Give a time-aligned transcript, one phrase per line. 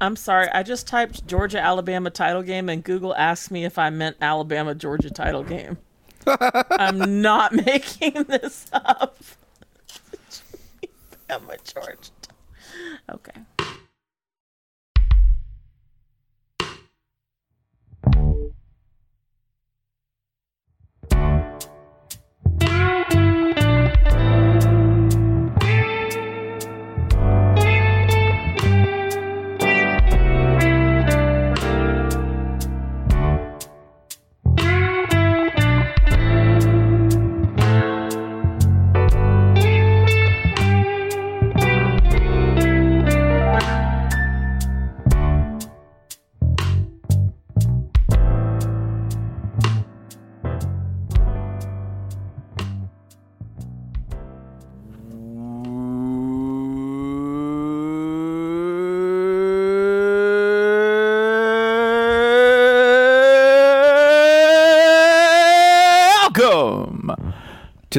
[0.00, 0.48] I'm sorry.
[0.52, 4.74] I just typed Georgia Alabama title game and Google asked me if I meant Alabama
[4.74, 5.78] Georgia title game.
[6.26, 9.18] I'm not making this up.
[11.28, 12.10] Alabama Georgia.
[13.10, 13.40] Okay.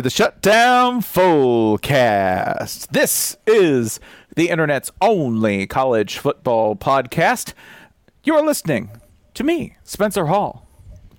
[0.01, 2.87] To the Shutdown Fullcast.
[2.87, 3.99] This is
[4.35, 7.53] the internet's only college football podcast.
[8.23, 8.89] You are listening
[9.35, 10.65] to me, Spencer Hall,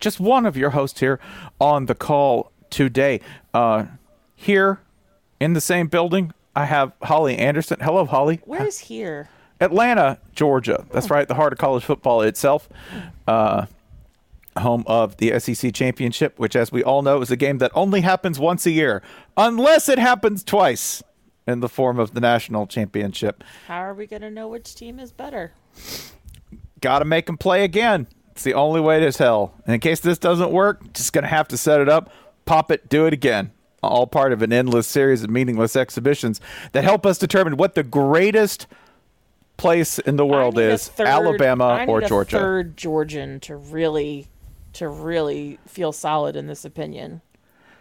[0.01, 1.21] just one of your hosts here
[1.61, 3.21] on the call today.
[3.55, 3.85] Uh,
[4.35, 4.81] here
[5.39, 7.79] in the same building, I have Holly Anderson.
[7.81, 8.41] Hello, Holly.
[8.47, 9.29] Where's here?
[9.61, 10.87] Atlanta, Georgia.
[10.91, 12.69] That's right, the heart of college football itself.
[13.29, 13.67] Uh,
[14.59, 18.03] home of the SEC championship, which, as we all know, is a game that only
[18.03, 19.03] happens once a year,
[19.37, 21.03] unless it happens twice
[21.47, 23.43] in the form of the national championship.
[23.67, 25.53] How are we going to know which team is better?
[26.81, 28.07] Got to make them play again.
[28.33, 29.55] It's the only way to tell.
[29.67, 32.11] And in case this doesn't work, just going to have to set it up,
[32.45, 33.53] pop it, do it again.
[33.83, 37.83] All part of an endless series of meaningless exhibitions that help us determine what the
[37.83, 38.67] greatest
[39.57, 42.39] place in the world I need a is third- Alabama or Georgia.
[42.39, 44.29] third Georgian to really,
[44.75, 47.23] to really feel solid in this opinion.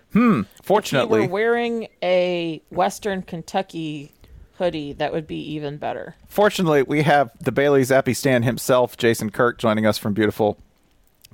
[0.09, 4.11] If you Fortunately, were wearing a Western Kentucky
[4.57, 6.15] hoodie, that would be even better.
[6.27, 10.57] Fortunately, we have the Bailey Zappe Stan himself, Jason Kirk, joining us from beautiful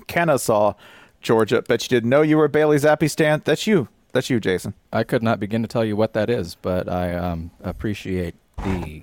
[0.07, 0.73] Kennesaw,
[1.21, 1.61] Georgia.
[1.63, 3.41] Bet you didn't know you were a Bailey Zappe Stan.
[3.43, 3.89] That's you.
[4.13, 4.75] That's you, Jason.
[4.93, 9.01] I could not begin to tell you what that is, but I um, appreciate the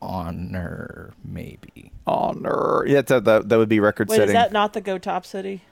[0.00, 1.92] honor, maybe.
[2.06, 2.84] Honor.
[2.86, 4.28] Yeah, that, that, that would be record Wait, setting.
[4.30, 5.62] is that not the Go Top City?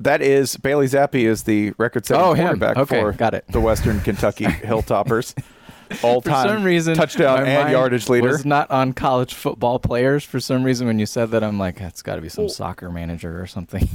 [0.00, 2.46] that is Bailey Zappe is the record setting Oh, him.
[2.58, 3.44] quarterback Okay, for got it.
[3.50, 5.34] the Western Kentucky Hilltoppers.
[6.02, 8.28] All For time some reason, touchdown my and yardage leader.
[8.28, 10.24] was not on college football players.
[10.24, 12.90] For some reason, when you said that, I'm like, that's got to be some soccer
[12.90, 13.88] manager or something.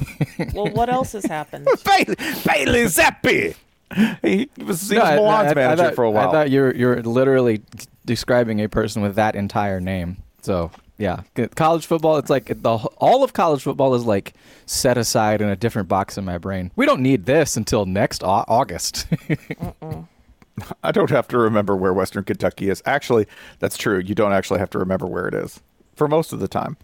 [0.53, 1.67] Well, what else has happened?
[1.85, 3.55] Bailey, Bailey Zappe.
[4.22, 6.29] He was, he No, was I- Milan's I- I manager thought- for a while.
[6.29, 7.61] I thought you're you're literally
[8.06, 10.17] describing a person with that entire name.
[10.41, 11.22] So yeah,
[11.56, 12.17] college football.
[12.17, 14.34] It's like the all of college football is like
[14.66, 16.72] set aside in a different box in my brain.
[16.75, 19.07] We don't need this until next au- August.
[20.84, 22.81] I don't have to remember where Western Kentucky is.
[22.85, 23.28] Actually,
[23.59, 24.00] that's true.
[24.00, 25.59] You don't actually have to remember where it is
[25.95, 26.78] for most of the time.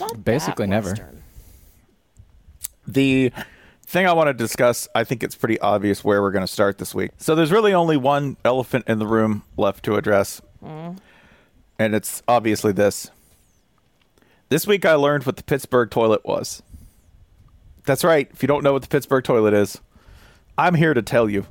[0.00, 0.90] Not Basically never.
[0.90, 1.22] Western.
[2.86, 3.32] The
[3.92, 6.78] thing I want to discuss, I think it's pretty obvious where we're going to start
[6.78, 7.10] this week.
[7.18, 10.98] So there's really only one elephant in the room left to address, mm.
[11.78, 13.10] and it's obviously this.
[14.48, 16.62] This week I learned what the Pittsburgh toilet was.
[17.84, 18.28] That's right.
[18.32, 19.78] If you don't know what the Pittsburgh toilet is,
[20.56, 21.46] I'm here to tell you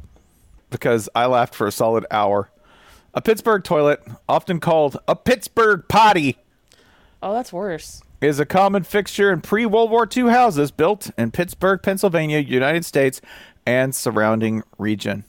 [0.70, 2.50] because I laughed for a solid hour.
[3.14, 6.38] A Pittsburgh toilet, often called a Pittsburgh potty,
[7.24, 8.02] Oh, that's worse.
[8.22, 12.86] Is a common fixture in pre World War II houses built in Pittsburgh, Pennsylvania, United
[12.86, 13.20] States,
[13.66, 15.24] and surrounding region.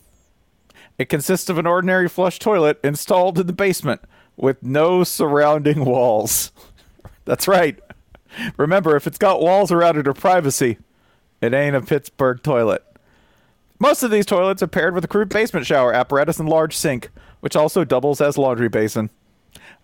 [0.99, 4.03] It consists of an ordinary flush toilet installed in the basement
[4.37, 6.53] with no surrounding walls.
[7.25, 7.79] That's right.
[8.57, 10.79] Remember, if it's got walls around it or privacy,
[11.41, 12.85] it ain't a Pittsburgh toilet.
[13.79, 17.11] Most of these toilets are paired with a crude basement shower apparatus and large sink,
[17.41, 19.11] which also doubles as laundry basin.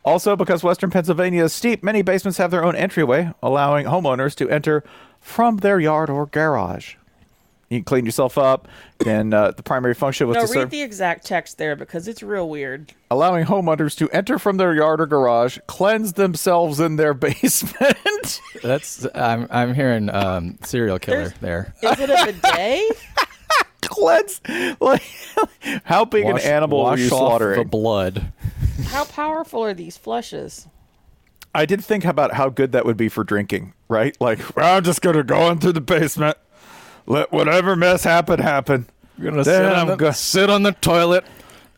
[0.09, 4.49] Also, because western Pennsylvania is steep, many basements have their own entryway, allowing homeowners to
[4.51, 4.83] enter
[5.21, 6.95] from their yard or garage.
[7.71, 8.67] You can clean yourself up,
[9.05, 12.09] and uh, the primary function was No, to read serve, the exact text there because
[12.09, 12.95] it's real weird.
[13.11, 18.41] allowing homeowners to enter from their yard or garage, cleanse themselves in their basement.
[18.63, 21.75] That's I'm I'm hearing um, serial killer there.
[21.83, 22.97] Is it a bidet?
[23.83, 24.41] cleanse,
[24.81, 25.03] like
[25.85, 27.59] how big Wash- an animal were wash you off slaughtering?
[27.59, 28.33] the blood.
[28.87, 30.67] How powerful are these flushes?
[31.55, 34.17] I did think about how good that would be for drinking, right?
[34.21, 36.37] Like, well, I'm just gonna go into the basement,
[37.07, 38.87] let whatever mess happen happen.
[39.17, 41.25] You're gonna Then sit, I'm on the, go- sit on the toilet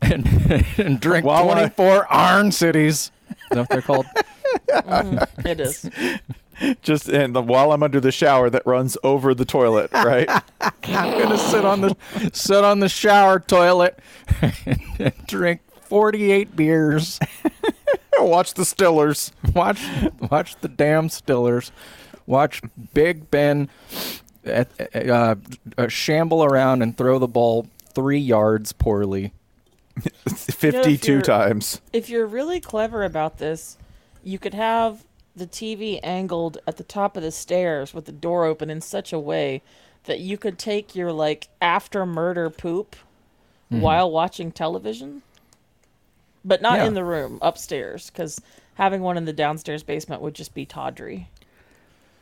[0.03, 0.27] and,
[0.79, 3.11] and drink While I- 24 iron cities.
[3.51, 4.07] that what they're called?
[4.69, 5.47] Mm-hmm.
[5.47, 5.89] It is.
[6.83, 10.29] Just and the, while I'm under the shower that runs over the toilet, right?
[10.61, 10.73] I'm
[11.19, 11.97] gonna sit on the
[12.35, 13.99] sit on the shower toilet
[14.43, 15.61] and drink
[15.91, 17.19] 48 beers.
[18.19, 19.33] Watch the Stillers.
[19.55, 19.81] Watch
[20.31, 21.71] watch the damn Stillers.
[22.27, 22.61] Watch
[22.95, 23.69] Big Ben
[24.47, 24.65] uh,
[24.95, 25.35] uh,
[25.79, 29.33] uh, shamble around and throw the ball three yards poorly.
[30.29, 31.81] 52 you're- times.
[31.95, 33.79] If you're really clever about this,
[34.23, 35.05] you could have
[35.35, 39.13] the TV angled at the top of the stairs with the door open in such
[39.15, 39.63] a way
[40.05, 42.97] that you could take your like after murder poop
[43.73, 43.83] Mm-hmm.
[43.83, 45.23] while watching television,
[46.45, 46.87] but not Yeah.
[46.87, 48.41] in the room upstairs because
[48.75, 51.29] having one in the downstairs basement would just be tawdry.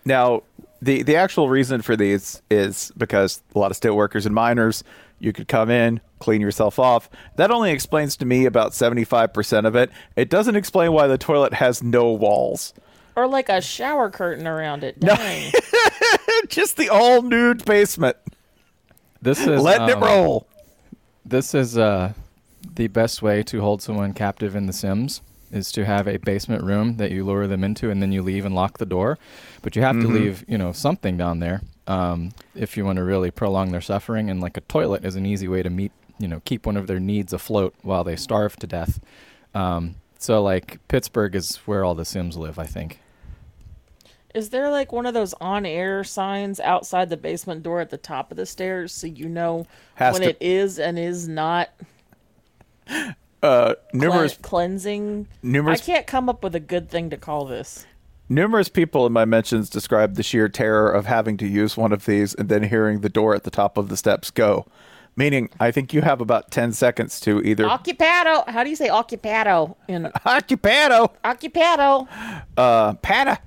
[0.05, 0.43] Now,
[0.81, 4.83] the the actual reason for these is because a lot of steel workers and miners,
[5.19, 7.11] you could come in, clean yourself off.
[7.37, 9.91] That only explains to me about 75% of it.
[10.17, 12.73] It doesn't explain why the toilet has no walls.
[13.17, 14.99] Or like a shower curtain around it.
[15.01, 15.53] Dang.
[16.49, 18.17] Just the all nude basement.
[19.21, 20.47] This is Letting it um, roll.
[21.25, 22.13] This is uh,
[22.79, 25.21] the best way to hold someone captive in The Sims
[25.51, 28.45] is to have a basement room that you lure them into and then you leave
[28.45, 29.19] and lock the door.
[29.63, 30.09] But you have Mm-hmm.
[30.15, 33.81] to leave, you know, something down there um, if you want to really prolong their
[33.81, 34.31] suffering.
[34.31, 36.87] And like a toilet is an easy way to meet, you know, keep one of
[36.87, 39.01] their needs afloat while they starve to death.
[39.55, 43.01] Um, so like Pittsburgh is where all the Sims live, I think.
[44.35, 47.97] Is there like one of those on air signs outside the basement door at the
[47.97, 49.67] top of the stairs so you know
[49.97, 51.71] Has when to- it is and is not
[53.43, 55.29] Uh, cle- numerous cleansing?
[55.43, 57.87] numerous I can't come up with a good thing to call this.
[58.29, 62.05] numerous people in my mentions described the sheer terror of having to use one of
[62.05, 64.67] these and then hearing the door at the top of the steps go.
[65.17, 68.49] Meaning, I think you have about 10 seconds to either Occupado.
[68.49, 72.07] How do you say occupado in occupado, occupado?
[72.57, 73.39] uh, pata.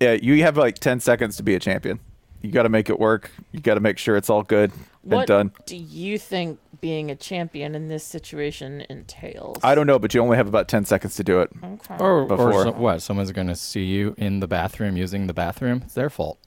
[0.00, 1.98] Yeah, you have like 10 seconds to be a champion.
[2.40, 3.30] You got to make it work.
[3.52, 4.70] You got to make sure it's all good
[5.02, 5.52] and What done.
[5.66, 9.58] do you think being a champion in this situation entails?
[9.62, 11.50] I don't know, but you only have about 10 seconds to do it.
[11.62, 11.96] Okay.
[11.98, 12.52] Or, Before.
[12.52, 13.02] or so, what?
[13.02, 15.82] Someone's going to see you in the bathroom using the bathroom.
[15.84, 16.38] It's their fault.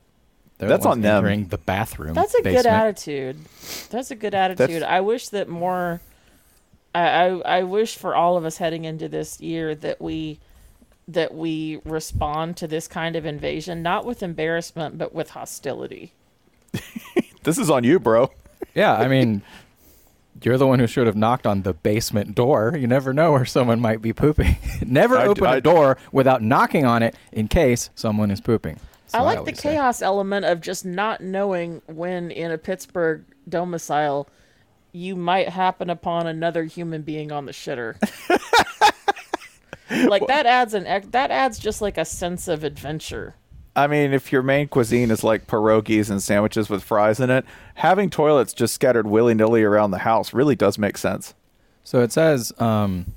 [0.58, 1.18] They're That's ones on them.
[1.18, 2.14] Entering the bathroom.
[2.14, 3.38] That's a good attitude.
[3.90, 4.84] That's a good attitude.
[4.84, 6.02] I wish that more.
[6.94, 7.26] I, I
[7.60, 10.40] I wish for all of us heading into this year that we
[11.08, 16.12] that we respond to this kind of invasion not with embarrassment but with hostility.
[17.44, 18.30] This is on you, bro.
[18.76, 19.42] Yeah, I mean,
[20.44, 22.76] you're the one who should have knocked on the basement door.
[22.78, 24.56] You never know where someone might be pooping.
[24.86, 28.42] never I d- open a I- door without knocking on it in case someone is
[28.42, 28.80] pooping.
[29.14, 29.74] I So like the say.
[29.74, 34.28] chaos element of just not knowing when in a Pittsburgh domicile
[34.94, 37.96] you might happen upon another human being on the shitter.
[40.08, 43.36] like that adds an that adds just like a sense of adventure.
[43.76, 47.46] I mean, if your main cuisine is like pierogies and sandwiches with fries in it,
[47.76, 51.34] having toilets just scattered willy nilly around the house really does make sense.
[51.84, 53.14] So it says um,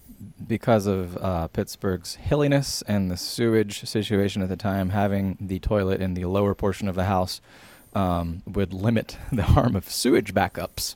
[0.47, 6.01] because of uh, Pittsburgh's hilliness and the sewage situation at the time, having the toilet
[6.01, 7.41] in the lower portion of the house
[7.95, 10.95] um, would limit the harm of sewage backups.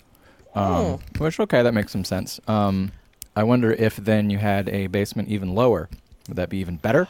[0.54, 2.40] Um, Which okay, that makes some sense.
[2.48, 2.92] Um,
[3.36, 5.88] I wonder if then you had a basement even lower,
[6.26, 7.06] would that be even better?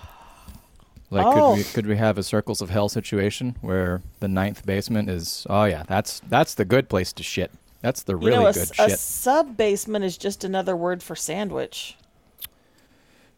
[1.11, 1.33] Like Oh.
[1.53, 5.47] could we could we have a circles of hell situation where the ninth basement is
[5.49, 7.51] oh yeah that's that's the good place to shit
[7.81, 10.77] that's the really you know, a, good s- a shit sub basement is just another
[10.77, 11.97] word for sandwich.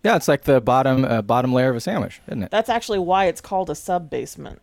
[0.03, 2.51] Yeah, it's like the bottom uh, bottom layer of a sandwich, isn't it?
[2.51, 4.63] That's actually why it's called a sub basement.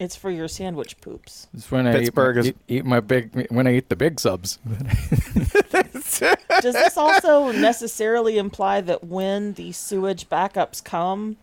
[0.00, 1.46] It's for your sandwich poops.
[1.54, 4.18] It's when I Pittsburgh eat, is- eat, eat my big when I eat the big
[4.20, 4.58] subs.
[6.60, 11.36] Does this also necessarily imply that when the sewage backups come,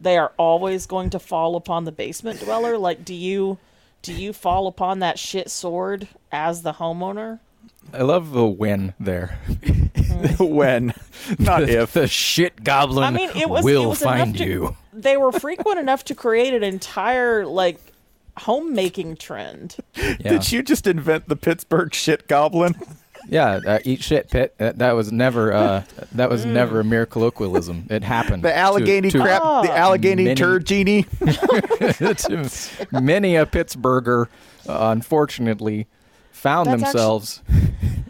[0.00, 2.78] they are always going to fall upon the basement dweller?
[2.78, 3.58] Like, do you
[4.02, 7.40] do you fall upon that shit sword as the homeowner?
[7.92, 9.38] I love the when there.
[10.38, 10.94] when,
[11.38, 11.92] not the, if.
[11.94, 14.76] the shit goblin I mean, it was will it was find to- you.
[14.92, 17.80] They were frequent enough to create an entire like
[18.36, 19.76] homemaking trend.
[19.96, 22.74] Yeah, Did you just invent the Pittsburgh shit goblin?
[23.28, 23.60] Yeah.
[23.66, 24.54] Uh, eat shit, pit.
[24.58, 25.52] That, that was never.
[25.52, 27.86] Uh, that was never a mere colloquialism.
[27.90, 28.42] It happened.
[28.42, 29.76] The Allegheny to, to- crap, the Ah.
[29.76, 31.02] Allegheny Many- turd genie.
[31.20, 32.50] to
[32.92, 34.26] many a Pittsburgher,
[34.68, 35.86] uh, unfortunately,
[36.32, 37.42] found That's actu- themselves.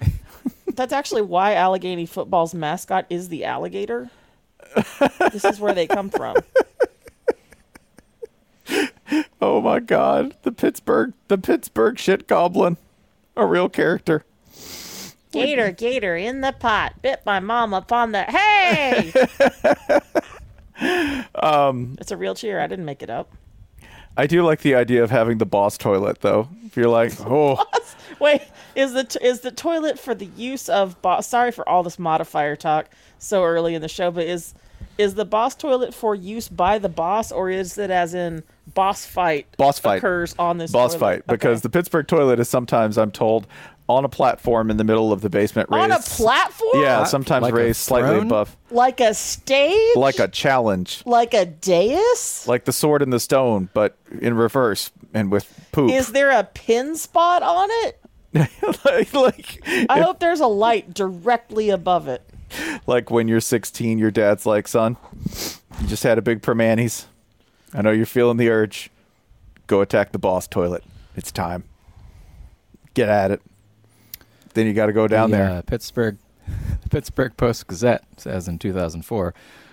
[0.75, 4.11] That's actually why Allegheny football's mascot is the alligator.
[5.33, 6.37] this is where they come from.
[9.41, 12.77] Oh my god, the Pittsburgh, the Pittsburgh shit goblin,
[13.37, 14.25] a real character.
[15.47, 18.23] Gator, gator in the pot, bit my mom upon the.
[18.25, 19.13] Hey!
[21.35, 22.61] Um, it's a real cheer.
[22.61, 23.33] I didn't make it up.
[24.17, 26.49] I do like the idea of having the boss toilet, though.
[26.67, 27.65] If you're like, oh,
[28.21, 28.43] wait,
[28.77, 31.27] is the t- is the toilet for the use of boss?
[31.27, 34.55] Sorry for all this modifier talk so early in the show, but is
[34.99, 38.43] is the boss toilet for use by the boss, or is it as in
[38.75, 39.47] boss fight?
[39.57, 41.01] Boss fight occurs on this boss toilet?
[41.01, 41.63] fight because Okay.
[41.63, 43.47] the Pittsburgh toilet is sometimes, I'm told,
[43.89, 47.43] on a platform in the middle of the basement, raised on a platform, Yeah, sometimes
[47.43, 48.27] Like a raised slightly throne?
[48.27, 52.45] above, like a stage, like a challenge, like a dais.
[52.47, 55.91] like the sword and the stone, but in reverse and with poop.
[55.91, 58.01] Is there a pin spot on it?
[58.85, 62.23] like, like, I hope there's a light directly above it.
[62.87, 64.97] like when you're 16, your dad's like, "Son,
[65.81, 67.07] you just had a big Primanti's.
[67.73, 68.91] I know you're feeling the urge.
[69.67, 70.85] Go attack the boss toilet.
[71.17, 71.65] It's time.
[72.93, 73.41] Get at it."
[74.59, 75.51] Then you got to go down the, there.
[75.51, 76.19] Uh, Pittsburgh,
[76.83, 79.33] the Pittsburgh Post Gazette says in 2004,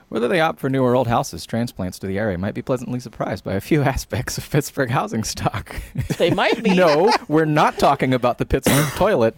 [0.10, 3.00] whether they opt for new or old houses, transplants to the area might be pleasantly
[3.00, 5.75] surprised by a few aspects of Pittsburgh housing stock.
[6.20, 6.70] They might be.
[6.75, 9.36] no, we're not talking about the Pittsburgh toilet.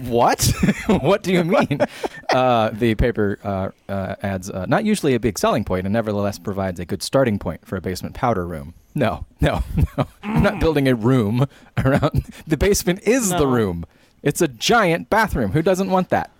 [0.00, 0.52] What?
[0.86, 1.80] what do you mean?
[2.28, 6.38] Uh, the paper uh, uh, adds, uh, not usually a big selling point, and nevertheless
[6.38, 8.74] provides a good starting point for a basement powder room.
[8.94, 9.64] No, no,
[9.96, 10.06] no.
[10.22, 11.46] I'm not building a room
[11.82, 12.26] around.
[12.46, 13.86] The basement is the room.
[14.24, 15.52] It's a giant bathroom.
[15.52, 16.30] Who doesn't want that?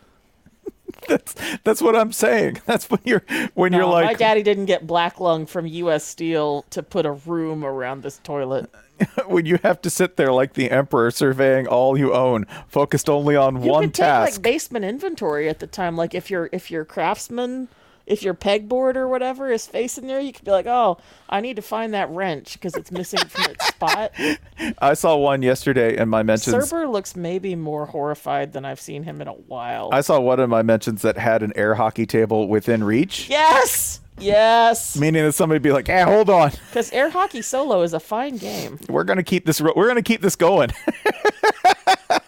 [1.09, 2.63] That's that's what I'm saying.
[2.67, 6.05] That's when you're when No, you're like my daddy didn't get black lung from U.S.
[6.05, 8.71] Steel to put a room around this toilet.
[9.27, 13.37] when you have to sit there like the emperor surveying all you own, focused only
[13.37, 15.97] on You one could take like basement inventory at the time.
[15.97, 17.69] Like if you're if you're craftsman,
[18.07, 21.57] if your pegboard or whatever is facing there, you could be like, oh, I need
[21.57, 24.13] to find that wrench because it's missing from its spot.
[24.79, 26.55] I saw one yesterday in my mentions.
[26.55, 29.89] Cerber looks maybe more horrified than I've seen him in a while.
[29.93, 34.01] I saw one in my mentions that had an air hockey table within reach, yes,
[34.19, 38.01] yes, meaning that somebody'd be like, "Hey, hold on, because air hockey solo is a
[38.01, 38.79] fine game.
[38.89, 39.61] we're gonna keep this.
[39.61, 40.71] ro- We're gonna keep this going."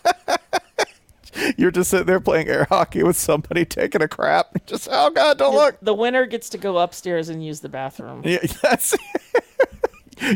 [1.56, 4.50] You're just sitting there playing air hockey with somebody taking a crap.
[4.66, 5.76] Just oh god, don't look.
[5.80, 8.22] The winner gets to go upstairs and use the bathroom.
[8.24, 8.96] Yeah, that's.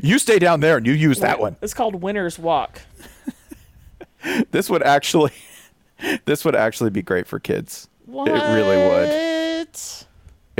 [0.02, 1.56] you stay down there and you use that one.
[1.62, 2.82] It's called Winner's Walk.
[4.50, 5.32] This would actually,
[6.26, 7.88] this would actually be great for kids.
[8.04, 8.28] What?
[8.28, 9.78] It really would.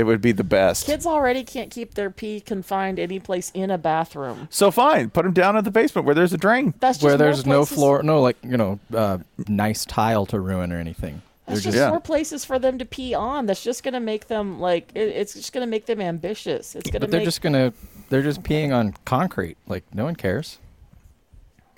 [0.01, 0.87] It would be the best.
[0.87, 4.47] Kids already can't keep their pee confined any place in a bathroom.
[4.49, 6.73] So fine, put them down in the basement where there's a drain.
[6.79, 10.25] That's just Where more there's no places- floor, no like you know, uh, nice tile
[10.25, 11.21] to ruin or anything.
[11.45, 11.89] They're That's just just Yeah.
[11.91, 13.45] more places for them to pee on.
[13.45, 16.75] That's just gonna make them like it, it's just gonna make them ambitious.
[16.75, 17.73] It's gonna but they're make just gonna
[18.09, 19.57] they're just peeing on concrete.
[19.67, 20.57] Like no one cares.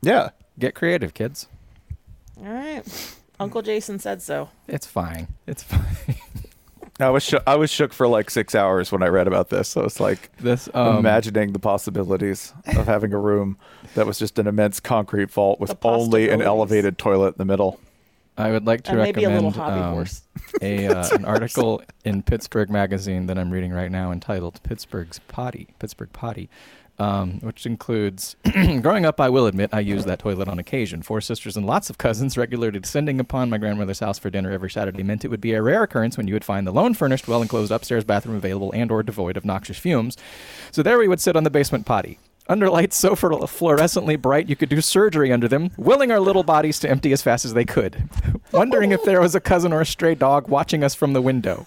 [0.01, 0.29] Yeah.
[0.59, 1.47] Get creative, kids.
[2.39, 2.83] all right.
[3.39, 4.49] Uncle Jason said so.
[4.67, 5.27] It's fine.
[5.47, 5.81] It's fine.
[6.99, 9.67] I was sho- I was shook for like six hours when I read about this.
[9.69, 13.57] So it's like this um, imagining the possibilities of having a room
[13.95, 17.79] that was just an immense concrete vault with only an elevated toilet in the middle.
[18.37, 20.23] I would like to And maybe a recommend little hobby um, horse.
[20.61, 25.69] a uh, an article in Pittsburgh Magazine that I'm reading right now entitled "Pittsburgh's Potty."
[25.79, 26.49] Pittsburgh Potty,
[26.99, 28.35] um, which includes
[28.81, 29.19] growing up.
[29.19, 31.01] I will admit I used that toilet on occasion.
[31.01, 34.69] Four sisters and lots of cousins regularly descending upon my grandmother's house for dinner every
[34.69, 37.27] Saturday meant it would be a rare occurrence when you would find the lone furnished,
[37.27, 40.17] well enclosed upstairs bathroom available and/or devoid of noxious fumes.
[40.71, 42.19] So there we would sit on the basement potty.
[42.49, 46.77] Under lights so fluorescently bright you could do surgery under them, willing our little bodies
[46.79, 48.09] to empty as fast as they could.
[48.51, 51.65] Wondering if there was a cousin or a stray dog watching us from the window.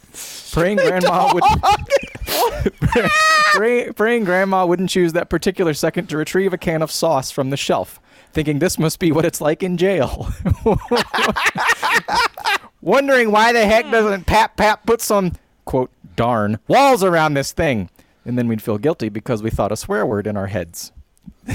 [0.53, 1.43] Praying grandma would
[3.53, 7.51] Pray, praying grandma wouldn't choose that particular second to retrieve a can of sauce from
[7.51, 8.01] the shelf,
[8.33, 10.31] thinking this must be what it's like in jail.
[12.81, 15.33] Wondering why the heck doesn't Pap Pap put some
[15.65, 17.89] quote darn walls around this thing?
[18.25, 20.93] And then we'd feel guilty because we thought a swear word in our heads.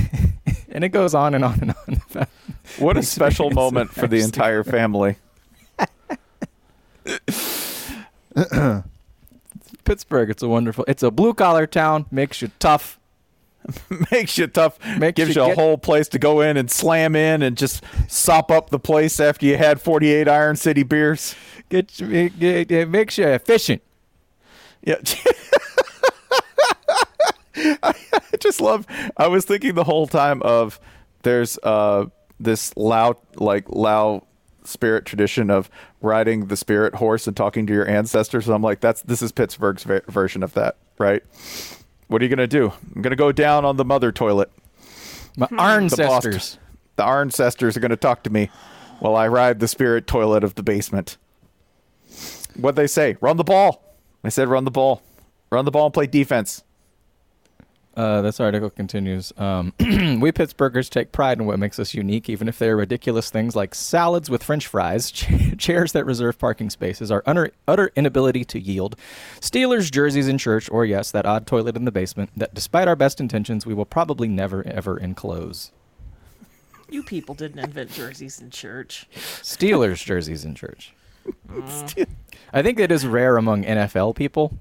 [0.72, 1.76] and it goes on and on and
[2.16, 2.28] on.
[2.80, 5.18] What a special moment for the entire family.
[9.84, 12.98] Pittsburgh, it's a wonderful, it's a blue collar town, makes you tough.
[14.12, 14.80] Makes you tough.
[14.98, 17.56] Makes gives you you a get- whole place to go in and slam in and
[17.56, 21.36] just sop up the place after you had 48 Iron City beers.
[21.70, 23.84] Get, you- it, it, it makes you efficient.
[24.84, 24.96] Yeah.
[27.84, 27.94] I
[28.40, 28.88] just love.
[29.18, 30.80] I was thinking the whole time of
[31.24, 32.06] there's uh
[32.40, 34.26] this loud like Lao
[34.64, 35.70] spirit tradition of
[36.02, 38.48] riding the spirit horse and talking to your ancestors.
[38.48, 41.24] And I'm like, that's this is Pittsburgh's ver- version of that, right?
[42.08, 42.74] What are you gonna do?
[42.96, 44.52] I'm gonna go down on the mother toilet.
[45.38, 45.56] My hmm.
[45.56, 46.58] The ancestors.
[46.96, 48.50] The ancestors are gonna talk to me
[49.00, 51.18] while I ride the spirit toilet of the basement.
[52.56, 53.18] What they say?
[53.22, 53.84] Run the ball.
[54.24, 55.02] I said, run the ball.
[55.52, 56.64] Run the ball and play defense.
[57.96, 59.34] Uh, this article continues.
[59.38, 63.30] Um, we Pittsburghers take pride in what makes us unique, even if they are ridiculous
[63.30, 67.92] things like salads with French fries, ch- chairs that reserve parking spaces, our utter, utter
[67.96, 68.96] inability to yield,
[69.42, 72.96] Steelers jerseys in church, or yes, that odd toilet in the basement that, despite our
[72.96, 75.72] best intentions, we will probably never ever enclose.
[76.90, 79.08] You people didn't invent jerseys in church.
[79.16, 80.94] Steelers jerseys in church.
[82.54, 84.58] I think it is rare among NFL people.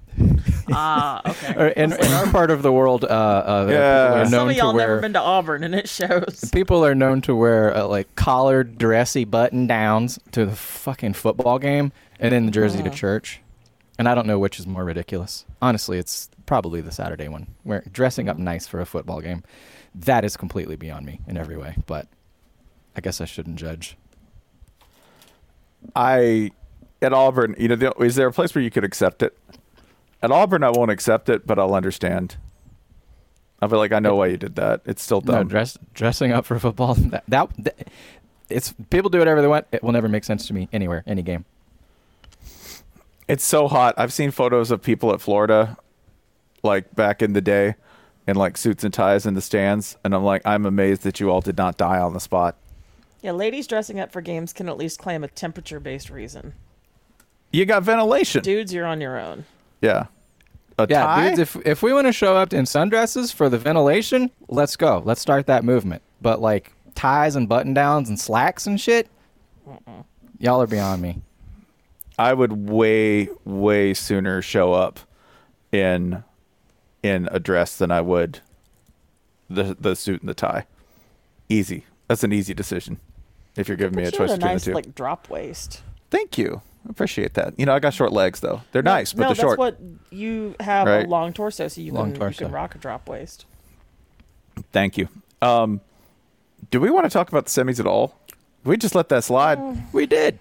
[0.73, 1.73] Ah, okay.
[1.77, 4.07] In, in our part of the world, uh, uh, Yeah.
[4.09, 4.87] people are Some known of y'all to wear.
[4.89, 6.49] never been to Auburn, and it shows.
[6.53, 11.59] People are known to wear uh, like collared, dressy button downs to the fucking football
[11.59, 11.91] game,
[12.21, 13.41] and then the jersey to church.
[13.99, 15.45] And I don't know which is more ridiculous.
[15.61, 19.43] Honestly, it's probably the Saturday one, where dressing up nice for a football game.
[19.95, 21.77] That is completely beyond me in every way.
[21.87, 22.07] But
[22.97, 23.97] I guess I shouldn't judge.
[25.95, 26.51] I
[27.03, 29.37] at Auburn, you know, the, is there a place where you could accept it?
[30.23, 32.37] At Auburn, I won't accept it, but I'll understand.
[33.63, 34.81] I'll be like, I know why you did that.
[34.85, 36.95] It's still No, dress dressing up for football.
[37.11, 37.89] That, that, that
[38.49, 39.67] it's people do whatever they want.
[39.73, 41.45] It will never make sense to me anywhere, any game.
[43.29, 43.95] It's so hot.
[43.97, 45.77] I've seen photos of people at Florida,
[46.63, 47.77] like back in the day,
[48.27, 51.31] in like suits and ties in the stands, and I'm like, I'm amazed that you
[51.31, 52.57] all did not die on the spot.
[53.23, 56.55] Yeah, ladies dressing up for games can at least claim a temperature-based reason.
[57.53, 58.43] You got ventilation.
[58.43, 59.45] Dudes, you're on your own.
[59.83, 60.07] Yeah.
[60.79, 61.29] A Yeah, tie?
[61.29, 61.39] dudes.
[61.41, 65.03] If if we want to show up in sundresses for the ventilation, let's go.
[65.05, 66.03] Let's start that movement.
[66.23, 69.09] But like ties and button downs and slacks and shit,
[70.39, 71.21] y'all are beyond me.
[72.19, 75.01] I would way, way sooner show up
[75.73, 76.23] in
[77.03, 78.41] in a dress than I would
[79.49, 80.67] the the suit and the tie.
[81.49, 81.85] Easy.
[82.09, 83.01] That's an easy decision.
[83.57, 84.75] If you're giving me a choice a between nice the two.
[84.75, 85.83] like drop waist.
[86.11, 86.63] Thank you.
[86.87, 87.59] I appreciate that.
[87.59, 88.63] You know, I got short legs though.
[88.73, 89.59] They're No- nice, but no, they're short.
[89.59, 89.81] that's what
[90.11, 91.05] you have Right.
[91.07, 93.45] a long torso, so you Long can you can rock a drop waist.
[94.73, 95.09] Thank you.
[95.43, 95.81] Um,
[96.71, 98.15] do we want to talk about the semis at all?
[98.65, 99.59] We just let that slide.
[99.93, 100.39] We did.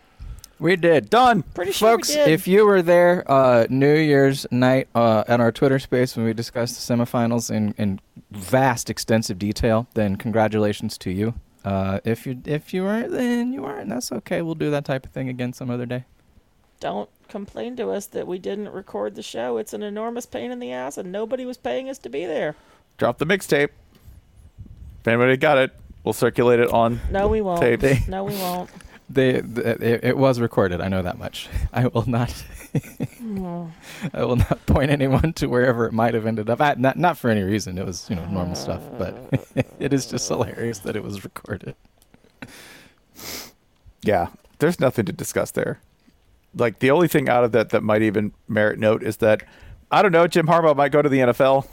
[0.60, 1.10] We did.
[1.10, 1.44] Done.
[1.44, 2.28] Pretty sure Folks, we did.
[2.28, 6.34] if you were there uh, New Year's night uh, at our Twitter space when we
[6.34, 11.34] discussed the semifinals in, in vast, extensive detail, then congratulations to you.
[11.70, 13.90] Uh, if you if you weren't, then you weren't.
[13.90, 14.42] That's okay.
[14.42, 16.06] We'll do that type of thing again some other day.
[16.80, 19.58] don't complain to us that we didn't record the show.
[19.58, 22.56] It's an enormous pain in the ass, and nobody was paying us to be there.
[22.98, 23.70] Drop the mixtape.
[25.02, 25.72] If anybody got it,
[26.04, 27.02] we'll circulate it on.
[27.12, 27.62] No, we won't.
[27.62, 28.08] Tape.
[28.08, 28.70] No, we won't.
[29.12, 30.82] They, th it, it was recorded.
[30.82, 31.50] I know that much.
[31.74, 32.32] I will not.
[34.14, 36.62] I will not point anyone to wherever it might have ended up.
[36.62, 37.78] I, not not for any reason.
[37.78, 39.16] It was you know normal stuff, but
[39.80, 41.76] it is just hilarious that it was recorded.
[44.04, 44.28] Yeah,
[44.60, 45.82] there's nothing to discuss there.
[46.56, 49.44] Like the only thing out of that that might even merit note is that
[49.92, 51.66] I don't know, Jim Harbaugh might go to the NFL.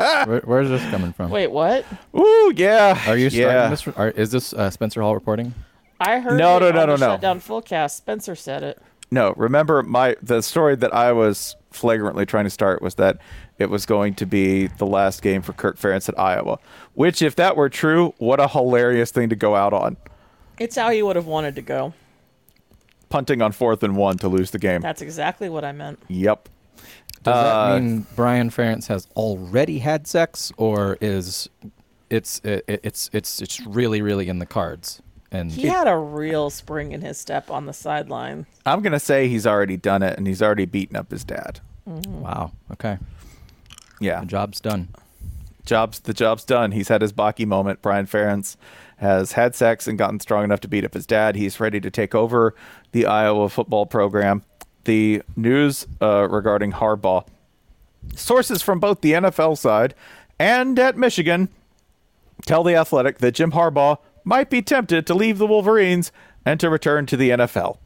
[0.26, 1.30] Where, where's this coming from?
[1.30, 1.84] Wait, what?
[2.16, 3.00] Ooh, yeah.
[3.06, 3.68] Are you starting yeah.
[3.68, 3.88] this?
[3.88, 5.54] Are, is this uh, Spencer Hall reporting?
[6.00, 7.12] I heard No, it no, no, on no, the no.
[7.12, 7.90] Shutdown Fullcast.
[7.96, 8.82] Spencer said it.
[9.10, 13.18] No, remember my the story that I was flagrantly trying to start was that
[13.58, 16.58] it was going to be the last game for Kirk Ferentz at Iowa.
[16.94, 19.96] Which, if that were true, what a hilarious thing to go out on.
[20.58, 21.92] It's how he would have wanted to go.
[23.08, 24.80] Punting on fourth and one to lose the game.
[24.80, 25.98] That's exactly what I meant.
[26.08, 26.48] Yep.
[27.24, 27.42] Does Uh,
[27.74, 31.48] that mean Brian Ferentz has already had sex, or is
[32.08, 35.02] it's it, it's it's it's really really in the cards?
[35.32, 38.46] And He had a real spring in his step on the sideline.
[38.66, 41.60] I'm gonna say he's already done it and he's already beaten up his dad.
[41.86, 42.98] wow, okay,
[44.00, 44.20] Yeah.
[44.20, 44.88] the job's done.
[45.64, 46.72] job's the job's done.
[46.72, 47.80] He's had his Baki moment.
[47.82, 48.56] Brian Ferentz
[48.96, 51.36] has had sex and gotten strong enough to beat up his dad.
[51.36, 52.54] He's ready to take over
[52.92, 54.42] the Iowa football program.
[54.84, 57.24] The news uh, regarding Harbaugh,
[58.16, 59.94] sources from both the NFL side
[60.38, 61.48] and at Michigan
[62.46, 66.12] tell the Athletic that Jim Harbaugh might be tempted to leave the Wolverines
[66.44, 67.78] and to return to the NFL.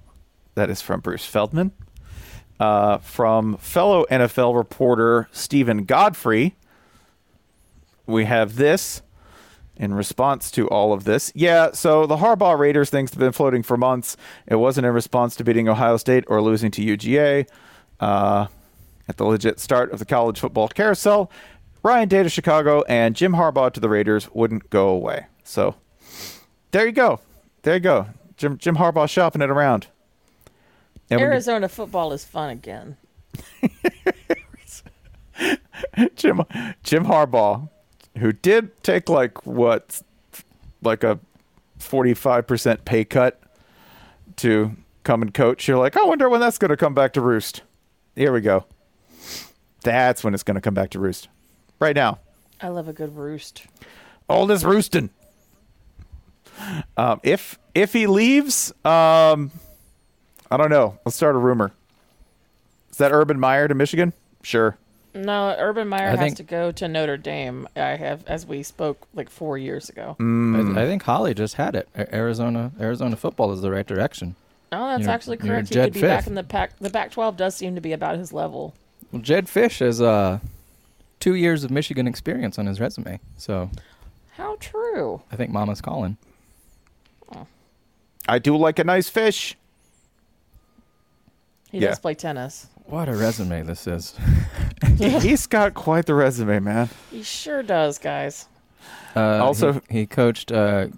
[0.54, 1.72] That is from Bruce Feldman.
[2.60, 6.54] Uh, from fellow NFL reporter Steven Godfrey,
[8.06, 9.02] we have this
[9.76, 11.32] in response to all of this.
[11.34, 14.16] Yeah, so the Harbaugh Raiders thing's been floating for months.
[14.46, 17.48] It wasn't in response to beating Ohio State or losing to UGA.
[17.98, 18.46] Uh,
[19.08, 21.30] at the legit start of the college football carousel,
[21.82, 25.26] Ryan Day to Chicago and Jim Harbaugh to the Raiders wouldn't go away.
[25.42, 25.74] So
[26.74, 27.20] there you go.
[27.62, 28.08] There you go.
[28.36, 29.86] Jim Jim Harbaugh shopping it around.
[31.08, 32.96] And Arizona football is fun again.
[36.16, 36.42] Jim
[36.82, 37.68] Jim Harbaugh,
[38.18, 40.02] who did take like what,
[40.82, 41.20] like a
[41.78, 43.40] forty-five percent pay cut
[44.38, 44.72] to
[45.04, 45.68] come and coach.
[45.68, 47.62] You're like, I wonder when that's going to come back to roost.
[48.16, 48.64] Here we go.
[49.84, 51.28] That's when it's going to come back to roost.
[51.78, 52.18] Right now.
[52.60, 53.64] I love a good roost.
[54.28, 55.10] All this roosting.
[56.96, 59.50] Um, if if he leaves, um,
[60.50, 60.98] I don't know.
[61.04, 61.72] Let's start a rumor.
[62.90, 64.12] Is that Urban Meyer to Michigan?
[64.42, 64.76] Sure.
[65.14, 67.68] No, Urban Meyer I has think- to go to Notre Dame.
[67.76, 70.16] I have, as we spoke like four years ago.
[70.18, 70.76] Mm.
[70.76, 71.88] I, I think Holly just had it.
[71.94, 74.34] A- Arizona Arizona football is the right direction.
[74.72, 75.68] Oh, that's You're- actually you're correct.
[75.68, 76.26] He Jed could be back Fifth.
[76.28, 76.76] in the pack.
[76.80, 78.74] The Pac-12 does seem to be about his level.
[79.12, 80.40] Well, Jedd Fisch has uh,
[81.20, 83.70] two years of Michigan experience on his resume, so
[84.36, 85.22] How true.
[85.30, 86.16] I think Mama's calling.
[88.28, 89.56] I do like a nice fish.
[91.70, 91.88] He Yeah.
[91.88, 92.68] does play tennis.
[92.86, 94.14] What a resume this is.
[94.98, 96.88] He's got quite the resume, man.
[97.10, 98.46] He sure does, guys.
[99.16, 100.88] Uh, Also- he, he coached uh,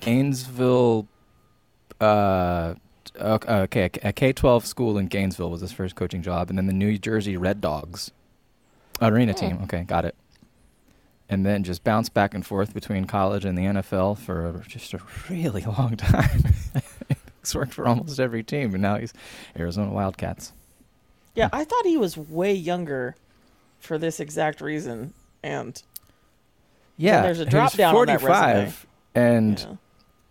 [0.00, 1.06] Gainesville.
[2.00, 2.74] Uh,
[3.20, 6.72] okay, a K twelve school in Gainesville was his first coaching job, and then the
[6.72, 8.10] New Jersey Red Dogs
[9.00, 9.38] arena Hmm.
[9.38, 9.58] team.
[9.64, 10.14] Okay, got it.
[11.30, 15.00] And then just bounced back and forth between college and the NFL for just a
[15.28, 16.42] really long time.
[17.40, 19.12] he's worked for almost every team, and now he's
[19.58, 20.52] Arizona Wildcats.
[21.34, 23.14] Yeah, I thought he was way younger
[23.78, 25.12] for this exact reason.
[25.42, 25.80] And
[26.96, 28.70] Yeah, there's a drop down on that resume.
[28.70, 29.76] 45, and yeah.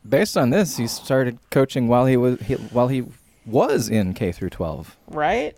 [0.08, 3.06] based on this, he started coaching while he was he, while he
[3.46, 4.98] was in K through 12.
[5.08, 5.56] right?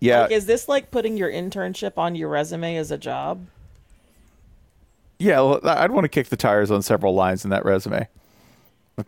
[0.00, 3.46] Yeah, Like, is this like putting your internship on your resume as a job?
[5.24, 5.40] Yeah.
[5.40, 8.08] Well, I'd want to kick the tires on several lines in that resume.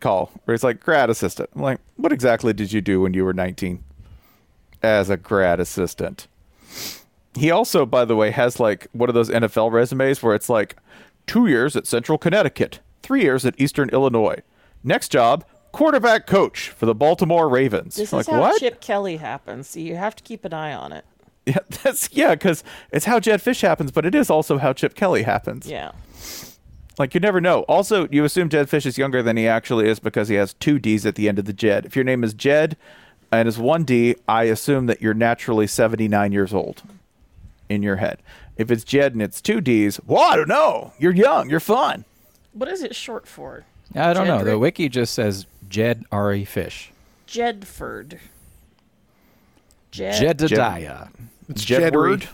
[0.01, 1.49] Call where it's like grad assistant.
[1.55, 3.85] I'm like, what exactly did you do when you were 19
[4.83, 6.27] as a grad assistant?
[7.37, 10.75] He also, by the way, has like one of those NFL resumes where it's like
[11.29, 14.41] two years at Central Connecticut, three years at Eastern Illinois.
[14.83, 17.95] Next job, quarterback coach for the Baltimore Ravens.
[17.95, 18.59] This like is how what?
[18.59, 19.69] Chip Kelly happens.
[19.69, 21.05] So you have to keep an eye on it.
[21.49, 24.97] Yeah, that's yeah, because it's how Jedd Fisch happens, but it is also how Chip
[24.97, 25.69] Kelly happens.
[25.69, 25.93] Yeah.
[26.99, 27.61] Like you never know.
[27.63, 30.79] Also, you assume Jedd Fisch is younger than he actually is because he has two
[30.79, 31.85] D's at the end of the Jed.
[31.85, 32.77] If your name is Jed
[33.31, 36.83] and is one D, I assume that you're naturally 79 years old
[37.69, 38.19] in your head.
[38.57, 40.95] If it's Jed and it's two D's, well, I don't know.
[40.99, 41.51] You're young.
[41.51, 42.07] You're fun.
[42.53, 43.65] What is it short for?
[43.95, 44.43] I don't know.
[44.43, 46.47] The wiki just says Jed R.E.
[46.47, 46.91] Fish.
[47.27, 48.19] Jedford.
[49.91, 50.39] Jed.
[50.39, 51.09] Jedediah.
[51.49, 52.29] It's Jedward.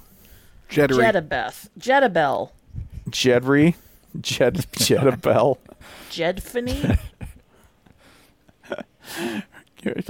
[0.71, 0.89] Jedry.
[0.89, 1.13] Jedry.
[1.13, 1.69] Jedabeth.
[1.79, 2.51] Jedabel.
[3.13, 3.75] Jedry.
[4.21, 5.59] Jed Jedabel.
[6.11, 6.99] Jedfany.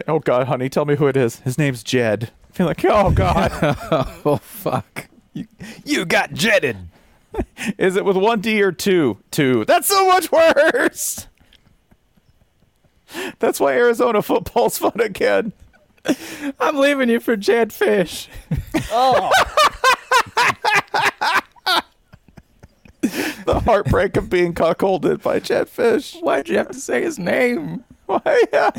[0.06, 1.40] Oh God, honey, tell me who it is.
[1.40, 2.30] His name's Jed.
[2.50, 3.50] I feel like, oh God,
[4.24, 5.08] Oh fuck!
[5.32, 5.46] You,
[5.84, 6.76] you got jetted.
[7.78, 9.18] is it with one D or two?
[9.30, 9.64] Two.
[9.64, 11.26] That's so much worse.
[13.38, 15.54] That's why Arizona football's fun again.
[16.60, 18.28] I'm leaving you for Jedd Fisch.
[18.92, 19.30] oh,
[23.44, 26.22] The heartbreak of being cuckolded by Jedd Fisch.
[26.22, 27.82] Why'd you have to say his name?
[28.06, 28.44] Why?
[28.52, 28.70] Yeah.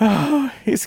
[0.64, 0.84] he's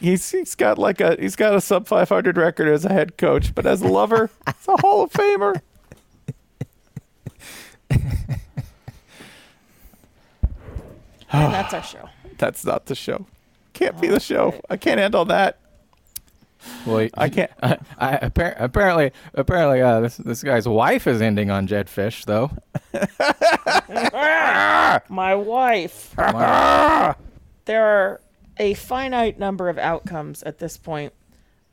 [0.00, 3.54] he's he's got like a he's got a sub 500 record as a head coach,
[3.54, 5.60] but as a lover, it's a Hall of Famer.
[7.90, 8.00] and
[11.30, 12.08] that's our show.
[12.38, 13.26] That's not the show.
[13.72, 14.60] Can't be the show.
[14.68, 15.58] I can't end on that.
[16.86, 17.50] Well, I can't.
[17.62, 22.24] I, I appar- apparently, apparently, uh, this this guy's wife is ending on Jedd Fisch,
[22.24, 22.50] though.
[25.08, 26.14] My wife.
[26.16, 27.16] Wow.
[27.64, 28.20] There are
[28.58, 31.12] a finite number of outcomes at this point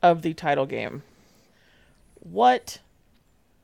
[0.02, 1.02] of the title game.
[2.20, 2.78] What,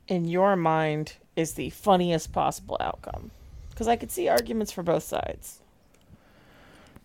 [0.07, 3.31] in your mind, is the funniest possible outcome?
[3.69, 5.59] Because I could see arguments for both sides.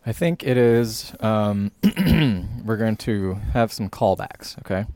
[0.04, 1.14] I think it is.
[1.20, 1.70] Um,
[2.64, 4.58] we're going to have some callbacks.
[4.60, 4.86] okay?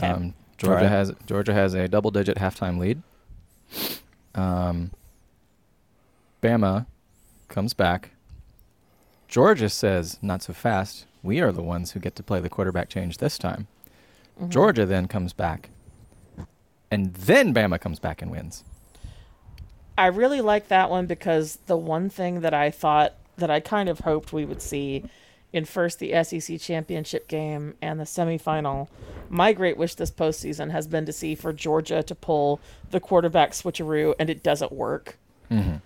[0.00, 0.90] Um, Georgia Alright.
[0.90, 3.02] has Georgia has a double-digit halftime lead.
[4.34, 4.92] Um,
[6.42, 6.86] Bama
[7.48, 8.10] comes back.
[9.28, 11.06] Georgia says, "Not so fast.
[11.22, 13.66] We are the ones who get to play the quarterback change this time."
[14.38, 14.50] Mm-hmm.
[14.50, 15.70] Georgia then comes back,
[16.90, 18.64] and then Bama comes back and wins.
[19.96, 23.88] I really like that one because the one thing that I thought that I kind
[23.88, 25.04] of hoped we would see
[25.52, 28.88] in first the SEC championship game and the semifinal,
[29.30, 33.52] my great wish this postseason has been to see for Georgia to pull the quarterback
[33.52, 35.16] switcheroo and it doesn't work.
[35.50, 35.76] Mm-hmm.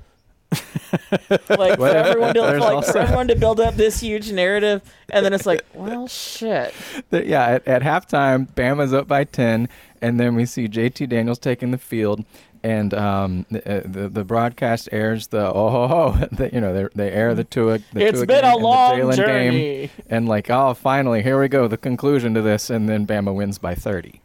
[1.50, 4.80] like for everyone to there's like also- for everyone to build up this huge narrative
[5.10, 6.72] and then it's like, well shit.
[7.10, 9.68] The- yeah, at, at halftime, Bama's up by 10,
[10.00, 12.24] and then we see JT Daniels taking the field,
[12.62, 16.72] and um, the, uh, the the broadcast airs the oh ho ho, the, you know
[16.74, 17.78] they they air the Tua.
[17.92, 19.50] The It's Tua been game a long Jalen journey.
[19.50, 23.34] game, and like oh finally here we go the conclusion to this, and then Bama
[23.34, 24.20] wins by thirty.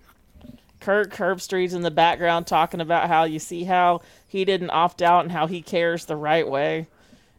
[0.80, 5.24] Kirk Herbstreit's in the background talking about how you see how he didn't opt out
[5.24, 6.88] and how he cares the right way.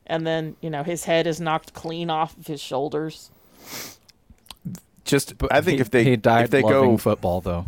[0.07, 3.31] And then, you know, his head is knocked clean off of his shoulders.
[5.05, 7.67] Just I think He- if they he died if they go football though.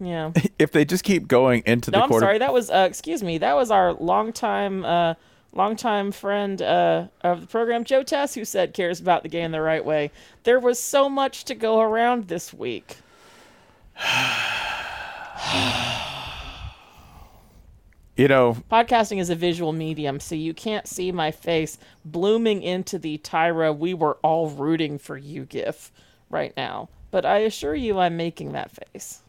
[0.00, 0.32] Yeah.
[0.58, 2.38] if they just keep going into No, the I'm quarter sorry.
[2.38, 5.14] That was, uh, excuse me, that was our longtime, uh,
[5.52, 9.60] longtime friend uh, of the program, Joe Tess, who said cares about the game the
[9.60, 10.10] right way.
[10.44, 12.96] There was so much to go around this week.
[18.16, 22.98] you know Podcasting is a visual medium, so you can't see my face blooming into
[22.98, 25.90] the Tyra, we were all rooting for you gif
[26.28, 26.90] right now.
[27.10, 29.22] But I assure you, I'm making that face.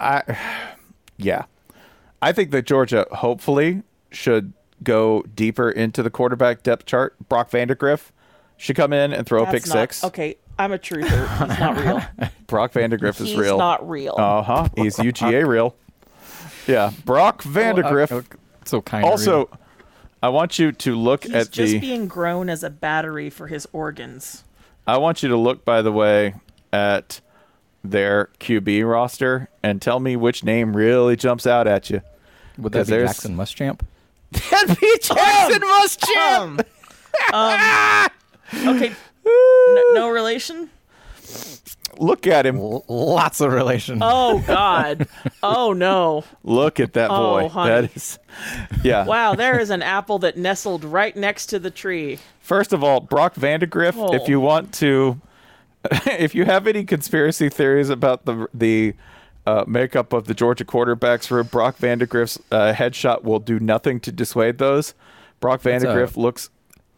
[0.00, 0.22] I
[1.16, 1.44] yeah.
[2.22, 4.52] I think that Georgia hopefully should
[4.82, 7.14] go deeper into the quarterback depth chart.
[7.28, 8.10] Brock Vandagriff
[8.56, 10.04] should come in and throw a pick not- six.
[10.04, 11.48] Okay, I'm a truther.
[11.48, 12.28] He's not real.
[12.46, 13.58] Brock Vandagriff is He's real.
[13.58, 14.14] not real.
[14.16, 14.68] Uh huh.
[14.76, 15.74] He's UGA real.
[16.66, 18.10] Yeah, Brock Vandagriff.
[18.12, 18.22] Oh, uh,
[18.64, 19.50] so kind of also,
[20.22, 21.78] I want you to look He's at just the.
[21.78, 24.44] being grown as a battery for his organs.
[24.86, 26.34] I want you to look, by the way,
[26.72, 27.20] at
[27.84, 32.00] their QB roster and tell me which name really jumps out at you.
[32.58, 33.80] would 'cause that be there's- Jackson Muschamp?
[34.50, 36.64] That'd be Jackson um, Muschamp.
[37.32, 40.70] Um, okay, n- no relation.
[41.98, 42.56] Look at him.
[42.56, 44.00] L- lots of relation.
[44.02, 45.06] Oh God.
[45.44, 46.24] Oh no.
[46.42, 47.48] Look at that Oh, boy.
[47.48, 47.70] honey.
[47.86, 48.18] that is,
[48.82, 49.04] yeah.
[49.06, 52.18] Wow, there is an apple that nestled right next to the tree.
[52.40, 53.94] First of all, Brock Vandagriff.
[53.96, 54.12] Oh.
[54.12, 55.20] If you want to,
[56.06, 58.94] if you have any conspiracy theories about the the
[59.46, 64.12] uh, makeup of the Georgia quarterbacks room, Brock Vandagriff's uh, headshot will do nothing to
[64.12, 64.94] dissuade those.
[65.40, 66.50] Brock It's a- looks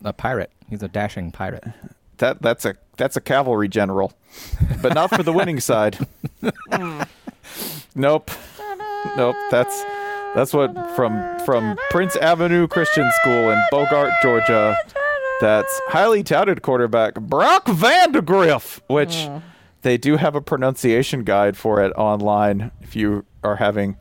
[0.04, 0.52] a pirate.
[0.68, 1.64] He's a dashing pirate.
[2.18, 4.12] that that's a that's a cavalry general,
[4.82, 5.98] but not for the winning side.
[7.94, 8.30] nope,
[9.16, 9.36] nope.
[9.50, 9.84] That's
[10.34, 14.76] that's what from from Prince Avenue Christian School in Bogart, Georgia.
[15.40, 19.38] That's highly touted quarterback Brock Vandagriff, which hmm.
[19.82, 22.70] they do have a pronunciation guide for it online.
[22.80, 23.96] If you are having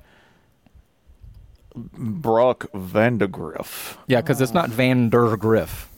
[1.76, 5.90] Brock Vandagriff, Yeah, because it's not Van der Griff.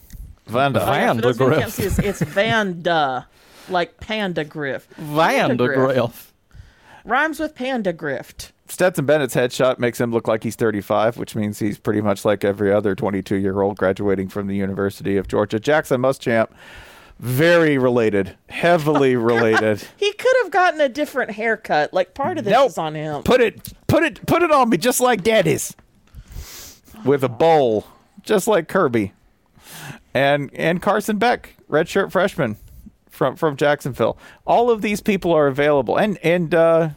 [0.48, 0.80] Vanda.
[0.80, 3.28] Van For de those can't see, it's, it's Vanda,
[3.68, 4.88] like panda griff.
[4.96, 6.27] Van der Vandagriff.
[7.04, 8.52] Rhymes with panda grift.
[8.68, 12.44] Stetson Bennett's headshot makes him look like he's 35, which means he's pretty much like
[12.44, 15.58] every other 22 year old graduating from the University of Georgia.
[15.58, 16.48] Jackson Muschamp,
[17.18, 19.82] very related, heavily related.
[19.96, 21.94] He could have gotten a different haircut.
[21.94, 22.68] Like part of this Nope.
[22.70, 23.22] is on him.
[23.22, 25.74] Put it, put it, put it on me, just like Daddy's,
[27.06, 27.86] with a bowl,
[28.22, 29.14] just like Kirby,
[30.12, 32.56] and and Carson Beck, redshirt freshman
[33.18, 34.16] from from Jacksonville.
[34.46, 36.90] All of these people are available, and and uh,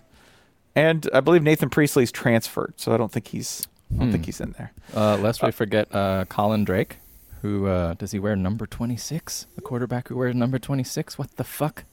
[0.75, 4.39] and I believe Nathan Priestley's transferred, so I don't think he's I don't think he's
[4.39, 4.71] in there.
[4.95, 6.97] Uh, lest we forget uh, Colin Drake,
[7.41, 9.47] who uh, does he wear number 26?
[9.55, 11.17] The quarterback who wears number 26?
[11.17, 11.83] What the fuck?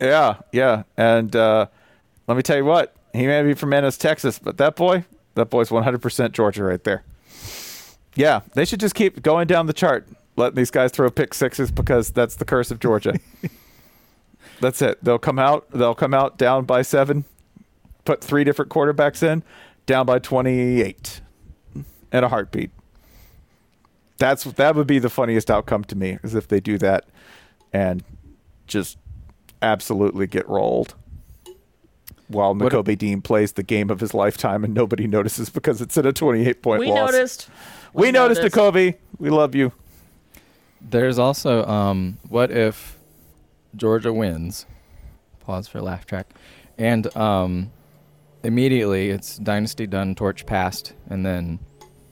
[0.00, 0.84] Yeah, yeah.
[0.96, 1.66] And uh,
[2.26, 5.50] let me tell you what, he may be from Ennis, Texas, but that boy, that
[5.50, 7.02] boy's 100% Georgia right there.
[8.14, 11.70] Yeah, they should just keep going down the chart, letting these guys throw pick sixes
[11.70, 13.18] because that's the curse of Georgia.
[14.60, 15.02] that's it.
[15.02, 15.70] They'll come out.
[15.70, 17.24] They'll come out down by seven,
[18.04, 19.42] put three different quarterbacks in,
[19.86, 21.20] down by 28,
[21.74, 22.70] in a heartbeat.
[24.18, 27.06] That's that would be the funniest outcome to me, is if they do that,
[27.72, 28.04] and
[28.66, 28.96] just
[29.60, 30.94] absolutely get rolled
[32.28, 35.96] while What- Nakobe Dean plays the game of his lifetime and nobody notices because it's
[35.98, 36.86] at a 28 point loss.
[36.88, 37.12] we loss.
[37.12, 37.48] noticed.
[37.92, 38.96] We, noticed, Nakobe.
[39.18, 39.72] We love you.
[40.82, 42.98] There's also, um, what if
[43.76, 44.66] Georgia wins?
[45.40, 46.26] Pause for laugh track.
[46.78, 47.72] And um,
[48.42, 51.58] immediately it's dynasty done, torch passed, and then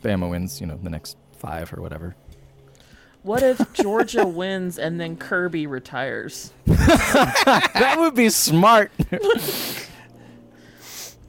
[0.02, 2.16] Bama wins, you know, the next five or whatever.
[3.22, 6.52] What if Georgia wins and then Kirby retires?
[6.66, 8.90] that would be smart.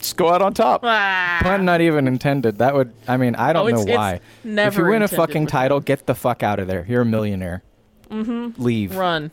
[0.01, 0.81] Just go out on top.
[0.83, 2.57] Ah, Pun not even intended.
[2.57, 4.19] That would, I mean, I don't Oh, know it's why.
[4.43, 6.85] never if you win a intended fucking title, get the fuck out of there.
[6.89, 7.61] You're a millionaire.
[8.09, 8.61] Mm-hmm.
[8.61, 8.95] Leave.
[8.97, 9.31] run.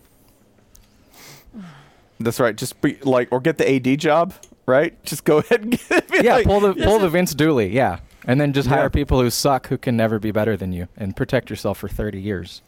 [2.20, 2.56] That's right.
[2.56, 4.34] Just be like, or get the AD job,
[4.66, 5.02] right?
[5.04, 7.68] Just go ahead and get be Yeah, like- pull the pull the Vince Dooley.
[7.74, 8.76] Yeah, and then just Yeah.
[8.76, 11.88] hire people who suck who can never be better than you, and protect yourself for
[11.88, 12.60] thirty years.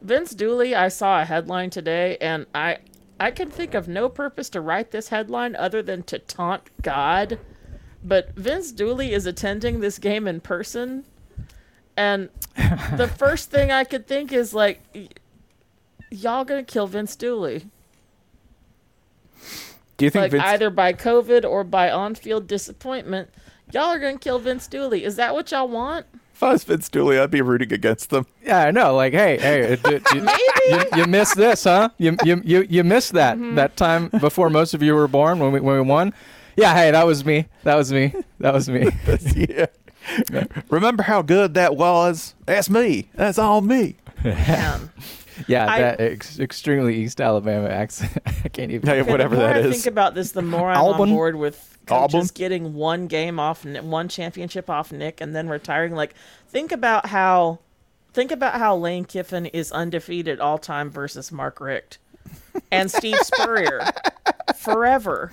[0.00, 2.78] Vince Dooley, I saw a headline today, and I
[3.20, 7.38] I can think of no purpose to write this headline other than to taunt God
[8.02, 11.04] but Vince Dooley is attending this game in person,
[11.96, 12.28] and
[12.96, 15.08] the first thing I could think is like, y-
[16.10, 17.64] y'all gonna kill Vince Dooley,
[19.96, 20.44] Do you think like Vince?
[20.44, 23.30] either by COVID or by on-field disappointment.
[23.72, 25.04] Y'all are gonna kill Vince Dooley.
[25.04, 26.06] Is that what y'all want?
[26.32, 28.24] if I was Vince Dooley, I'd be rooting against them.
[28.44, 28.94] Yeah, I know.
[28.94, 30.20] Like, hey, hey, it, it, you,
[30.68, 31.88] you, you missed this, huh?
[31.98, 33.54] You you you, you missed that Mm-hmm.
[33.56, 36.12] that time before most of you were born when we when we won.
[36.56, 37.46] Yeah, hey, that was me.
[37.64, 38.12] That was me.
[38.40, 38.88] That was me.
[39.36, 39.66] yeah.
[40.70, 42.34] Remember how good that was?
[42.46, 43.08] That's me.
[43.14, 43.96] That's all me.
[44.24, 44.90] Man.
[45.46, 48.16] Yeah, I- that ex- extremely East Alabama accent.
[48.44, 48.88] I can't even.
[48.88, 49.74] Hey, whatever the more that I is.
[49.74, 51.02] think about this, the more I'm Album?
[51.02, 52.28] on board with coaches Album?
[52.34, 55.94] getting one game off, one championship off Nick, and then retiring.
[55.94, 56.14] Like,
[56.48, 57.60] think about how,
[58.18, 61.98] think about how Lane Kiffin is undefeated all time versus Mark Richt,
[62.72, 63.80] and Steve Spurrier,
[64.56, 65.30] forever.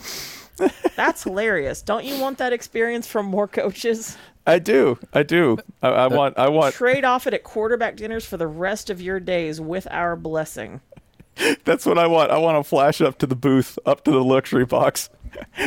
[0.96, 1.82] That's hilarious.
[1.82, 4.16] Don't you want that experience from more coaches?
[4.46, 5.00] I do.
[5.14, 5.58] I do.
[5.82, 6.38] I, I want.
[6.38, 6.76] I want.
[6.76, 10.80] Trade off it at quarterback dinners for the rest of your days with our blessing.
[11.66, 12.30] That's what I want.
[12.30, 15.10] I want to flash up to the booth, up to the luxury box,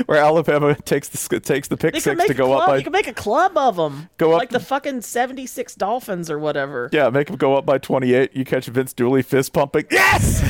[0.07, 2.61] where Alabama takes the takes the pick They six to go club.
[2.61, 2.77] up by.
[2.79, 4.09] you could make a club of them.
[4.19, 6.89] Go up- like the fucking seventy-six Dolphins or whatever.
[6.93, 8.35] Yeah, make them go up by 28.
[8.37, 9.85] You catch Vince Dooley fist pumping.
[9.91, 10.43] Yes!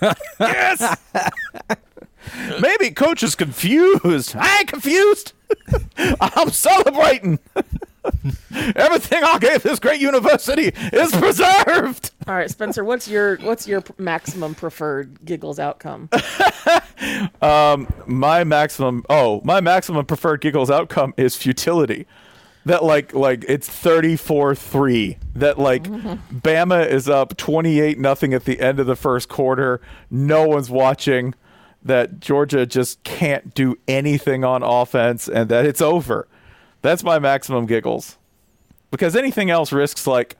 [0.40, 0.96] yes!
[2.60, 4.36] Maybe coach is confused.
[4.36, 5.32] I ain't confused.
[6.20, 7.38] I'm celebrating.
[8.76, 12.10] Everything I gave this great university is preserved.
[12.26, 16.08] All right, Spencer, what's your what's your maximum preferred giggles outcome?
[17.40, 22.06] Um, my maximum oh, my maximum preferred giggles outcome is futility.
[22.66, 25.16] That like like it's 34-3.
[25.34, 29.80] That like Bama is up 28 nothing at the end of the first quarter.
[30.10, 31.34] No one's watching.
[31.82, 36.28] That Georgia just can't do anything on offense and that it's over.
[36.82, 38.16] That's my maximum giggles.
[38.90, 40.36] Because anything else risks like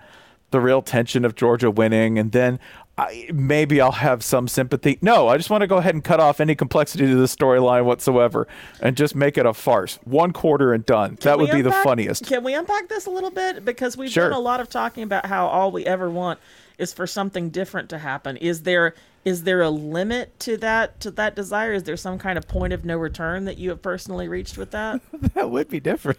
[0.50, 2.59] the real tension of Georgia winning, and then
[2.98, 4.98] I, maybe I'll have some sympathy.
[5.00, 7.85] No, I just want to go ahead and cut off any complexity to the storyline
[7.85, 8.48] whatsoever,
[8.81, 10.00] and just make it a farce.
[10.05, 11.18] One quarter and done.
[11.22, 12.26] that would be the funniest.
[12.26, 14.29] Can we unpack this a little bit because we've Sure.
[14.29, 16.40] done a lot of talking about how all we ever want
[16.79, 18.37] is for something different to happen.
[18.38, 21.72] Is there is there a limit to that to that desire?
[21.72, 24.70] Is there some kind of point of no return that you have personally reached with
[24.70, 25.00] that?
[25.35, 26.18] that would be different.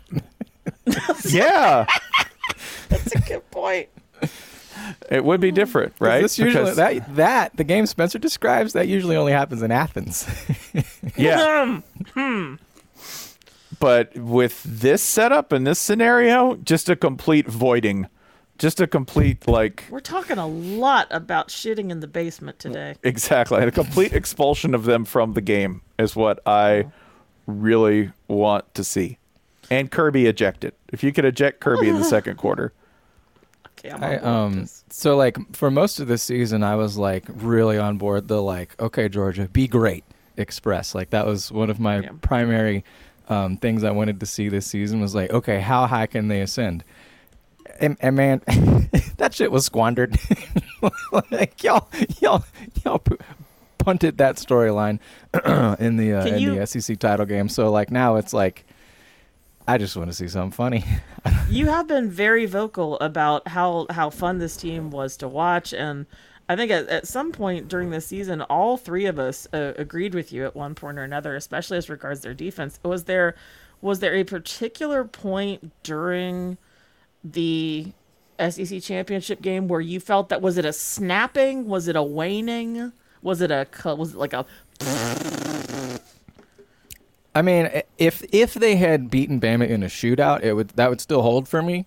[1.30, 1.86] yeah,
[2.90, 3.90] That's a good point.
[5.10, 6.22] it would be different, right?
[6.22, 10.28] This usually Because- that that the game Spencer describes that usually only happens in Athens.
[11.18, 11.82] yeah.
[12.14, 12.56] Hmm.
[13.80, 18.08] But with this setup and this scenario, just a complete voiding,
[18.62, 22.95] just a complete like We're talking a lot about shitting in the basement today.
[23.04, 23.58] Exactly.
[23.58, 26.86] And a complete expulsion of them from the game is what I
[27.47, 29.17] really want to see.
[29.71, 30.74] And Kirby ejected.
[30.93, 32.71] If you could eject Kirby in the second quarter.
[33.80, 36.76] Okay, I'm I on board with um so like for most of the season I
[36.76, 40.04] was like really on board the like okay Georgia be great
[40.38, 42.10] express like that was one of my Yeah.
[42.21, 42.84] primary
[43.28, 46.41] um, things I wanted to see this season was like okay how high can they
[46.41, 46.84] ascend
[47.82, 48.41] and, and man
[49.17, 50.17] that shit was squandered.
[51.30, 51.88] Like y'all
[52.20, 52.44] y'all
[52.84, 53.04] y'all
[53.78, 55.00] punted that storyline
[55.80, 57.50] in the uh, in you- the SEC title game.
[57.50, 58.65] So like now it's like
[59.67, 60.84] I just want to see something funny.
[61.50, 65.74] You have been very vocal about how how fun this team was to watch.
[65.74, 66.08] And
[66.50, 70.15] i think at, at some point during the season all three of us uh, agreed
[70.15, 72.80] with you at one point or another especially as regards their defense.
[72.84, 73.36] Was there
[73.82, 76.58] was there a particular point during
[77.24, 77.92] the
[78.40, 82.92] sec championship game where you felt that was it a snapping was it a waning
[83.22, 84.46] was it a was it like a
[87.34, 91.00] I mean, if if they had beaten Bama in a shootout, it would that would
[91.00, 91.86] still hold for me.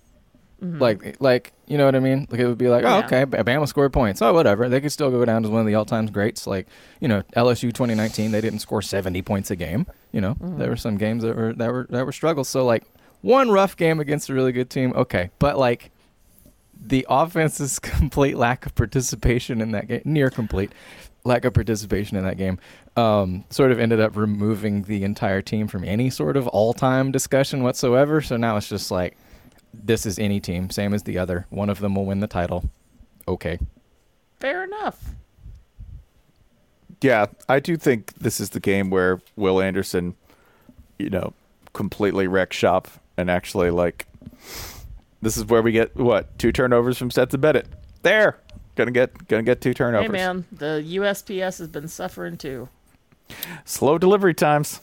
[0.62, 0.78] Mm-hmm.
[0.78, 2.26] Like like you know what I mean?
[2.30, 3.04] Like it would be like, oh Yeah.
[3.04, 4.22] okay, Bama scored points.
[4.22, 6.46] Oh whatever, they could still go down as one of the all-time greats.
[6.46, 6.66] Like
[7.00, 9.86] you know LSU 2019, they didn't score 70 points a game.
[10.12, 10.68] You know there mm-hmm.
[10.70, 12.48] were some games that were that were that were struggles.
[12.48, 12.84] So like
[13.24, 15.90] one rough game against a really good team, okay, but like
[16.78, 20.70] the offense's complete lack of participation in that game, near complete
[21.24, 22.58] lack of participation in that game,
[22.98, 27.62] um, sort of ended up removing the entire team from any sort of all-time discussion
[27.62, 28.20] whatsoever.
[28.20, 29.16] So now it's just like,
[29.72, 31.46] this is any team, same as the other.
[31.48, 32.68] One of them will win the title.
[33.26, 33.58] Okay.
[34.38, 35.14] fair enough
[37.00, 40.14] Yeah, I do think this is the game where Will Anderson,
[40.98, 41.32] you know,
[41.72, 44.06] completely wrecks shop and actually like
[45.22, 47.66] this is where we get what two turnovers from Seth Bennett.
[48.02, 48.38] There,
[48.76, 50.06] gonna get gonna get two turnovers.
[50.06, 52.68] hey man the usps has been suffering too
[53.64, 54.80] Slow delivery times.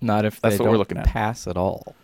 [0.00, 1.06] Not if That's they what we're don't looking at.
[1.06, 1.96] pass at all.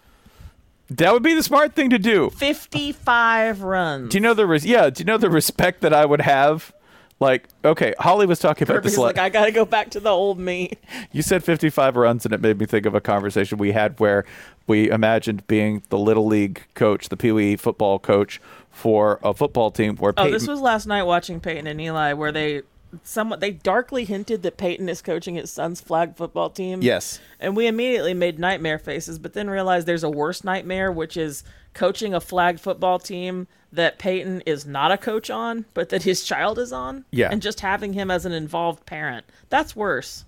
[0.90, 2.30] That would be the smart thing to do.
[2.30, 4.10] 55 runs.
[4.10, 4.90] Do you know the res- yeah?
[4.90, 6.73] Do you know the respect that I would have?
[7.20, 8.98] Like, okay, Holly was talking about Kirby's this.
[8.98, 10.72] la- like, I got to go back to the old me.
[11.12, 14.24] You said 55 runs, and it made me think of a conversation we had where
[14.66, 18.40] we imagined being the little league coach, the Pee Wee football coach
[18.70, 19.94] for a football team.
[19.96, 22.62] Where Oh, Peyton, this was last night watching Peyton and Eli, where they
[23.02, 26.82] somewhat they darkly hinted that Peyton is coaching his son's flag football team.
[26.82, 31.16] yes, And we immediately made nightmare faces, but then realized there's a worse nightmare, which
[31.16, 31.42] is
[31.72, 36.22] coaching a flag football team that Peyton is not a coach on, but that his
[36.24, 37.04] child is on.
[37.10, 37.28] Yeah.
[37.32, 39.26] And just having him as an involved parent.
[39.48, 40.24] That's worse.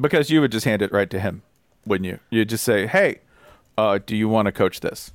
[0.00, 1.42] because you would just hand it right to him,
[1.84, 2.18] wouldn't you?
[2.30, 3.20] You'd just say, "Hey,
[3.76, 5.12] uh, do you want to coach this?"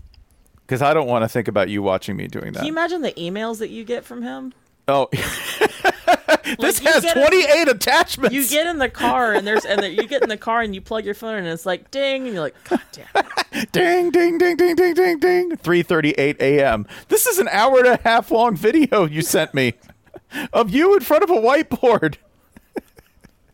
[0.65, 2.59] Because I don't want to think about you watching me doing that.
[2.59, 4.53] Can you imagine the emails that you get from him?
[4.89, 5.09] oh,
[6.59, 8.35] this has get- 28 attachments.
[8.35, 10.73] You get in the car and there's and the, you get in the car and
[10.75, 13.07] you plug your phone in and it's like ding and you're like God damn.
[13.51, 15.51] it." ding, ding, ding, ding, ding, ding, ding.
[15.51, 16.87] 3:38 a.m.
[17.07, 19.73] This is an hour and a half long video you sent me
[20.53, 22.17] of you in front of a whiteboard.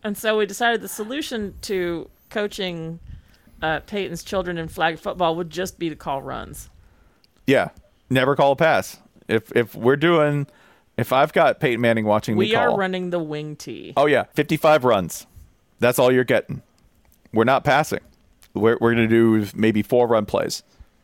[0.02, 3.00] And so we decided the solution to coaching
[3.62, 6.68] uh, Peyton's children in flag football would just be to call runs.
[7.46, 7.70] Yeah,
[8.10, 8.98] never call a pass.
[9.28, 10.46] If if we're doing,
[10.96, 13.92] if I've got Peyton Manning watching me We call, are running the wing tee.
[13.96, 15.26] oh yeah, 55 runs.
[15.80, 16.62] That's all you're getting.
[17.32, 18.00] We're not passing.
[18.54, 20.62] We're we're gonna do maybe four run plays,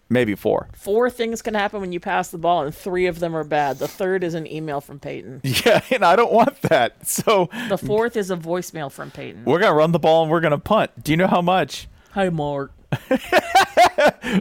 [0.09, 0.69] maybe four.
[0.77, 3.79] Four things can happen when you pass the ball, and three of them are bad.
[3.81, 5.41] The third is an email from Peyton.
[5.67, 7.07] Yeah, and I don't want that.
[7.07, 9.45] So The fourth is a voicemail from Peyton.
[9.45, 10.93] we're gonna run the ball and we're gonna punt.
[11.03, 11.89] Do you know how much?
[12.13, 12.73] Hi, Mark.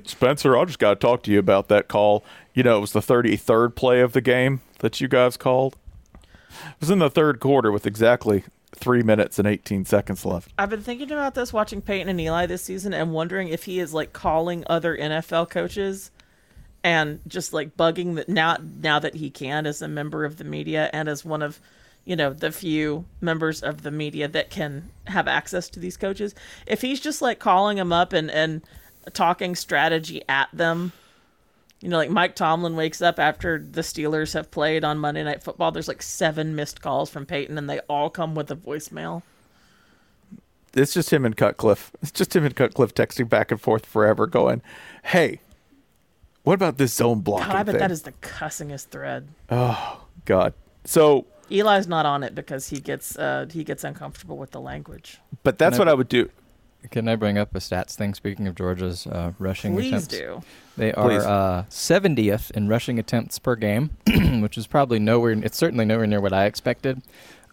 [0.06, 2.24] Spencer, I just got to talk to you about that call.
[2.60, 5.78] You know, it was the 33rd play of the game that you guys called.
[6.12, 8.43] It was in the third quarter with exactly
[8.76, 10.51] three minutes and 18 seconds left.
[10.57, 13.80] I've been thinking about this watching Peyton and Eli this season and wondering if he
[13.80, 16.12] is like calling other NFL coaches
[16.84, 20.43] and just like bugging that now now that he can as a member of the
[20.43, 21.62] media and as one of
[22.03, 26.36] you know the few members of the media that can have access to these coaches
[26.68, 28.62] if he's just like calling them up and and
[29.14, 30.91] talking strategy at them
[31.82, 35.43] you know like Mike Tomlin wakes up after the Steelers have played on Monday night
[35.43, 39.21] football there's like seven missed calls from Peyton and they all come with a voicemail
[40.73, 41.91] It's just him and Cutcliffe.
[42.01, 44.61] It's just him and Cutcliffe texting back and forth forever, going,
[45.03, 45.39] "Hey,
[46.43, 49.30] what about this zone blocking God, I bet thing?" that is the cussingest thread.
[49.49, 50.53] Oh God.
[50.86, 55.17] So, Eli's not on it because he gets uh, he gets uncomfortable with the language.
[55.41, 56.30] but that's I- what I would do.
[56.91, 58.13] Can I bring up a stats thing?
[58.13, 60.41] Speaking of Georgia's uh, rushing Please attempts, do.
[60.77, 61.23] they are Please.
[61.23, 63.91] uh, 70th in rushing attempts per game,
[64.41, 65.32] which is probably nowhere.
[65.32, 67.01] It's certainly nowhere near what I expected.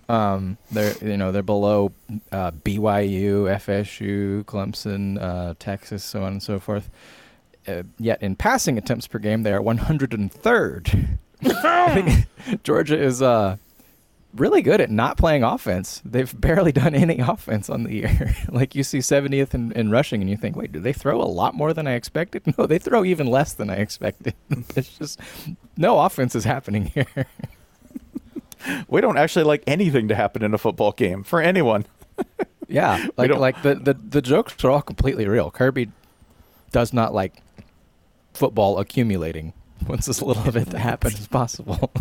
[0.08, 1.90] Um, they're you know they're below
[2.30, 6.88] uh, BYU, FSU, Clemson, uh, Texas, so on and so forth.
[7.66, 11.18] Uh, yet in passing attempts per game, they are 103rd.
[11.44, 13.56] I think Georgia is uh,
[14.36, 16.02] really good at not playing offense.
[16.04, 18.34] They've barely done any offense on the year.
[18.48, 21.24] like you see 70th in, in rushing, and you think, wait, do they throw a
[21.24, 22.42] lot more than I expected?
[22.58, 24.34] No, they throw even less than I expected.
[24.74, 25.20] it's just
[25.76, 27.26] no offense is happening here.
[28.88, 31.84] We don't actually like anything to happen in a football game for anyone.
[32.66, 35.50] Yeah, like like the, the the jokes are all completely real.
[35.50, 35.90] Kirby
[36.72, 37.42] does not like
[38.32, 39.52] football accumulating.
[39.86, 41.92] Wants as little of it to happen as possible.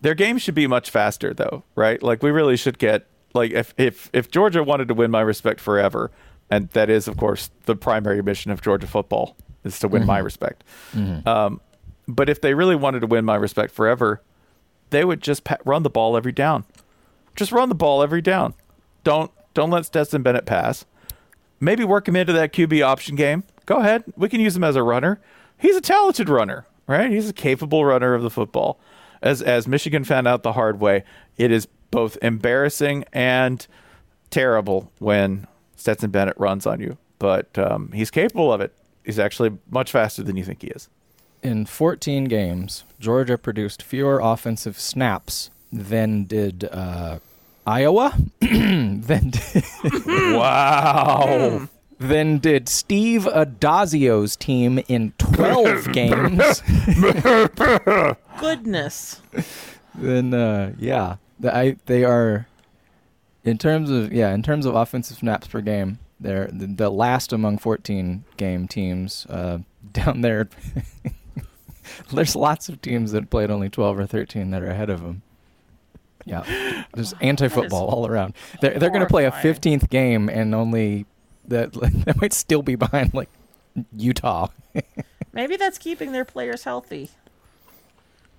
[0.00, 2.02] Their game should be much faster, though, right?
[2.02, 5.60] Like we really should get like if if if Georgia wanted to win my respect
[5.60, 6.10] forever,
[6.50, 10.18] and that is, of course, the primary mission of Georgia football is to win my
[10.18, 10.64] respect.
[11.26, 11.60] Um,
[12.08, 14.20] but if they really wanted to win my respect forever,
[14.90, 16.64] they would just pa- run the ball every down.
[17.36, 18.54] Just run the ball every down.
[19.04, 20.84] Don't don't let Stetson Bennett pass.
[21.60, 23.44] Maybe work him into that QB option game.
[23.66, 24.04] Go ahead.
[24.16, 25.20] We can use him as a runner.
[25.58, 27.10] He's a talented runner, right?
[27.10, 28.80] He's a capable runner of the football.
[29.22, 31.04] As as Michigan found out the hard way,
[31.36, 33.66] it is both embarrassing and
[34.30, 35.46] terrible when
[35.76, 36.96] Stetson Bennett runs on you.
[37.18, 38.72] But um, he's capable of it.
[39.04, 40.88] He's actually much faster than you think he is.
[41.42, 47.18] In 14 games, Georgia produced fewer offensive snaps than did uh,
[47.66, 49.64] Iowa, than did,
[50.06, 51.68] wow.
[51.98, 56.62] than did Steve Addazio's team in 12 games.
[58.40, 59.20] Goodness.
[59.94, 62.46] then uh, yeah, the, I they are
[63.44, 65.98] in terms of yeah in terms of offensive snaps per game.
[66.18, 69.60] They're the, the last among 14 game teams uh,
[69.92, 70.48] down there.
[72.12, 75.22] There's lots of teams that played only 12 or 13 that are ahead of them.
[76.26, 78.34] Yeah, there's anti-football all around.
[78.60, 81.06] They're they're going to play a 15th game and only
[81.48, 81.72] that
[82.04, 83.28] that might still be behind like
[83.96, 84.48] Utah.
[85.32, 87.10] Maybe that's keeping their players healthy.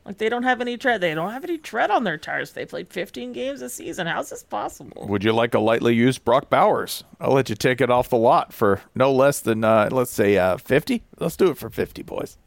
[0.05, 0.99] Like they don't have any tread.
[1.01, 2.51] They don't have any tread on their tires.
[2.51, 4.07] They played 15 games a season.
[4.07, 5.07] How's this possible?
[5.07, 7.03] Would you like a lightly used Brock Bowers?
[7.19, 10.37] I'll let you take it off the lot for no less than uh, let's say
[10.37, 11.03] uh, 50.
[11.19, 12.37] Let's do it for 50, boys.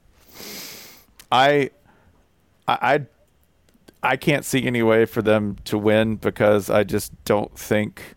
[1.30, 1.70] I,
[2.66, 3.06] I, I,
[4.02, 8.16] I can't see any way for them to win because I just don't think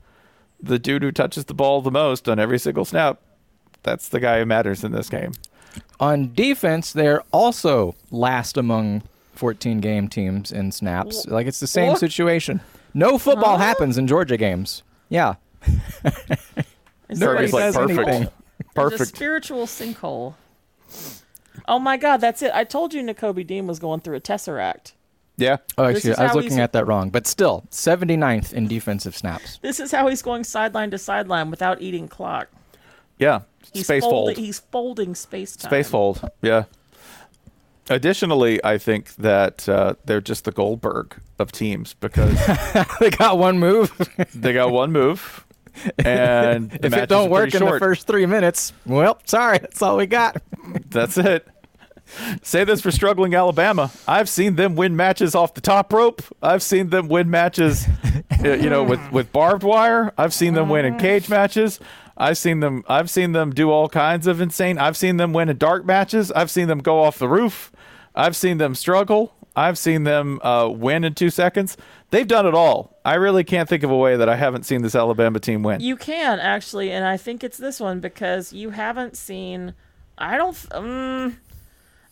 [0.60, 3.22] the dude who touches the ball the most on every single snap,
[3.84, 5.32] that's the guy who matters in this game.
[6.00, 9.04] On defense, they're also last among
[9.38, 11.26] 14 game teams in snaps.
[11.28, 12.00] Like it's the same What?
[12.00, 12.62] situation.
[12.94, 13.64] No football Huh?
[13.66, 14.84] happens in Georgia games.
[15.10, 15.36] Yeah.
[17.10, 18.00] Nobody Kirby's like says perfect.
[18.00, 18.22] anything.
[18.76, 19.16] There's a Perfect.
[19.16, 20.36] spiritual sinkhole.
[21.68, 22.52] Oh my God, that's it.
[22.54, 24.94] I told you Nakobe Dean was going through a tesseract.
[25.38, 25.58] Yeah.
[25.78, 27.10] Oh, This actually, I was looking at that wrong.
[27.10, 29.60] But still, 79th in defensive snaps.
[29.62, 32.48] This is how he's going sideline to sideline without eating clock.
[33.20, 33.42] Yeah.
[33.74, 34.46] He's Space folding, fold.
[34.46, 35.70] He's folding space time.
[35.70, 36.28] Space fold.
[36.42, 36.64] Yeah.
[37.90, 42.38] Additionally, I think that uh, they're just the Goldberg of teams because
[43.00, 43.92] they got one move.
[44.36, 45.46] they got one move,
[46.04, 49.98] and if it don't work pretty in the first three minutes, well, sorry, that's all
[49.98, 50.42] we got.
[50.90, 51.48] That's it.
[52.42, 53.92] Say this for struggling Alabama.
[54.08, 56.22] I've seen them win matches off the top rope.
[56.42, 57.86] I've seen them win matches,
[58.44, 60.14] uh, you know, with with barbed wire.
[60.18, 61.80] I've seen them win in cage matches.
[62.18, 62.84] I've seen them.
[62.88, 64.78] I've seen them do all kinds of insane.
[64.78, 66.32] I've seen them win in dark matches.
[66.32, 67.72] I've seen them go off the roof.
[68.18, 69.34] I've seen them struggle.
[69.56, 71.78] I've seen them uh, win in two seconds.
[72.10, 72.98] They've done it all.
[73.06, 75.82] I really can't think of a way that I haven't seen this Alabama team win.
[75.82, 79.74] You can actually, and I think it's this one because you haven't seen.
[80.18, 80.66] I don't.
[80.72, 81.38] Um,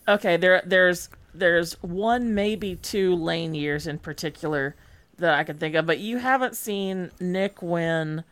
[0.07, 4.75] okay, there, there's, there's one, maybe two lane years in particular
[5.17, 8.23] that I can think of, but you haven't seen Nick win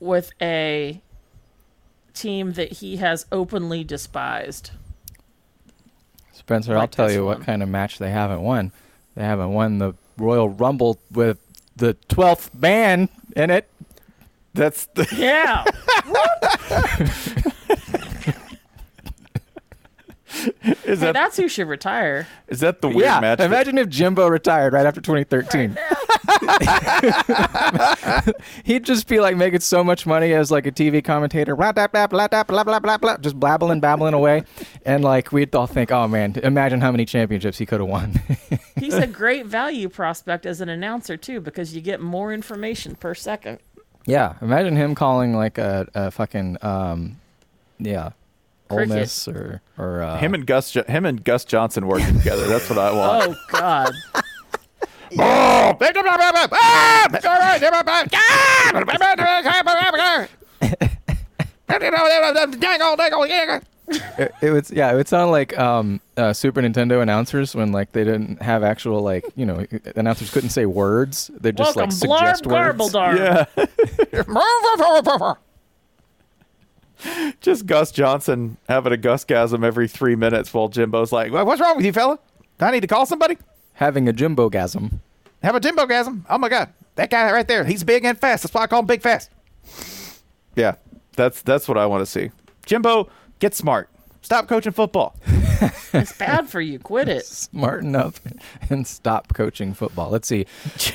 [0.00, 1.00] with a
[2.14, 4.70] team that he has openly despised.
[6.46, 8.70] Spencer, I'll tell you what kind of match they haven't won.
[9.16, 11.38] They haven't won the Royal Rumble with
[11.74, 13.68] the 12th man in it.
[14.54, 15.64] That's the, Yeah.
[20.62, 22.26] is hey, that that's who should retire.
[22.48, 23.38] is that the weird yeah, match?
[23.38, 25.76] that- imagine if Jimbo retired right after 2013.
[28.64, 31.86] He'd just be like making so much money as like a TV commentator, blah blah
[31.86, 34.44] blah blah blah blah blah blah, blah just blabbling, babbling away,
[34.84, 38.20] and like we'd all think, oh man, imagine how many championships he could have won.
[38.76, 43.14] He's a great value prospect as an announcer too, because you get more information per
[43.14, 43.58] second.
[44.06, 47.18] yeah, imagine him calling like a, a fucking um,
[47.78, 48.10] yeah,
[48.70, 52.46] Ole Miss or or uh, him and Gus Jo- him and Gus Johnson working together.
[52.46, 53.30] That's what I want.
[53.30, 53.92] Oh God.
[63.88, 67.92] It, it would yeah, it would sound like um, uh, Super Nintendo announcers when like
[67.92, 69.64] they didn't have actual like you know
[69.94, 71.30] announcers couldn't say words.
[71.38, 72.92] They just Welcome, like suggest Blarb words.
[72.92, 73.46] Garbledar.
[74.12, 75.34] Yeah.
[77.40, 81.86] Just Gus Johnson having a Gusgasm every three minutes while Jimbo's like, "What's wrong with
[81.86, 82.18] you, fella?
[82.58, 83.36] Do I need to call somebody?
[83.74, 85.00] Having a Jimbo gasm.
[85.42, 86.24] Have a Jimbogasm?
[86.30, 88.42] Oh my God, that guy right there, he's big and fast.
[88.42, 89.30] That's why I call him Big Fast."
[90.54, 90.76] Yeah,
[91.14, 92.30] that's that's what I want to see.
[92.64, 93.90] Jimbo, get smart.
[94.22, 95.16] Stop coaching football.
[95.92, 96.78] It's bad for you.
[96.78, 97.24] Quit it.
[97.26, 98.16] Smarten up
[98.68, 100.10] and stop coaching football.
[100.10, 100.44] Let's see.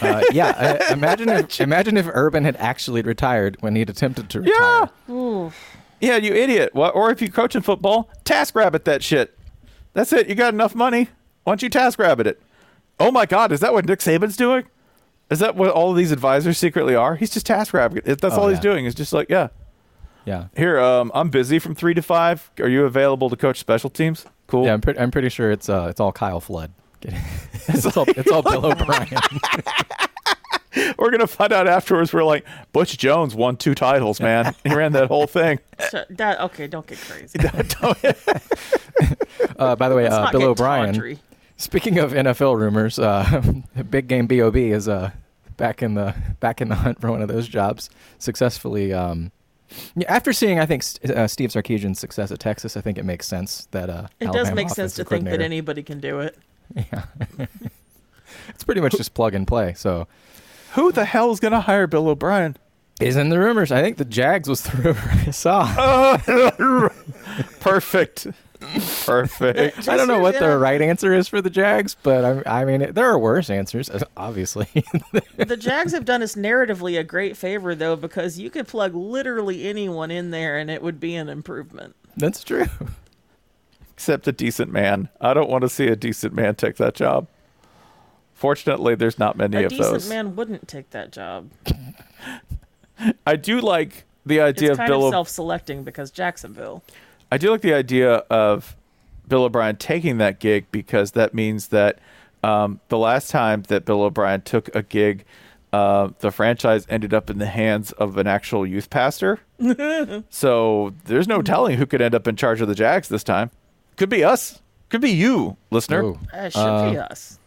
[0.01, 4.41] Uh, yeah, uh, imagine if imagine if Urban had actually retired when he'd attempted to
[4.41, 4.89] retire.
[5.07, 5.13] Yeah.
[5.13, 5.51] Ooh.
[6.01, 6.73] Yeah, you idiot.
[6.73, 6.95] What?
[6.95, 9.37] Or if you coaching football, task rabbit that shit.
[9.93, 10.27] That's it.
[10.27, 11.09] You got enough money.
[11.43, 12.41] Why don't you task rabbit it?
[12.99, 14.65] Oh my God, is that what Nick Saban's doing?
[15.29, 17.15] Is that what all of these advisors secretly are?
[17.15, 18.03] He's just task rabbit.
[18.05, 18.85] That's Oh, all he's doing.
[18.85, 19.47] Is just like, yeah,
[20.25, 20.47] Yeah.
[20.55, 22.51] here, um, I'm busy from three to five.
[22.59, 24.25] Are you available to coach special teams?
[24.47, 24.65] Cool.
[24.65, 26.71] Yeah, I'm, pre- I'm pretty sure it's uh, it's all Kyle Flood.
[27.01, 29.07] it's, all, it's all Bill O'Brien.
[30.97, 32.13] We're gonna find out afterwards.
[32.13, 34.55] We're like, Butch Jones won two titles, man.
[34.63, 35.59] he ran that whole thing.
[35.89, 36.67] So that okay?
[36.67, 37.39] Don't get crazy.
[39.57, 40.93] Uh, by the way, uh, Bill O'Brien.
[40.93, 41.19] tawdry.
[41.57, 43.43] Speaking of NFL rumors, uh,
[43.89, 45.11] Big Game Bob is uh,
[45.57, 47.89] back in the back in the hunt for one of those jobs.
[48.17, 49.31] Successfully, um,
[49.95, 53.05] yeah, after seeing I think S- uh, Steve Sarkisian's success at Texas, I think it
[53.05, 56.37] makes sense that uh, It does make sense to think that anybody can do it.
[56.75, 57.03] Yeah,
[58.49, 59.73] it's pretty much just plug and play.
[59.75, 60.07] So,
[60.73, 62.57] Who the hell is gonna hire Bill O'Brien?
[62.99, 63.71] is in the rumors.
[63.71, 66.19] I think the Jags was the rumor I saw.
[66.27, 66.89] Oh.
[67.59, 68.27] Perfect.
[69.05, 69.87] Perfect.
[69.89, 72.93] I don't know what the right answer is for the Jags, but I, I mean,
[72.93, 74.67] there are worse answers, obviously.
[75.37, 79.67] the Jags have done us narratively a great favor though, because you could plug literally
[79.67, 81.95] anyone in there and it would be an improvement.
[82.17, 82.67] That's true.
[83.93, 85.09] Except a decent man.
[85.19, 87.27] I don't want to see a decent man take that job.
[88.41, 90.09] Fortunately, there's not many a of decent those.
[90.09, 91.51] man wouldn't take that job.
[93.27, 95.05] I do like the idea It's of kind Bill.
[95.05, 96.81] of self-selecting because Jacksonville.
[97.31, 98.75] I do like the idea of
[99.27, 101.99] Bill O'Brien taking that gig because that means that
[102.43, 105.23] um, the last time that Bill O'Brien took a gig,
[105.71, 109.39] uh, the franchise ended up in the hands of an actual youth pastor.
[110.31, 113.51] so there's no telling who could end up in charge of the Jags this time.
[113.97, 114.63] Could be us.
[114.89, 116.03] Could be you, listener.
[116.03, 116.19] Ooh.
[116.33, 117.37] It should be us.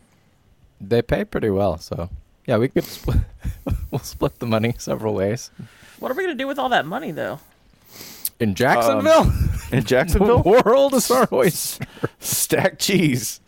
[0.88, 2.10] They pay pretty well, so
[2.46, 3.18] yeah, we could split,
[3.90, 5.50] we'll split the money several ways.
[5.98, 7.40] What are we gonna do with all that money though?
[8.40, 11.86] In Jacksonville, um, In Jacksonville, the world is our oyster.
[12.18, 13.40] stack cheese.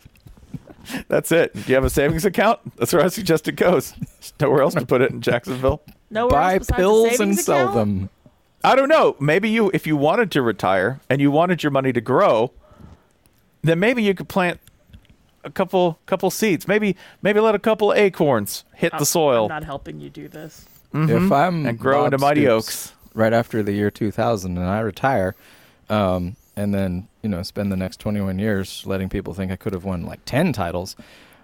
[1.09, 1.53] That's it.
[1.53, 2.59] Do you have a savings account?
[2.77, 3.91] That's where I suggest it goes.
[3.91, 5.81] There's nowhere else to put it in Jacksonville.
[6.09, 7.75] Nowhere Buy else pills and savings sell account?
[7.75, 8.09] them.
[8.63, 9.17] I don't know.
[9.19, 12.53] Maybe you, if you wanted to retire and you wanted your money to grow,
[13.61, 14.61] then maybe you could plant
[15.43, 16.67] a couple couple seeds.
[16.67, 20.09] Maybe maybe let a couple of acorns hit I'm- the soil I'm not helping you
[20.09, 20.65] do this.
[20.93, 22.93] If I'm and grow Bob into mighty Stoops oaks.
[23.13, 25.35] right after the year 2000 and I retire,
[25.89, 29.73] um, and then you know spend the next 21 years letting people think I could
[29.73, 30.95] have won like 10 titles,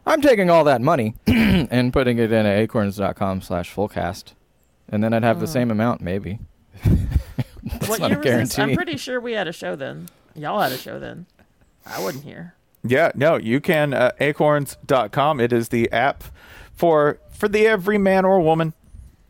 [0.07, 4.33] I'm taking all that money and putting it in acorns.com/slash fullcast,
[4.89, 6.39] and then I'd have the same amount maybe.
[7.63, 8.55] That's what not year a was this?
[8.55, 8.61] guarantee.
[8.61, 10.09] I'm pretty sure we had a show then.
[10.35, 11.25] Y'all had a show then.
[11.85, 12.55] I wasn't here.
[12.85, 15.39] Yeah, no, you can uh, acorns.com.
[15.39, 16.23] It is the app
[16.73, 18.73] for for the every man or woman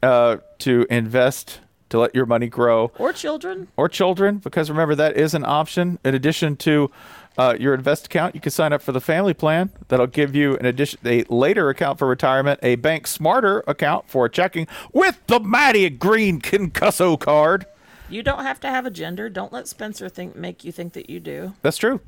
[0.02, 2.92] uh, to invest to let your money grow.
[2.98, 3.68] Or children.
[3.78, 6.00] or children, because remember that is an option.
[6.04, 6.90] In addition to
[7.38, 9.70] uh, your invest account, you can sign up for the family plan.
[9.90, 14.28] That'll give you an addition, a later account for retirement, a bank smarter account for
[14.28, 17.68] checking with the mighty green concusso card.
[18.14, 19.28] You don't have to have a gender.
[19.28, 21.54] Don't let Spencer think make you think that you do.
[21.64, 22.00] That's true.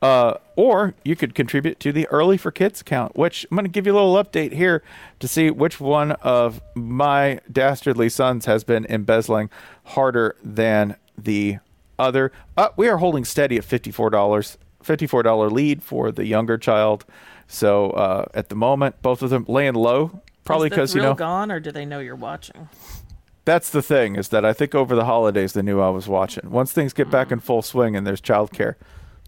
[0.00, 3.70] Uh, or you could contribute to the Early for Kids account, which I'm going to
[3.70, 4.82] give you a little update here
[5.20, 9.50] to see which one of my dastardly sons has been embezzling
[9.84, 11.58] harder than the
[11.98, 12.32] other.
[12.56, 17.04] Uh, we are holding steady at $54, $54 lead for the younger child.
[17.46, 21.52] So uh, at the moment, both of them laying low, probably because, you know, gone,
[21.52, 22.70] or do they know you're watching?
[23.44, 26.50] That's the thing is that I think over the holidays they knew I was watching.
[26.50, 28.76] Once things get back in full swing and there's childcare,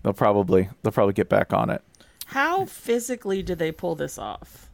[0.02, 1.82] they'll probably they'll probably get back on it.
[2.26, 4.70] How physically do they pull this off?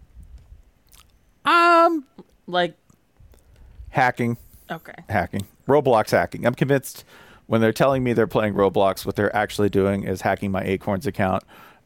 [1.44, 2.04] Um,
[2.46, 2.76] Like,
[3.90, 4.36] hacking,
[4.70, 6.46] okay, hacking, Roblox hacking.
[6.46, 7.04] I'm convinced
[7.46, 11.06] when they're telling me they're playing Roblox, what they're actually doing is hacking my Acorns
[11.06, 11.42] account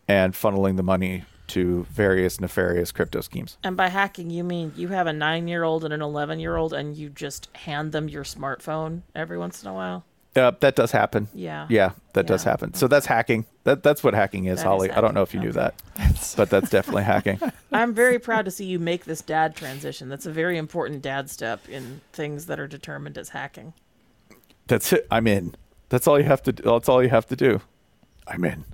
[0.07, 3.59] and funneling the money to various nefarious crypto schemes.
[3.63, 7.49] and by hacking you mean you have a nine-year-old and an eleven-year-old, and you just
[7.57, 10.05] hand them your smartphone every once in a while.
[10.37, 11.29] Uh, that does happen.
[11.33, 11.65] Yeah.
[11.71, 12.75] Yeah, that does happen.
[12.75, 13.47] So that's hacking.
[13.63, 14.91] That that's what hacking is, That is Holly.
[14.91, 15.49] I don't know if you hacking.
[15.51, 17.39] knew that, but that's definitely hacking.
[17.73, 20.09] I'm very proud to see you make this dad transition.
[20.09, 23.75] That's a very important dad step in things that are determined as hacking.
[24.67, 25.07] That's it.
[25.11, 25.55] I'm in.
[25.91, 26.53] That's all you have to.
[26.53, 26.63] do.
[26.65, 27.61] That's all you have to do.
[28.27, 28.65] I'm in.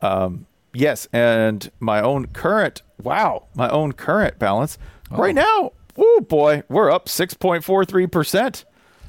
[0.00, 2.82] Um, yes, and my own current.
[3.02, 4.78] Wow, my own current balance
[5.10, 5.72] right now.
[5.96, 8.64] Oh boy, we're up six point four three percent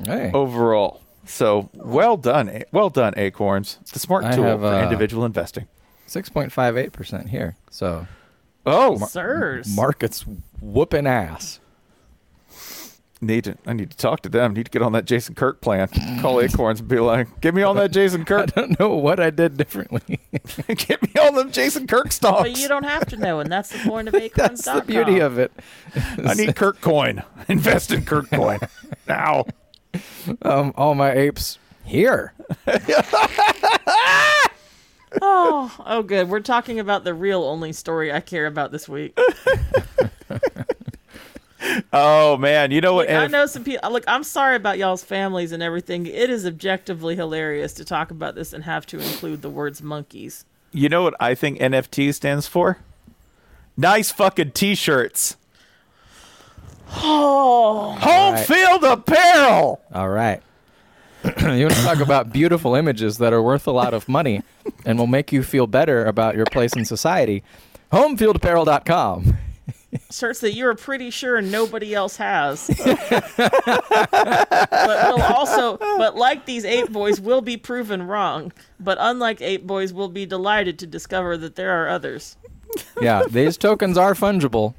[0.07, 1.01] overall.
[1.26, 3.78] So well done, well done, Acorns.
[3.82, 5.68] It's the smart I tool have, for uh, individual investing.
[6.07, 7.55] 6.58% here.
[7.72, 8.05] So
[8.66, 9.74] Oh, Sirs.
[9.76, 10.26] market's
[10.61, 11.59] whooping ass.
[13.24, 13.58] Need to.
[13.66, 14.54] I need to talk to them.
[14.54, 15.88] Need to get on that Jason Kirk plan.
[16.22, 18.56] Call Acorns and be like, "Get me on that Jason Kirk." I Kirk.
[18.56, 20.20] don't know what I did differently.
[20.68, 23.70] Get me on them Jason Kirk stocks." But you don't have to know, and that's
[23.70, 24.56] the point of acorns.com.
[24.56, 25.52] That's the beauty of it.
[26.26, 27.24] I need Kirk coin.
[27.48, 28.60] Invest in Kirk coin
[29.08, 29.46] now.
[30.42, 32.34] Um, all my apes here.
[35.22, 36.28] Oh, oh, good.
[36.30, 39.18] We're talking about the real only story I care about this week.
[41.93, 43.09] Oh man, you know what?
[43.09, 43.89] I know some people.
[43.91, 46.05] Look, I'm sorry about y'all's families and everything.
[46.05, 50.45] It is objectively hilarious to talk about this and have to include the words monkeys.
[50.72, 52.80] you know what I think NFT stands for?
[53.78, 55.38] Nice fucking t-shirts.
[56.97, 58.45] Oh, Home right.
[58.45, 59.82] field apparel.
[59.93, 60.41] All right.
[61.24, 61.32] you
[61.66, 64.41] want to talk about beautiful images that are worth a lot of money
[64.86, 67.41] and will make you feel better about your place in society?
[67.93, 69.38] Homefieldapparel.com.
[70.12, 72.68] shirts that you're pretty sure nobody else has.
[72.86, 73.52] but
[74.78, 78.52] we'll also, but like these eight boys, will be proven wrong.
[78.80, 82.38] But unlike eight boys, we'll be delighted to discover that there are others.
[83.02, 84.74] yeah, these tokens are fungible,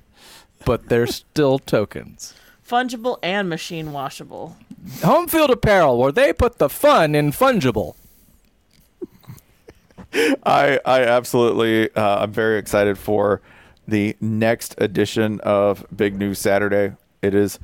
[0.65, 2.35] but they're still tokens.
[2.67, 4.57] Fungible and machine washable.
[5.03, 7.97] Home field apparel, where they put the fun in fungible.
[10.45, 13.41] I I absolutely uh, I'm very excited for
[13.87, 16.95] the next edition of Big News Saturday.
[17.23, 17.59] It is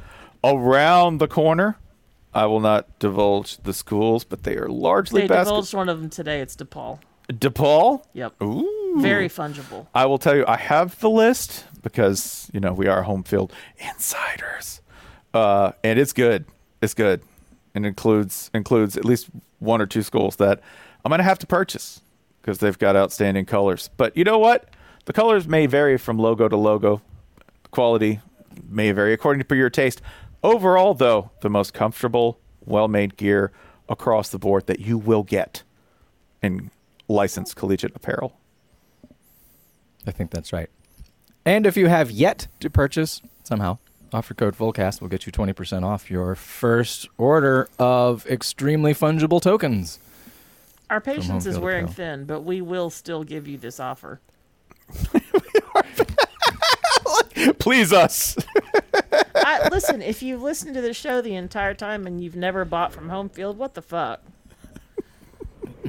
[0.45, 1.77] around the corner.
[2.33, 6.01] I will not divulge the schools, but they are largely They basket- divulged one of
[6.01, 6.41] them today.
[6.41, 7.01] It's DePaul.
[7.29, 8.03] DePaul.
[8.13, 8.43] Yep.
[8.43, 8.97] Ooh.
[8.99, 9.87] Very fungible.
[9.95, 13.53] I will tell you, I have the list because you know we are home field
[13.79, 14.81] insiders,
[15.35, 16.45] uh, and it's good.
[16.83, 17.23] It's good,
[17.75, 19.29] and includes includes at least
[19.61, 20.61] one or two schools that
[21.05, 22.01] I'm gonna have to purchase
[22.43, 23.91] because they've got outstanding colors.
[23.97, 24.69] But you know what?
[25.11, 27.03] The colors may vary from logo to logo.
[27.73, 28.21] Quality
[28.69, 30.01] may vary according to your taste.
[30.45, 33.51] Overall, though, the most comfortable, well-made gear
[33.89, 35.65] across the board that you will get
[36.45, 36.71] in
[37.09, 38.37] licensed collegiate apparel.
[40.07, 40.71] I think that's right.
[41.45, 43.79] And if you have yet to purchase, somehow,
[44.13, 49.99] offer code FULLCAST will get you 20% off your first order of extremely fungible tokens.
[50.89, 52.19] Our patience is wearing Apparel.
[52.19, 54.21] thin, but we will still give you this offer.
[57.59, 58.37] Please us.
[59.35, 62.93] I, listen, if you've listened to the show the entire time and you've never bought
[62.93, 64.21] from Home Field, what the fuck?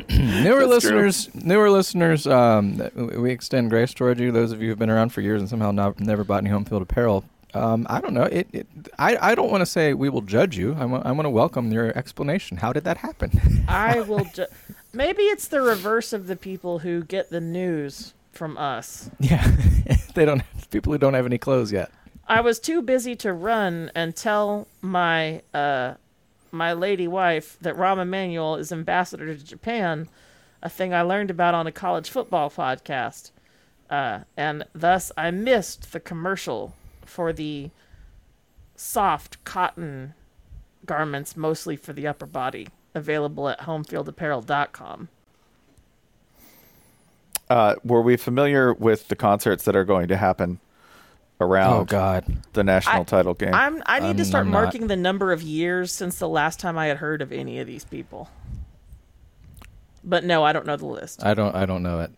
[0.10, 1.02] newer That's true.
[1.02, 4.32] listeners, newer listeners, um, we extend grace toward you.
[4.32, 6.66] Those of you who've been around for years and somehow not, never bought any home
[6.66, 7.24] field apparel.
[7.54, 8.24] Um, I don't know.
[8.24, 10.76] It, it, I, I don't want to say we will judge you.
[10.80, 12.58] I want, I want to welcome your explanation.
[12.58, 13.66] How did that happen?
[13.68, 14.26] I will.
[14.34, 14.46] Ju-
[14.94, 19.10] Maybe it's the reverse of the people who get the news from us.
[19.20, 19.46] yeah,
[20.16, 20.44] they don't.
[20.70, 21.92] People who don't have any clothes yet.
[22.28, 25.96] I was too busy to run and tell my uh,
[26.52, 30.08] my lady wife that Rahm Emanuel is ambassador to Japan,
[30.62, 33.32] a thing I learned about on a college football podcast,
[33.90, 36.76] uh, and thus I missed the commercial
[37.06, 37.72] for the
[38.76, 40.14] soft cotton
[40.86, 45.10] garments, mostly for the upper body, available at homefieldapparel.com.
[47.52, 50.60] Uh, were we familiar with the concerts that are going to happen
[51.40, 52.24] around Oh God.
[52.54, 53.54] the national I- title game?
[53.54, 54.64] I'm I need I'm- to start I'm not.
[54.64, 57.68] marking the number of years since the last time I had heard of any of
[57.68, 58.30] these people.
[60.04, 61.24] But no, I don't know the list.
[61.24, 61.54] I don't.
[61.56, 62.12] I don't know it.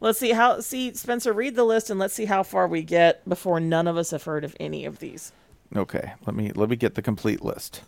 [0.00, 3.26] Let's see how see Spencer read the list and let's see how far we get
[3.28, 5.32] before none of us have heard of any of these.
[5.74, 7.82] okay, let me let me get the complete list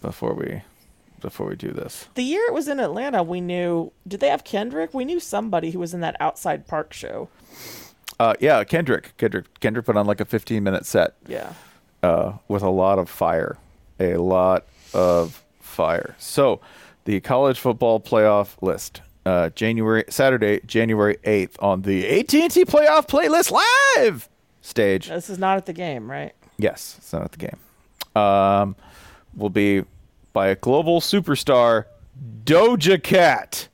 [0.00, 0.62] before we
[1.24, 2.08] before we do this.
[2.14, 4.94] The year it was in Atlanta, we knew did they have Kendrick?
[4.94, 7.28] We knew somebody who was in that outside park show.
[8.20, 9.14] Uh, yeah, Kendrick.
[9.16, 9.58] Kendrick.
[9.60, 11.52] Kendrick put on like a 15 minute set Yeah.
[12.02, 13.56] uh, with a lot of fire,
[13.98, 16.14] a lot of fire.
[16.18, 16.60] So,
[17.04, 19.00] the college football playoff list.
[19.26, 23.50] Uh, January Saturday, January 8th on the AT&T Playoff Playlist
[23.96, 24.28] Live
[24.60, 25.08] stage.
[25.08, 26.34] This is not at the game, right?
[26.58, 28.22] Yes, it's not at the game.
[28.22, 28.76] Um,
[29.34, 29.82] will be
[30.34, 31.86] by a global superstar,
[32.44, 33.68] Doja Cat,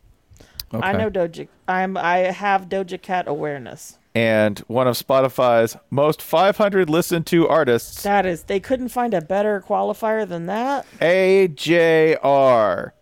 [0.73, 0.87] Okay.
[0.87, 3.99] I know Doja I'm I have Doja Cat awareness.
[4.15, 9.21] and one of Spotify's most 500 listened to artists, That is they couldn't find a
[9.21, 10.87] better qualifier than that.
[11.01, 12.93] AJR.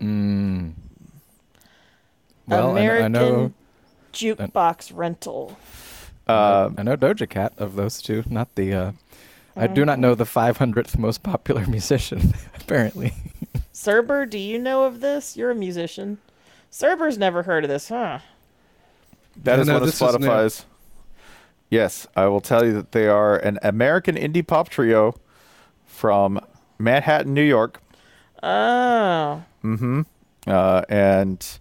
[0.00, 0.72] Mm.
[2.46, 3.52] Well, I- American I know.
[4.14, 5.58] jukebox rental.
[6.26, 8.72] Uh, I know Doja Cat of those two, not the.
[8.72, 8.92] Uh,
[9.56, 12.34] I do not know the 500th most popular musician.
[12.60, 13.12] Apparently,
[13.74, 15.36] Cerber, do you know of this?
[15.36, 16.18] You're a musician.
[16.70, 18.20] Cerber's never heard of this, huh?
[19.42, 19.94] that No, is no, one of is.
[20.00, 20.64] Spotify's.
[21.68, 25.14] Yes, I will tell you that they are an American indie pop trio
[25.86, 26.40] from
[26.78, 27.80] Manhattan, New York.
[28.42, 29.42] Oh.
[29.64, 30.02] Mm-hmm.
[30.46, 31.58] Uh, and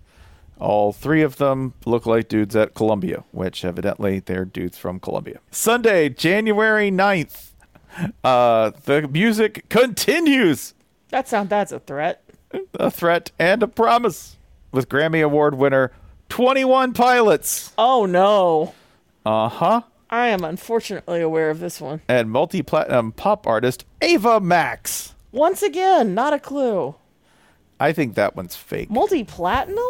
[0.60, 5.40] all three of them look like dudes at Columbia, which evidently they're dudes from Columbia.
[5.52, 7.49] Sunday, January 9th.
[8.24, 10.74] Uh, the music continues.
[11.10, 12.24] That sound that's a threat.
[12.76, 14.38] A threat and a promise
[14.72, 15.92] with Grammy Award winner
[16.30, 17.74] 21 Pilots.
[17.78, 18.74] Oh no.
[19.26, 19.82] Uh-huh.
[20.10, 22.02] I am unfortunately aware of this one.
[22.08, 25.14] And multi-platinum pop artist Ava Max.
[25.32, 26.96] Once again, not a clue.
[27.80, 28.90] I think that one's fake.
[28.90, 29.84] Multi platinum?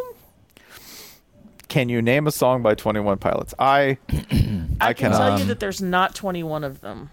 [1.70, 3.54] Can you name a song by 21 Pilots?
[3.60, 7.12] I I, I can tell you Um, that there's not 21 of them.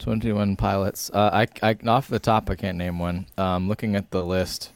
[0.00, 1.10] 21 pilots.
[1.12, 3.26] Uh, I, I off the top, I can't name one.
[3.38, 4.70] Um, looking at the list,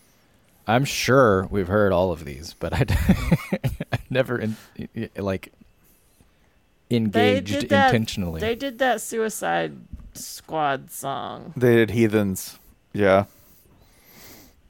[0.67, 2.85] I'm sure we've heard all of these, but I,
[3.93, 4.57] I never in,
[5.17, 5.53] like
[6.91, 8.41] engaged that, intentionally.
[8.41, 9.77] They did that Suicide
[10.15, 11.53] Squad song.
[11.57, 12.59] They did Heathens.
[12.93, 13.25] Yeah.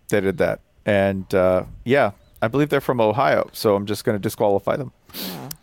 [0.09, 0.61] They did that.
[0.87, 4.93] And uh, yeah, I believe they're from Ohio, so I'm just going to disqualify them.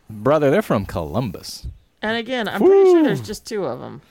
[0.10, 1.68] Brother, they're from Columbus.
[2.02, 4.02] And again, I'm pretty sure there's just two of them.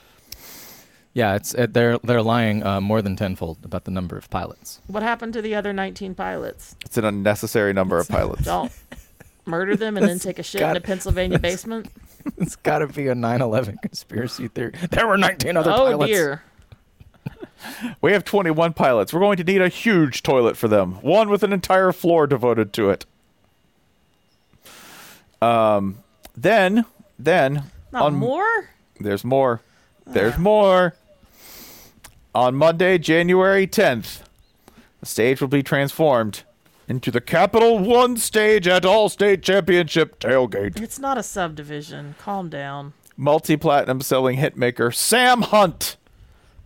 [1.13, 4.81] Yeah, it's uh, they're they're lying uh, more than tenfold about the number of pilots.
[4.87, 6.77] What happened to the other 19 pilots?
[6.85, 8.45] It's an unnecessary number of pilots.
[8.45, 8.71] Don't
[9.45, 11.89] murder them and then take a shit in a Pennsylvania basement?
[12.39, 14.75] it's got to be a 9/11 conspiracy theory.
[14.91, 16.13] There were 19 other Oh pilots.
[16.13, 16.43] dear.
[18.01, 19.13] We have 21 pilots.
[19.13, 22.73] We're going to need a huge toilet for them, one with an entire floor devoted
[22.73, 23.05] to it.
[25.43, 25.99] Um,
[26.35, 26.87] then,
[27.19, 28.71] then Not on more?
[28.99, 29.61] There's more.
[30.07, 30.95] There's more.
[32.35, 34.21] On Monday, January 10th,
[35.01, 36.45] the stage will be transformed
[36.87, 40.81] into the Capital One stage at All State Championship tailgate.
[40.81, 42.15] It's not a subdivision.
[42.19, 42.93] Calm down.
[43.17, 45.97] Multi platinum selling hitmaker Sam Hunt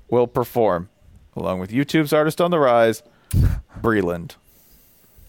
[0.09, 0.89] will perform,
[1.35, 3.03] along with YouTube's artist on the rise,
[3.81, 4.37] Breland.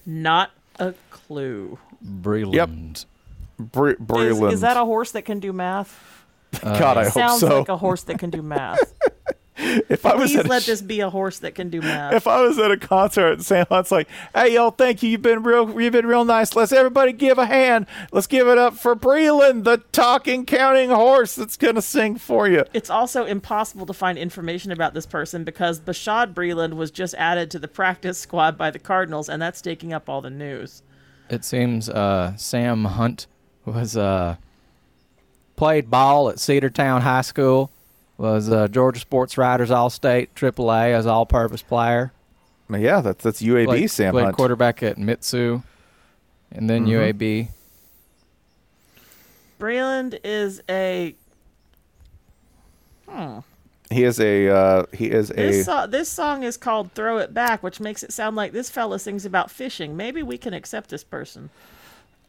[0.06, 1.80] Not a clue.
[2.06, 3.06] Breland.
[3.58, 4.52] Bre- Is, Breland.
[4.52, 5.98] is that a horse that can do math?
[6.62, 7.60] God, I uh, hope Sounds so.
[7.60, 8.94] like a horse that can do math.
[9.58, 12.14] if I was Please at a let this be a horse that can do math.
[12.14, 15.10] if I was at a concert and Sam Hunt's like, "Hey, yo, thank you.
[15.10, 15.80] You've been real.
[15.82, 16.56] You've been real nice.
[16.56, 17.88] Let's everybody give a hand.
[18.12, 22.66] Let's give it up for Breland, the talking, counting horse that's gonna sing for you."
[22.74, 27.50] It's also impossible to find information about this person because Bashaud Breeland was just added
[27.52, 30.82] to the practice squad by the Cardinals, and that's taking up all the news.
[31.30, 33.28] It seems uh, Sam Hunt
[33.66, 34.36] was uh,
[35.56, 37.72] played ball at Cedartown High School.
[38.18, 42.12] Was uh, Georgia Sports Writers All State, AAA as all purpose player.
[42.70, 44.38] Yeah, that's that's UAB Played, Sam played Hunt.
[44.38, 45.62] quarterback at Mitsu,
[46.52, 47.14] and then Mhm.
[47.14, 47.48] UAB.
[49.60, 51.16] Breland is a.
[53.08, 53.40] Hmm.
[53.92, 57.34] He is a uh, he is This, a so- this song is called Throw It
[57.34, 59.96] Back, which makes it sound like this fella sings about fishing.
[59.96, 61.50] Maybe we can accept this person.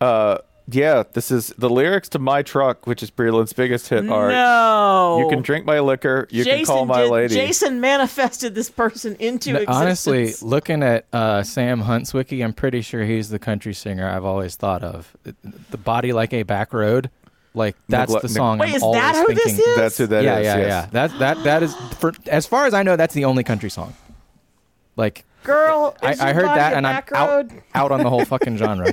[0.00, 0.38] uh
[0.70, 1.04] yeah.
[1.12, 4.08] This is the lyrics to "My Truck," which is Breland's biggest hit.
[4.08, 5.18] Are no.
[5.20, 7.34] you can drink my liquor, you Jason can call my did- lady.
[7.34, 9.76] Jason manifested this person into N- existence.
[9.76, 14.24] Honestly, looking at uh, Sam Hunt's wiki, I'm pretty sure he's the country singer I've
[14.24, 15.16] always thought of.
[15.70, 17.10] The body like a back road,
[17.54, 18.58] like that's Negle- the neg- song.
[18.58, 19.76] Wait, I'm is always that who this is?
[19.76, 20.24] That's who that is.
[20.24, 20.66] yeah, yeah, yes.
[20.68, 20.86] yeah.
[20.92, 23.94] That that that is for as far as I know, that's the only country song.
[24.96, 28.02] Like Girl, I, is I your heard body that, and I'm back out out on
[28.02, 28.92] the whole fucking genre.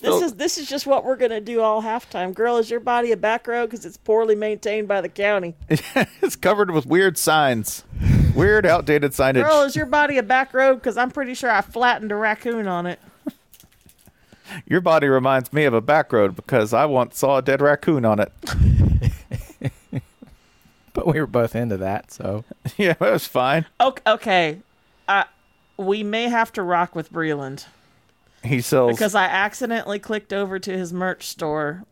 [0.00, 2.34] This is this is just what we're gonna do all halftime.
[2.34, 5.54] Girl, is your body a back road because it's poorly maintained by the county?
[5.68, 7.84] it's covered with weird signs,
[8.34, 9.44] weird outdated signage.
[9.44, 12.68] Girl, is your body a back road because I'm pretty sure I flattened a raccoon
[12.68, 13.00] on it.
[14.66, 18.06] Your body reminds me of a back road because I once saw a dead raccoon
[18.06, 18.32] on it.
[20.94, 22.44] but we were both into that, so
[22.76, 23.66] yeah, that was fine.
[23.78, 24.58] Okay, okay.
[25.06, 25.24] Uh,
[25.76, 27.66] we may have to rock with Breland
[28.44, 28.92] He sells.
[28.96, 31.84] because I accidentally clicked over to his merch store,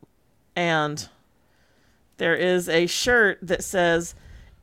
[0.55, 1.09] and
[2.19, 4.15] there is a shirt that says.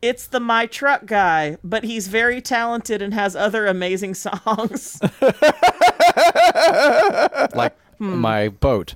[0.01, 4.99] It's the My Truck guy, but he's very talented and has other amazing songs.
[7.55, 8.17] like Hmm.
[8.17, 8.95] my boat.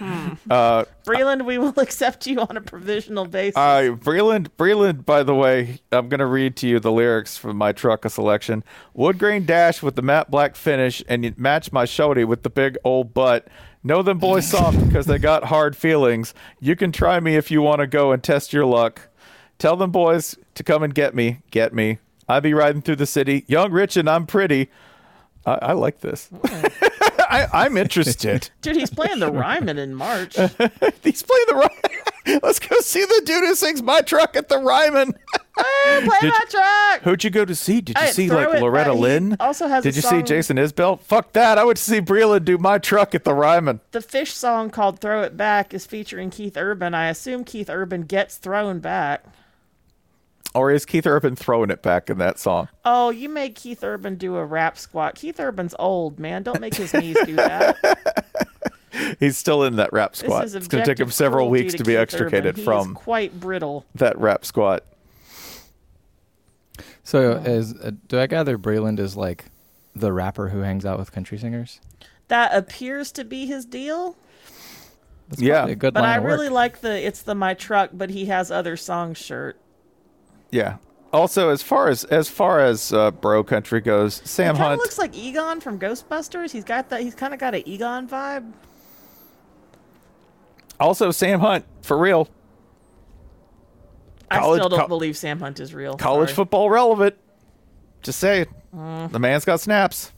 [0.00, 3.56] Uh, Breland, we will accept you on a provisional basis.
[3.56, 7.56] uh, Breland, Breland, by the way, I'm going to read to you the lyrics from
[7.56, 8.64] my truck a selection.
[8.94, 12.50] Wood grain dash with the matte black finish, and you match my shoddy with the
[12.50, 13.48] big old butt.
[13.82, 16.34] Know them boys soft because they got hard feelings.
[16.60, 19.08] You can try me if you want to go and test your luck.
[19.58, 21.98] Tell them boys to come and get me, get me.
[22.28, 24.68] I be riding through the city, young, rich, and I'm pretty.
[25.46, 26.28] I, I like this.
[27.44, 28.50] I, I'm interested.
[28.62, 30.36] Dude, he's playing the Ryman in March.
[31.02, 32.40] He's playing the Ryman.
[32.42, 35.12] Let's go see the dude who sings my truck at the Ryman.
[35.56, 37.02] Play Did- my track.
[37.02, 37.80] Who'd you go to see?
[37.80, 39.36] Did you Hey, see like Loretta Lynn?
[39.38, 41.00] also has Did you see Jason Isbell?
[41.00, 41.56] Fuck that.
[41.58, 43.80] I would see Breland do my truck at the Ryman.
[43.92, 46.94] The fish song called "Throw It Back" is featuring Keith Urban.
[46.94, 49.24] I assume Keith Urban gets thrown back.
[50.56, 52.68] Or is Keith Urban throwing it back in that song?
[52.84, 55.14] Oh, you made Keith Urban do a rap squat.
[55.14, 56.42] Keith Urban's old, man.
[56.42, 57.76] Don't make his knees do that.
[59.20, 60.44] He's still in that rap This squat.
[60.44, 62.64] is It's going to take him several weeks to, to be Keith extricated Urban.
[62.64, 63.84] From quite brittle.
[63.96, 64.84] that rap squat.
[67.04, 69.44] So is uh, do I gather Breland is like
[69.94, 71.80] the rapper who hangs out with country singers?
[72.28, 74.16] That appears to be his deal.
[75.28, 75.66] That's Yeah.
[75.66, 76.32] a good But line I of work.
[76.32, 79.58] really like the "It's the My Truck," but he has other songs shirt.
[80.56, 80.76] Yeah.
[81.12, 84.72] Also, as far as as far as uh, bro country goes, Sam He kind Hunt.
[84.74, 86.50] of looks like Egon from Ghostbusters.
[86.50, 87.00] He's got that.
[87.02, 88.52] He's kind of got an Egon vibe.
[90.78, 92.28] Also, Sam Hunt for real.
[94.30, 95.94] I still don't co- believe Sam Hunt is real.
[95.94, 96.36] College Sorry.
[96.36, 97.14] football relevant.
[98.02, 98.48] Just say it.
[98.72, 100.12] The man's got snaps.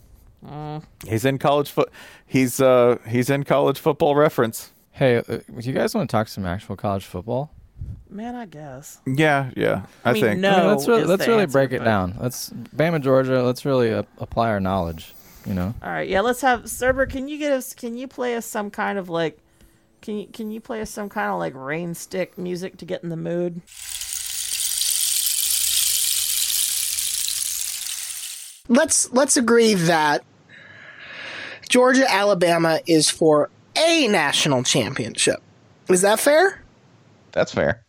[1.07, 1.91] He's in college foot.
[2.27, 4.73] He's uh he's in college football reference.
[4.93, 7.53] Hey, uh, do you guys want to talk some actual college football?
[8.11, 9.01] Man, I guess.
[9.07, 9.87] Yeah, yeah.
[10.05, 10.41] I, mean, think.
[10.41, 10.51] no.
[10.51, 12.17] I mean, let's really, let's really answer, break it but- down.
[12.21, 13.43] Let's Bama, Georgia.
[13.43, 15.13] Let's really uh, apply our knowledge.
[15.47, 15.75] You know.
[15.83, 17.09] All right, yeah, let's have Serber.
[17.09, 17.73] Can you get us?
[17.75, 19.39] Can you play us some kind of like?
[20.01, 23.03] Can you can you play us some kind of like rain stick music to get
[23.03, 23.63] in the mood?
[28.69, 30.23] let's let's agree that
[31.69, 35.43] Georgia Alabama is for a national championship.
[35.89, 36.63] Is that fair?
[37.33, 37.85] That's fair.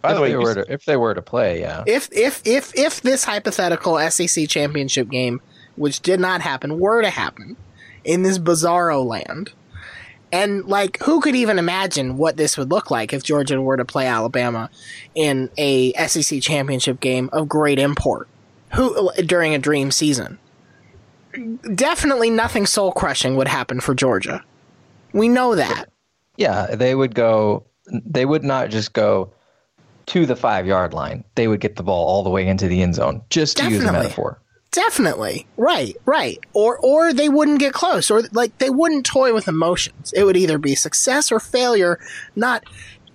[0.00, 1.84] By if the way, they were to, if they were to play, yeah.
[1.86, 5.40] If if if if this hypothetical SEC championship game,
[5.76, 7.56] which did not happen, were to happen
[8.04, 9.52] in this bizarro land,
[10.32, 13.84] and like who could even imagine what this would look like if Georgia were to
[13.84, 14.70] play Alabama
[15.14, 18.28] in a SEC championship game of great import?
[18.74, 20.38] Who during a dream season?
[21.74, 24.42] Definitely nothing soul crushing would happen for Georgia.
[25.12, 25.90] We know that.
[26.36, 27.64] Yeah, they would go.
[27.86, 29.32] They would not just go
[30.06, 31.24] to the five yard line.
[31.34, 33.22] They would get the ball all the way into the end zone.
[33.30, 34.38] Just to use a metaphor.
[34.70, 35.46] Definitely.
[35.56, 36.38] Right, right.
[36.54, 40.12] Or or they wouldn't get close or like they wouldn't toy with emotions.
[40.16, 42.00] It would either be success or failure,
[42.36, 42.64] not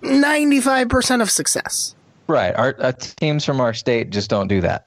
[0.02, 1.94] 95% of success.
[2.28, 2.54] Right.
[2.54, 4.86] Our uh, teams from our state just don't do that.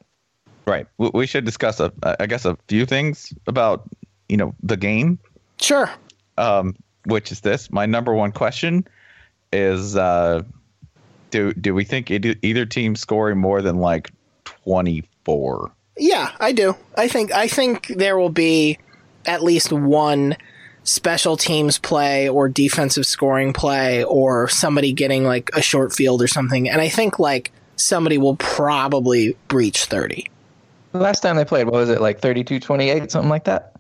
[0.66, 0.88] right.
[0.98, 3.90] We, we should discuss a, I guess, a few things about
[4.30, 5.20] you know the game,
[5.60, 5.90] Sure.
[6.38, 6.76] um,
[7.06, 7.70] which is this.
[7.72, 8.88] My number one question
[9.52, 10.44] is: uh,
[11.30, 14.12] Do do we think either, either team scoring more than like
[14.44, 15.72] twenty four?
[15.98, 16.76] Yeah, I do.
[16.98, 18.80] I think I think there will be
[19.26, 20.36] at least one
[20.84, 26.28] special teams play or defensive scoring play or somebody getting like a short field or
[26.28, 26.68] something.
[26.68, 30.30] And I think like somebody will probably breach 30.
[30.92, 33.71] The last time they played, what was it like 32-28, something like that?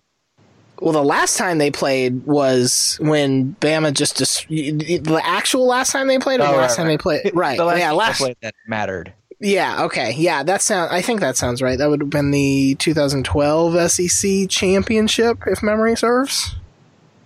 [0.81, 6.07] Well, the last time they played was when Bama just dis- the actual last time
[6.07, 6.93] they played, or Oh, the right, last time right.
[6.93, 7.57] they played, right?
[7.57, 8.17] The last yeah, time they last.
[8.17, 9.13] played that mattered.
[9.39, 10.91] Yeah, okay, yeah, that sound.
[10.91, 11.77] I think that sounds right.
[11.77, 16.55] That would have been the 2012 SEC championship, if memory serves.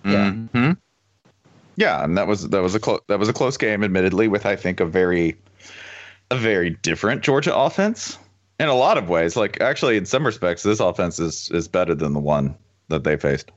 [0.04, 0.30] Yeah.
[0.32, 0.72] hmm
[1.76, 4.44] Yeah, and that was that was a close that was a close game, admittedly, with
[4.46, 5.34] I think a very
[6.30, 8.18] a very different Georgia offense
[8.60, 9.34] in a lot of ways.
[9.36, 12.54] Like actually, in some respects, this offense is is better than the one
[12.88, 13.50] that they faced.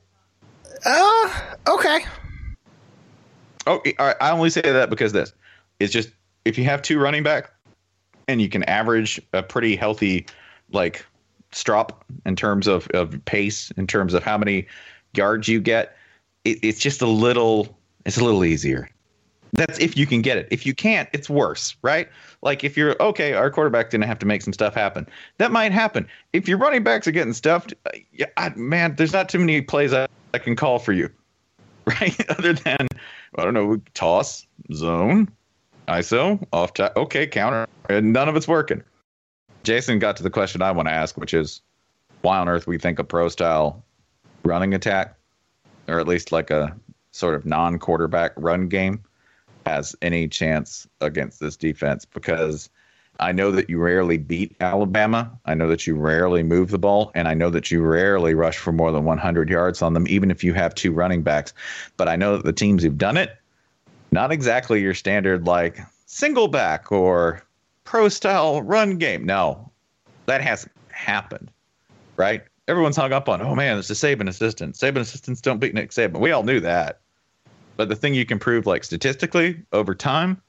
[0.85, 1.99] Uh, okay.
[3.67, 5.33] Oh, I I only say that because this
[5.79, 6.09] it's just
[6.45, 7.51] if you have two running back
[8.27, 10.25] and you can average a pretty healthy
[10.71, 11.05] like
[11.51, 14.67] strop in terms of, of pace, in terms of how many
[15.15, 15.97] yards you get,
[16.45, 18.89] it, it's just a little it's a little easier.
[19.53, 20.47] That's if you can get it.
[20.51, 22.07] If you can't, it's worse, right?
[22.41, 25.07] Like if you're okay, our quarterback didn't have to make some stuff happen.
[25.37, 26.07] That might happen.
[26.33, 29.61] If your running backs are getting stuffed, uh, yeah, I, man, there's not too many
[29.61, 31.09] plays I, I can call for you,
[31.85, 32.29] right?
[32.29, 32.87] Other than
[33.37, 35.29] I don't know, toss, zone,
[35.87, 36.91] ISO, off time.
[36.95, 37.67] Okay, counter.
[37.89, 38.83] And none of it's working.
[39.63, 41.61] Jason got to the question I want to ask, which is
[42.21, 43.83] why on earth we think a pro style
[44.43, 45.15] running attack,
[45.87, 46.75] or at least like a
[47.11, 49.03] sort of non quarterback run game,
[49.69, 52.69] has any chance against this defense because
[53.19, 55.31] I know that you rarely beat Alabama.
[55.45, 58.57] I know that you rarely move the ball, and I know that you rarely rush
[58.57, 61.53] for more than 100 yards on them, even if you have two running backs.
[61.97, 63.37] But I know that the teams who've done it,
[64.11, 67.43] not exactly your standard like single back or
[67.83, 69.25] pro style run game.
[69.25, 69.69] No,
[70.25, 71.51] that hasn't happened,
[72.17, 72.41] right?
[72.67, 74.75] Everyone's hung up on, oh man, it's a Saban assistant.
[74.75, 76.19] Saban assistants don't beat Nick Saban.
[76.19, 77.01] We all knew that.
[77.79, 80.41] But the thing you can prove, like statistically over time,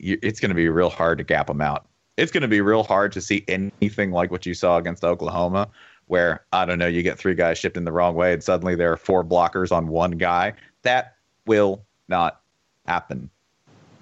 [0.00, 1.86] it's going to be real hard to gap them out.
[2.16, 5.68] It's going to be real hard to see anything like what you saw against Oklahoma,
[6.06, 8.74] where I don't know, you get three guys shipped in the wrong way and suddenly
[8.74, 10.54] there are four blockers on one guy.
[10.82, 11.14] That
[11.46, 12.40] will not
[12.88, 13.30] happen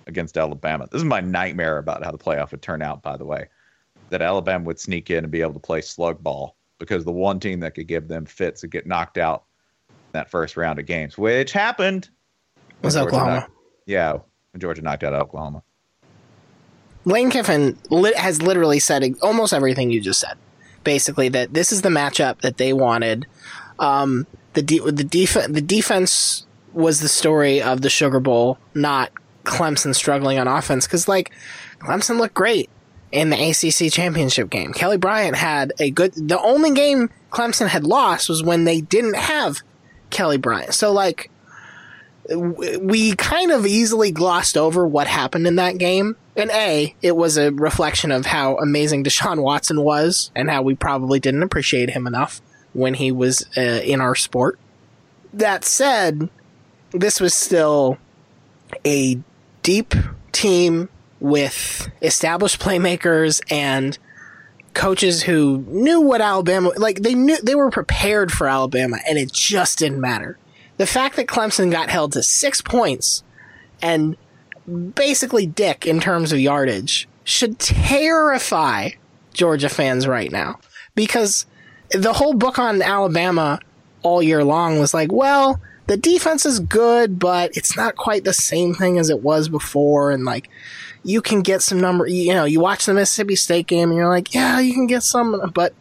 [0.06, 0.88] against Alabama.
[0.90, 3.48] This is my nightmare about how the playoff would turn out, by the way.
[4.08, 7.38] That Alabama would sneak in and be able to play slug ball because the one
[7.38, 9.44] team that could give them fits would get knocked out
[10.16, 12.08] that first round of games, which happened.
[12.82, 13.30] Was Oklahoma.
[13.40, 13.52] knocked-
[13.86, 14.12] yeah,
[14.52, 15.62] when Georgia knocked out Oklahoma.
[17.04, 17.78] Lane Kiffin
[18.16, 20.36] has literally said almost everything you just said.
[20.82, 23.26] Basically, that this is the matchup that they wanted.
[23.78, 29.10] Um, the de- the def- the defense was the story of the Sugar Bowl, not
[29.44, 30.86] Clemson struggling on offense.
[30.86, 31.32] Because like
[31.80, 32.70] Clemson looked great
[33.12, 34.72] in the ACC championship game.
[34.72, 36.12] Kelly Bryant had a good.
[36.14, 39.58] The only game Clemson had lost was when they didn't have
[40.10, 40.74] Kelly Bryant.
[40.74, 41.30] So like
[42.34, 46.16] we kind of easily glossed over what happened in that game.
[46.34, 50.74] And A, it was a reflection of how amazing Deshaun Watson was and how we
[50.74, 52.42] probably didn't appreciate him enough
[52.72, 54.58] when he was uh, in our sport.
[55.32, 56.28] That said,
[56.90, 57.98] this was still
[58.84, 59.18] a
[59.62, 59.94] deep
[60.32, 60.88] team
[61.20, 63.98] with established playmakers and
[64.76, 69.32] coaches who knew what Alabama like they knew they were prepared for Alabama and it
[69.32, 70.38] just didn't matter.
[70.76, 73.24] The fact that Clemson got held to 6 points
[73.82, 74.16] and
[74.94, 78.90] basically dick in terms of yardage should terrify
[79.32, 80.60] Georgia fans right now
[80.94, 81.46] because
[81.90, 83.58] the whole book on Alabama
[84.02, 88.32] all year long was like, well, the defense is good, but it's not quite the
[88.32, 90.48] same thing as it was before and like
[91.06, 92.06] you can get some number.
[92.06, 95.04] You know, you watch the Mississippi State game and you're like, yeah, you can get
[95.04, 95.72] some, but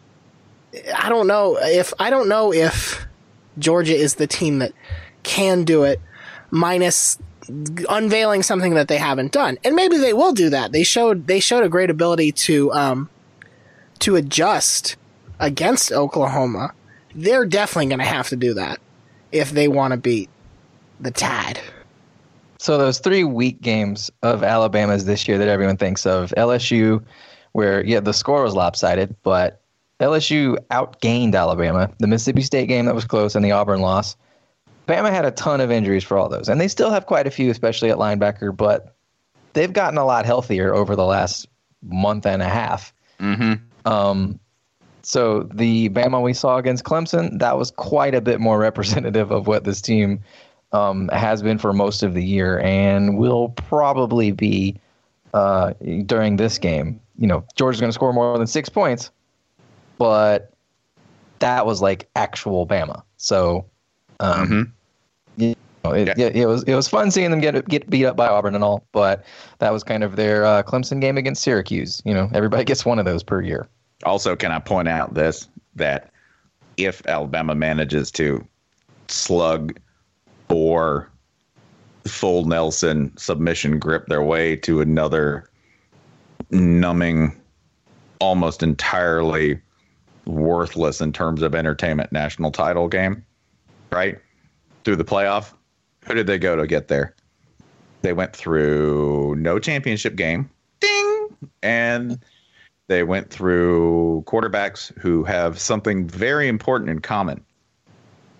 [0.96, 3.04] I don't know if I don't know if
[3.58, 4.72] Georgia is the team that
[5.24, 6.00] can do it,
[6.50, 7.18] minus
[7.88, 10.70] unveiling something that they haven't done, and maybe they will do that.
[10.70, 13.10] They showed they showed a great ability to um,
[14.00, 14.96] to adjust
[15.40, 16.72] against Oklahoma.
[17.14, 18.78] They're definitely going to have to do that
[19.32, 20.28] if they want to beat
[21.00, 21.60] the Tide.
[22.58, 27.04] So those three weak games of Alabama's this year that everyone thinks of LSU,
[27.52, 29.60] where yeah the score was lopsided, but
[30.00, 31.90] LSU outgained Alabama.
[31.98, 34.16] The Mississippi State game that was close and the Auburn loss.
[34.86, 37.30] Bama had a ton of injuries for all those, and they still have quite a
[37.30, 38.56] few, especially at linebacker.
[38.56, 38.94] But
[39.52, 41.48] they've gotten a lot healthier over the last
[41.82, 42.92] month and a half.
[43.18, 43.90] Mm-hmm.
[43.90, 44.38] Um,
[45.06, 49.46] so the Bama we saw against Clemson, that was quite a bit more representative of
[49.46, 50.18] what this team
[50.72, 54.74] um, has been for most of the year and will probably be
[55.32, 55.74] uh,
[56.06, 57.00] during this game.
[57.18, 59.12] You know, Georgia's going to score more than six points,
[59.96, 60.52] but
[61.38, 63.00] that was like actual Bama.
[63.16, 63.64] So,
[64.18, 65.42] um, Mm-hmm.
[65.42, 65.54] you
[65.84, 66.30] know, it, yeah.
[66.34, 68.84] it was it was fun seeing them get get beat up by Auburn and all,
[68.90, 69.24] but
[69.60, 72.02] that was kind of their uh, Clemson game against Syracuse.
[72.04, 73.68] You know, everybody gets one of those per year.
[74.04, 76.10] Also, can I point out this that
[76.76, 78.46] if Alabama manages to
[79.08, 79.78] slug
[80.48, 81.10] or
[82.06, 85.50] full Nelson submission grip their way to another
[86.50, 87.34] numbing,
[88.20, 89.60] almost entirely
[90.26, 93.24] worthless in terms of entertainment national title game,
[93.90, 94.18] right?
[94.84, 95.52] Through the playoff,
[96.04, 97.14] who did they go to get there?
[98.02, 100.48] They went through no championship game,
[100.80, 101.28] ding,
[101.62, 102.20] and
[102.88, 107.44] they went through quarterbacks who have something very important in common.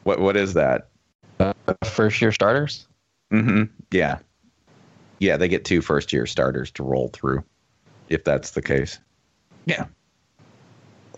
[0.05, 0.89] What what is that?
[1.85, 2.87] First year starters.
[3.33, 3.65] Mm-hmm.
[3.91, 4.19] Yeah,
[5.19, 5.37] yeah.
[5.37, 7.43] They get two first year starters to roll through,
[8.09, 8.99] if that's the case.
[9.65, 9.87] Yeah.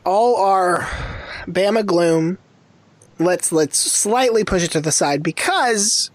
[0.06, 0.80] all our
[1.46, 2.38] Bama gloom.
[3.18, 6.10] Let's let's slightly push it to the side because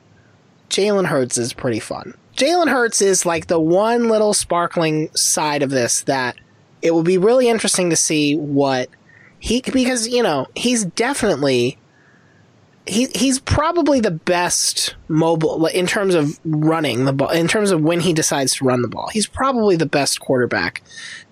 [0.70, 2.16] Jalen Hurts is pretty fun.
[2.36, 6.36] Jalen Hurts is like the one little sparkling side of this that
[6.84, 8.90] it will be really interesting to see what
[9.40, 11.78] he because you know he's definitely
[12.86, 17.82] he he's probably the best mobile in terms of running the ball in terms of
[17.82, 19.08] when he decides to run the ball.
[19.08, 20.84] He's probably the best quarterback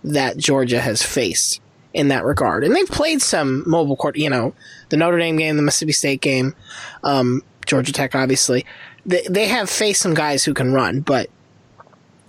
[0.03, 1.61] that Georgia has faced
[1.93, 2.63] in that regard.
[2.63, 4.53] And they've played some mobile court, you know,
[4.89, 6.55] the Notre Dame game, the Mississippi State game,
[7.03, 8.65] um, Georgia Tech, obviously.
[9.05, 11.29] They, they have faced some guys who can run, but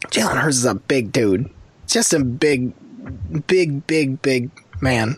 [0.08, 1.48] Jalen Hurts is a big dude.
[1.86, 2.72] Just a big,
[3.46, 4.50] big, big, big
[4.80, 5.16] man.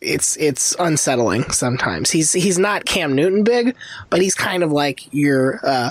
[0.00, 2.10] It's it's unsettling sometimes.
[2.10, 3.74] He's he's not Cam Newton big,
[4.10, 5.90] but he's kind of like your uh,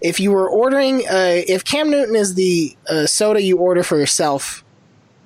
[0.00, 3.98] if you were ordering uh, if Cam Newton is the uh, soda you order for
[3.98, 4.64] yourself,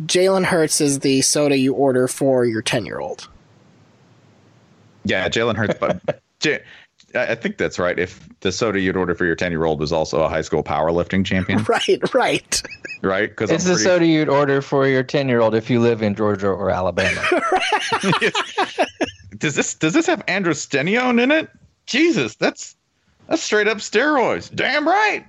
[0.05, 3.29] Jalen Hurts is the soda you order for your ten year old.
[5.05, 5.79] Yeah, Jalen Hurts.
[5.79, 6.63] But J-
[7.15, 7.99] I I think that's right.
[7.99, 10.63] If the soda you'd order for your ten year old was also a high school
[10.63, 12.63] powerlifting champion, Right, right.
[13.03, 13.29] right?
[13.31, 16.15] Because It's the soda you'd order for your ten year old if you live in
[16.15, 17.23] Georgia or Alabama.
[19.39, 21.51] does this does this have androstenedione in it?
[21.87, 22.77] Jesus, that's
[23.29, 24.55] that's straight up steroids.
[24.55, 25.25] Damn right.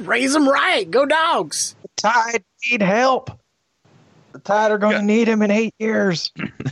[0.00, 0.90] Raise them right.
[0.90, 1.76] Go dogs.
[1.96, 3.30] Tide need help.
[4.32, 6.30] The Tide are going to need him in eight years.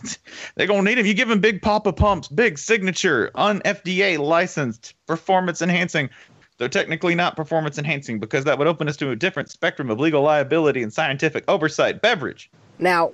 [0.57, 1.07] They're gonna need him.
[1.07, 6.11] You give him big Papa pumps, big signature, un FDA licensed, performance enhancing.
[6.59, 9.99] They're technically not performance enhancing because that would open us to a different spectrum of
[9.99, 12.03] legal liability and scientific oversight.
[12.03, 12.51] Beverage.
[12.79, 13.13] Now,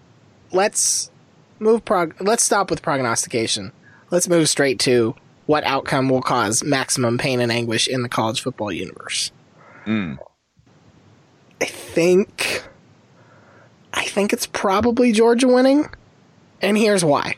[0.52, 1.10] let's
[1.58, 1.84] move.
[1.84, 3.72] Prog- let's stop with prognostication.
[4.10, 5.14] Let's move straight to
[5.46, 9.30] what outcome will cause maximum pain and anguish in the college football universe.
[9.86, 10.18] Mm.
[11.60, 12.62] I think.
[13.96, 15.88] I think it's probably Georgia winning,
[16.62, 17.36] and here's why.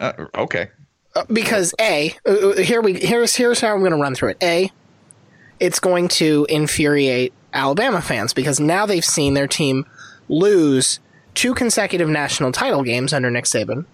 [0.00, 0.70] Uh, okay.
[1.14, 4.30] Uh, because a uh, uh, here we here's here's how I'm going to run through
[4.30, 4.38] it.
[4.42, 4.70] A,
[5.60, 9.86] it's going to infuriate Alabama fans because now they've seen their team
[10.28, 10.98] lose
[11.34, 13.86] two consecutive national title games under Nick Saban.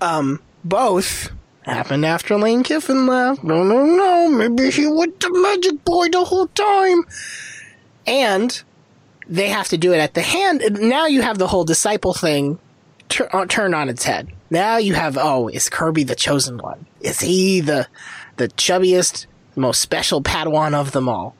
[0.00, 1.30] Um, both
[1.62, 3.44] happened after Lane Kiffin left.
[3.44, 4.30] No, no, no.
[4.30, 7.04] Maybe he was the magic boy the whole time.
[8.06, 8.62] And
[9.28, 10.62] they have to do it at the hand.
[10.80, 12.58] Now you have the whole disciple thing
[13.08, 14.28] tur- uh, turned on its head.
[14.50, 16.86] Now you have, oh, is Kirby the chosen one?
[17.00, 17.86] Is he the
[18.36, 19.26] the chubbiest,
[19.56, 21.36] most special Padawan of them all?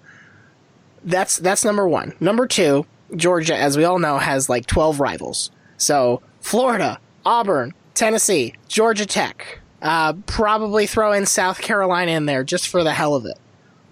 [1.04, 2.14] That's that's number one.
[2.20, 2.84] Number two,
[3.16, 5.50] Georgia, as we all know, has like twelve rivals.
[5.78, 12.68] So Florida, Auburn, Tennessee, Georgia Tech, uh, probably throw in South Carolina in there just
[12.68, 13.38] for the hell of it.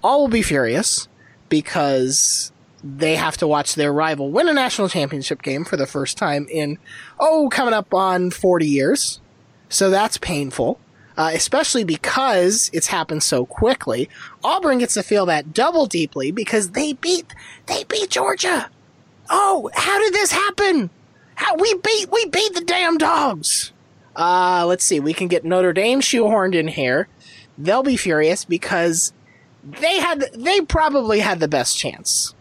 [0.02, 1.08] All will be furious
[1.48, 2.52] because
[2.94, 6.46] they have to watch their rival win a national championship game for the first time
[6.50, 6.78] in,
[7.18, 9.20] oh, coming up on 40 years.
[9.68, 10.78] So that's painful,
[11.16, 14.08] uh, especially because it's happened so quickly.
[14.44, 17.34] Auburn gets to feel that double deeply because they beat,
[17.66, 18.70] they beat Georgia.
[19.28, 20.90] Oh, how did this happen?
[21.34, 23.72] How we beat, we beat the damn dogs.
[24.14, 25.00] Uh, let's see.
[25.00, 27.08] We can get Notre Dame shoehorned in here.
[27.58, 29.12] They'll be furious because
[29.64, 32.34] they had, they probably had the best chance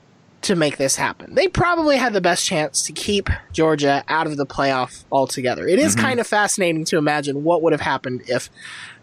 [0.46, 1.34] to make this happen.
[1.36, 5.68] They probably had the best chance to keep Georgia out of the playoff altogether.
[5.68, 6.06] It is mm-hmm.
[6.06, 8.50] kind of fascinating to imagine what would have happened if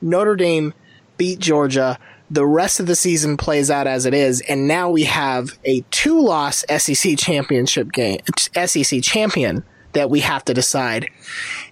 [0.01, 0.73] Notre Dame
[1.17, 1.99] beat Georgia.
[2.31, 5.85] The rest of the season plays out as it is, and now we have a
[5.91, 11.09] two-loss SEC championship game, SEC champion that we have to decide.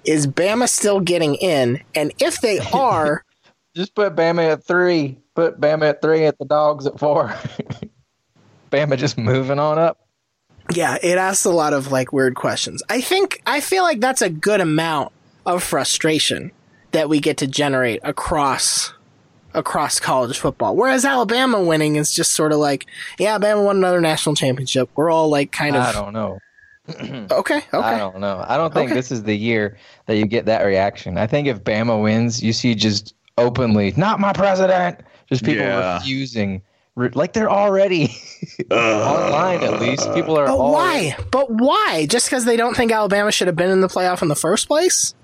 [0.04, 1.82] Is Bama still getting in?
[1.94, 3.24] And if they are,
[3.74, 5.18] just put Bama at three.
[5.34, 7.34] Put Bama at three at the dogs at four.
[8.70, 9.98] Bama just moving on up?
[10.72, 12.82] Yeah, it asks a lot of like weird questions.
[12.88, 15.12] I think I feel like that's a good amount
[15.46, 16.52] of frustration
[16.92, 18.92] that we get to generate across
[19.52, 20.76] across college football.
[20.76, 22.86] Whereas Alabama winning is just sort of like,
[23.18, 24.88] yeah, Alabama won another national championship.
[24.94, 26.38] We're all like kind of I don't know.
[27.30, 27.66] okay, okay.
[27.72, 28.44] I don't know.
[28.46, 28.94] I don't think okay.
[28.94, 29.76] this is the year
[30.06, 31.18] that you get that reaction.
[31.18, 35.94] I think if Bama wins, you see just openly, not my president, just people yeah.
[35.94, 36.62] refusing
[37.08, 38.16] like they're already
[38.70, 40.12] online at least.
[40.14, 41.16] People are but why?
[41.30, 42.06] But why?
[42.08, 44.68] Just because they don't think alabama should have been in the playoff in the first
[44.68, 45.14] place?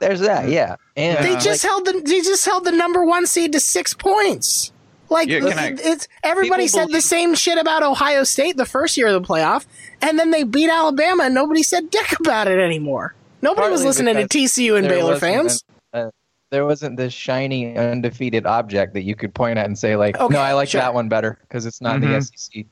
[0.00, 0.76] There's that yeah.
[0.96, 3.60] And they uh, just like, held the they just held the number one seed to
[3.60, 4.72] six points.
[5.08, 8.96] Like yeah, I, it's everybody said believe- the same shit about ohio state the first
[8.96, 9.66] year of the playoff
[10.00, 13.14] and then they beat alabama and nobody said dick about it anymore.
[13.42, 16.10] Nobody was listening to tcu and baylor fans uh,
[16.50, 20.34] there wasn't this shiny undefeated object that you could point at and say like, okay,
[20.34, 20.80] no, I like sure.
[20.80, 22.12] that one better because it's not mm-hmm.
[22.12, 22.66] the SEC.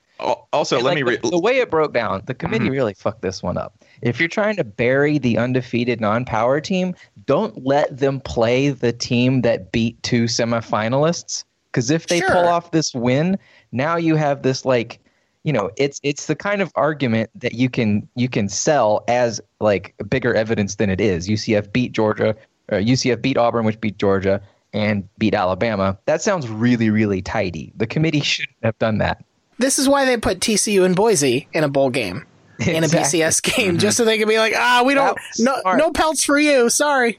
[0.52, 2.22] Also, and let like me read the, the, way it broke down.
[2.26, 2.72] The committee mm-hmm.
[2.72, 3.84] really fucked this one up.
[4.02, 6.94] If you're trying to bury the undefeated non-power team,
[7.26, 11.44] don't let them play the team that beat two semifinalists.
[11.70, 12.30] Because if they sure.
[12.30, 13.38] pull off this win,
[13.70, 14.98] now you have this like
[15.44, 19.40] you know it's it's the kind of argument that you can you can sell as
[19.60, 21.28] like bigger evidence than it is.
[21.28, 22.34] UCF beat Georgia,
[22.70, 24.40] uh, UCF beat Auburn, which beat Georgia,
[24.72, 25.98] and beat Alabama.
[26.06, 27.72] That sounds really, really tidy.
[27.76, 29.24] The committee shouldn't have done that.
[29.58, 32.24] This is why they put TCU and Boise in a bowl game,
[32.58, 32.76] exactly.
[32.76, 33.78] in a BCS game, mm-hmm.
[33.78, 36.70] just so they can be like, ah, we don't, no, no pelts for you.
[36.70, 37.18] Sorry.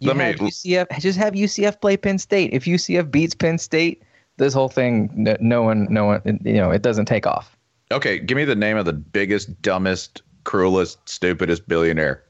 [0.00, 0.50] You Let have me...
[0.50, 2.52] UCF, just have UCF play Penn State.
[2.52, 4.02] If UCF beats Penn State,
[4.36, 7.56] this whole thing, no, no one, no one, you know, it doesn't take off.
[7.90, 12.22] Okay, give me the name of the biggest, dumbest, cruelest, stupidest billionaire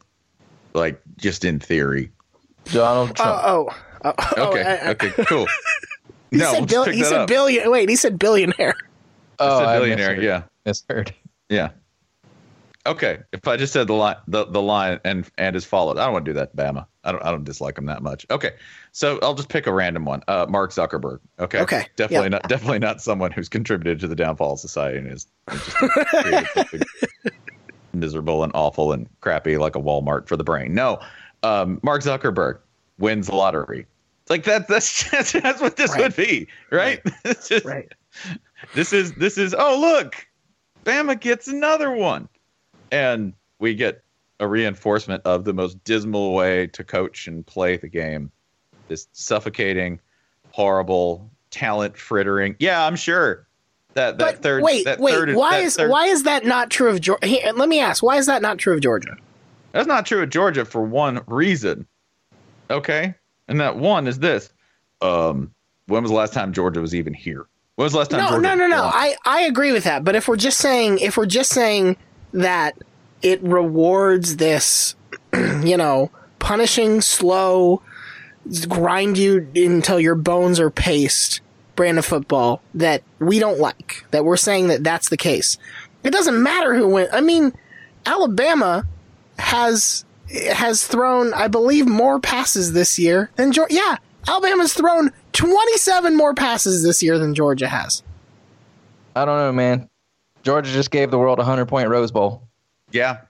[0.74, 2.11] like just in theory.
[2.66, 3.40] Donald Trump.
[3.45, 3.69] oh,
[4.05, 5.47] oh, oh, okay, I, I, okay, cool.
[6.31, 7.70] he no, said, he said billion.
[7.70, 8.74] Wait, he said billionaire.
[9.40, 10.11] Oh, I said billionaire.
[10.11, 11.15] I yeah, misheard.
[11.49, 11.70] Yeah.
[12.86, 16.05] Okay, if I just said the line, the, the line and and is followed, I
[16.05, 16.86] don't want to do that, Bama.
[17.05, 18.27] I don't I don't dislike him that much.
[18.31, 18.53] Okay,
[18.93, 20.23] so I'll just pick a random one.
[20.27, 21.20] Uh, Mark Zuckerberg.
[21.39, 21.61] Okay.
[21.61, 21.86] Okay.
[21.97, 22.32] Definitely yep.
[22.32, 25.77] not definitely not someone who's contributed to the downfall of society and is just
[27.93, 30.74] miserable and awful and crappy like a Walmart for the brain.
[30.74, 31.01] No,
[31.43, 32.59] um, Mark Zuckerberg
[32.98, 33.86] wins the lottery.
[34.28, 34.69] Like that.
[34.69, 36.02] That's that's, that's what this right.
[36.02, 37.01] would be, right?
[37.24, 37.40] Right.
[37.47, 37.93] just, right.
[38.74, 39.55] This is this is.
[39.56, 40.27] Oh look,
[40.85, 42.28] Bama gets another one,
[42.90, 44.02] and we get
[44.40, 48.31] a reinforcement of the most dismal way to coach and play the game.
[48.89, 50.01] This suffocating,
[50.52, 52.56] horrible, talent frittering.
[52.59, 53.48] Yeah, I'm sure
[53.99, 54.62] that that but third.
[54.62, 55.12] Wait, that wait.
[55.12, 57.53] Third, why is third, why is that not true of Georgia?
[57.55, 58.03] Let me ask.
[58.03, 59.16] Why is that not true of Georgia?
[59.73, 61.87] That's not true of Georgia for one reason.
[62.70, 63.15] Okay,
[63.49, 64.53] and that one is this.
[65.01, 65.53] Um,
[65.87, 67.47] when was the last time Georgia was even here?
[67.77, 68.20] When was the last time?
[68.20, 68.85] No, Georgia no, no, no.
[68.85, 70.05] I I agree with that.
[70.05, 71.97] But if we're just saying, if we're just saying
[72.33, 72.79] that
[73.23, 74.95] it rewards this,
[75.35, 77.83] you know, punishing slow
[78.69, 81.43] grind you until your bones are paste
[81.79, 84.05] brand of football that we don't like.
[84.11, 85.57] That we're saying that that's the case.
[86.03, 87.09] It doesn't matter who wins.
[87.13, 87.53] I mean,
[88.05, 88.85] Alabama
[89.39, 93.75] has has thrown, I believe, more passes this year than Georgia.
[93.75, 93.97] Yeah,
[94.27, 98.03] Alabama's thrown 27 more passes this year than Georgia has.
[99.15, 99.89] I don't know, man.
[100.43, 102.43] Georgia just gave the world a hundred point Rose Bowl.
[102.91, 103.21] Yeah,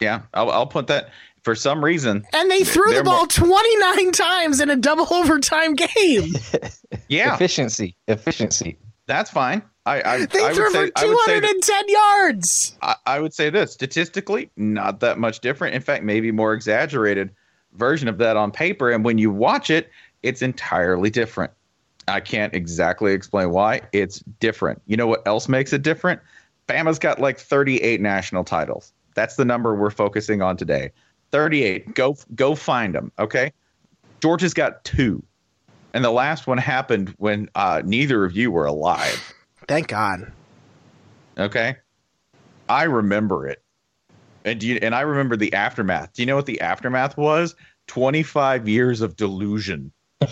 [0.00, 0.22] yeah.
[0.32, 1.10] I'll, I'll put that
[1.46, 2.24] for some reason.
[2.32, 3.26] And they threw the ball more...
[3.26, 6.32] 29 times in a double overtime game.
[7.08, 8.78] yeah, efficiency, efficiency.
[9.06, 9.62] That's fine.
[9.86, 12.76] I, I they I threw for 210 yards.
[12.82, 15.74] I, I would say this statistically, not that much different.
[15.74, 17.30] In fact, maybe more exaggerated
[17.74, 18.90] version of that on paper.
[18.90, 19.90] And when you watch it,
[20.22, 21.52] it's entirely different.
[22.08, 23.82] I can't exactly explain why.
[23.92, 24.82] It's different.
[24.86, 26.20] You know what else makes it different?
[26.68, 28.92] Bama's got like 38 national titles.
[29.14, 30.90] That's the number we're focusing on today.
[31.30, 31.94] 38.
[31.94, 33.52] Go go find them, okay?
[34.20, 35.22] Georgia's got 2.
[35.96, 39.32] And the last one happened when uh, neither of you were alive.
[39.66, 40.30] Thank God.
[41.38, 41.76] Okay?
[42.68, 43.62] I remember it.
[44.44, 46.12] And do you, and I remember the aftermath.
[46.12, 47.54] Do you know what the aftermath was?
[47.86, 49.90] 25 years of delusion.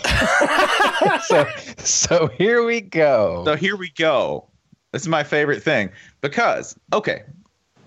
[1.23, 1.47] so
[1.79, 3.41] so here we go.
[3.45, 4.47] So here we go.
[4.91, 5.89] This is my favorite thing
[6.21, 7.23] because okay,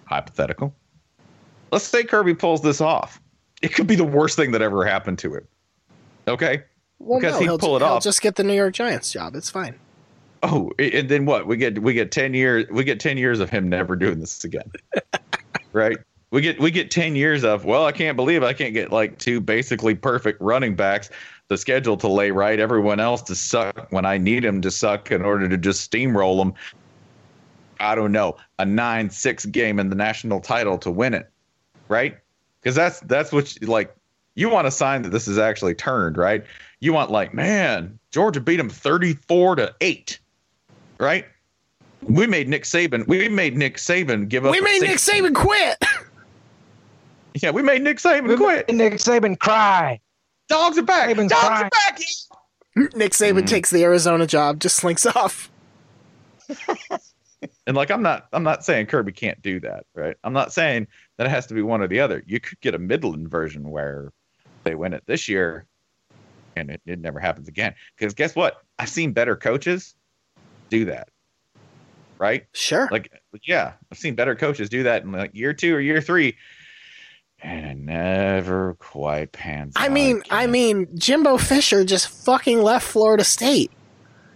[0.06, 0.74] hypothetical.
[1.70, 3.20] Let's say Kirby pulls this off.
[3.62, 5.46] It could be the worst thing that ever happened to him.
[6.26, 6.64] Okay,
[6.98, 8.02] well, because no, he'd pull it off.
[8.02, 9.34] Just get the New York Giants job.
[9.34, 9.78] It's fine.
[10.42, 11.46] Oh, and then what?
[11.46, 12.66] We get we get ten years.
[12.70, 14.70] We get ten years of him never doing this again.
[15.72, 15.98] right?
[16.30, 19.18] We get we get ten years of well, I can't believe I can't get like
[19.18, 21.10] two basically perfect running backs
[21.48, 25.10] the schedule to lay right, everyone else to suck when I need him to suck
[25.10, 26.54] in order to just steamroll them.
[27.80, 31.30] I don't know, a 9 6 game in the national title to win it,
[31.88, 32.18] right?
[32.60, 33.94] Because that's that's what you, like
[34.39, 36.44] you want a sign that this is actually turned, right?
[36.78, 40.19] You want like, man, Georgia beat them 34 to 8,
[41.01, 41.27] right?
[42.02, 43.09] We made Nick Saban.
[43.09, 44.52] We made Nick Saban give up.
[44.52, 45.82] We made Nick Saban quit.
[47.43, 48.73] yeah, we made Nick Saban we quit.
[48.73, 49.98] Nick Saban cry.
[50.48, 51.10] Dogs are back.
[51.10, 51.65] Saban's Dogs crying.
[51.65, 52.01] are back.
[52.94, 53.47] Nick Saban mm.
[53.48, 55.51] takes the Arizona job, just slinks off.
[57.66, 60.16] and like I'm not I'm not saying Kirby can't do that, right?
[60.23, 60.86] I'm not saying
[61.16, 62.23] that it has to be one or the other.
[62.24, 64.12] You could get a Midland version where
[64.68, 65.66] they win it this year
[66.56, 67.74] and it, it never happens again.
[67.96, 68.62] Because guess what?
[68.78, 69.94] I've seen better coaches
[70.68, 71.08] do that.
[72.18, 72.46] Right?
[72.52, 72.88] Sure.
[72.90, 73.12] Like
[73.44, 76.36] yeah, I've seen better coaches do that in like year two or year three
[77.40, 83.24] and it never quite pans I mean, I mean, Jimbo Fisher just fucking left Florida
[83.24, 83.70] State.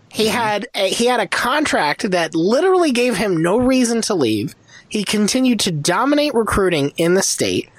[0.09, 0.36] He mm-hmm.
[0.36, 4.54] had a, he had a contract that literally gave him no reason to leave.
[4.88, 7.70] He continued to dominate recruiting in the state.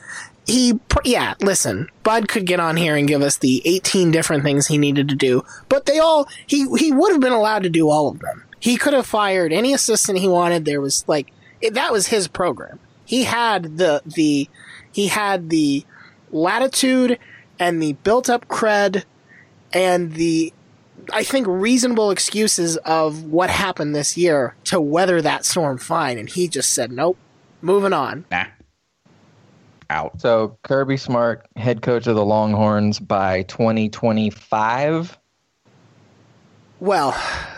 [0.45, 4.67] He, yeah, listen, Bud could get on here and give us the 18 different things
[4.67, 7.89] he needed to do, but they all, he, he would have been allowed to do
[7.89, 8.43] all of them.
[8.59, 10.65] He could have fired any assistant he wanted.
[10.65, 12.79] There was like, it, that was his program.
[13.05, 14.49] He had the, the,
[14.91, 15.85] he had the
[16.31, 17.19] latitude
[17.59, 19.03] and the built up cred
[19.71, 20.53] and the
[21.11, 26.29] I think reasonable excuses of what happened this year to weather that storm fine and
[26.29, 27.17] he just said nope
[27.61, 28.45] moving on nah
[29.93, 30.19] out.
[30.19, 35.17] So kirby smart head coach of the longhorns by 2025
[36.79, 37.17] well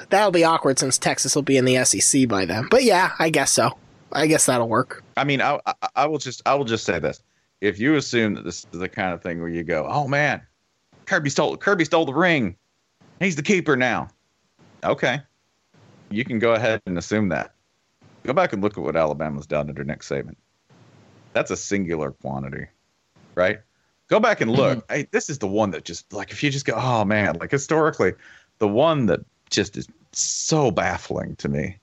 [0.10, 2.68] that'll be awkward since texas will be in the sec by then.
[2.70, 3.78] But yeah i guess so.
[4.12, 5.04] I guess that'll work.
[5.18, 7.22] I mean, I, I, I will just I will just say this:
[7.62, 10.42] if you assume that this is the kind of thing where you go, "Oh man,
[11.06, 12.56] Kirby stole Kirby stole the ring,
[13.20, 14.08] he's the keeper now,"
[14.84, 15.20] okay,
[16.10, 17.56] you can go ahead and assume that.
[18.24, 20.36] Go back and look at what Alabama's done under Nick Saban.
[21.36, 22.66] That's a singular quantity,
[23.36, 23.60] right?
[24.08, 24.80] Go back and look.
[24.80, 24.94] Mm-hmm.
[24.94, 27.52] Hey, this is the one that just like if you just go, oh man, like
[27.52, 28.14] historically,
[28.58, 29.20] the one that
[29.52, 31.78] just is so baffling to me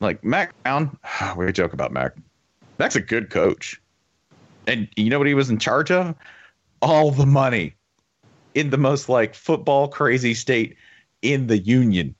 [0.00, 0.98] like Mack Brown,
[1.36, 2.16] we joke about Mack.
[2.78, 3.80] Mack's a good coach.
[4.66, 6.14] And you know what he was in charge of?
[6.82, 7.74] All the money
[8.54, 10.76] in the most like football crazy state
[11.22, 12.14] in the union.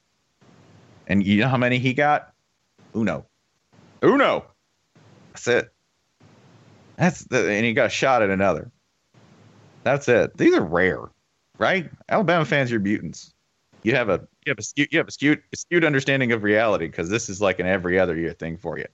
[1.07, 2.33] And you know how many he got?
[2.95, 3.27] Uno.
[4.05, 4.45] Uno.
[5.33, 5.73] That's it.
[7.01, 8.71] That's the, and he got shot at another.
[9.85, 10.37] That's it.
[10.37, 11.01] These are rare,
[11.59, 11.91] right?
[12.11, 13.33] Alabama fans, you're mutants.
[13.83, 16.43] You have a you have a skewed, you have a skewed, a skewed understanding of
[16.43, 18.85] reality because this is like an every other year thing for you.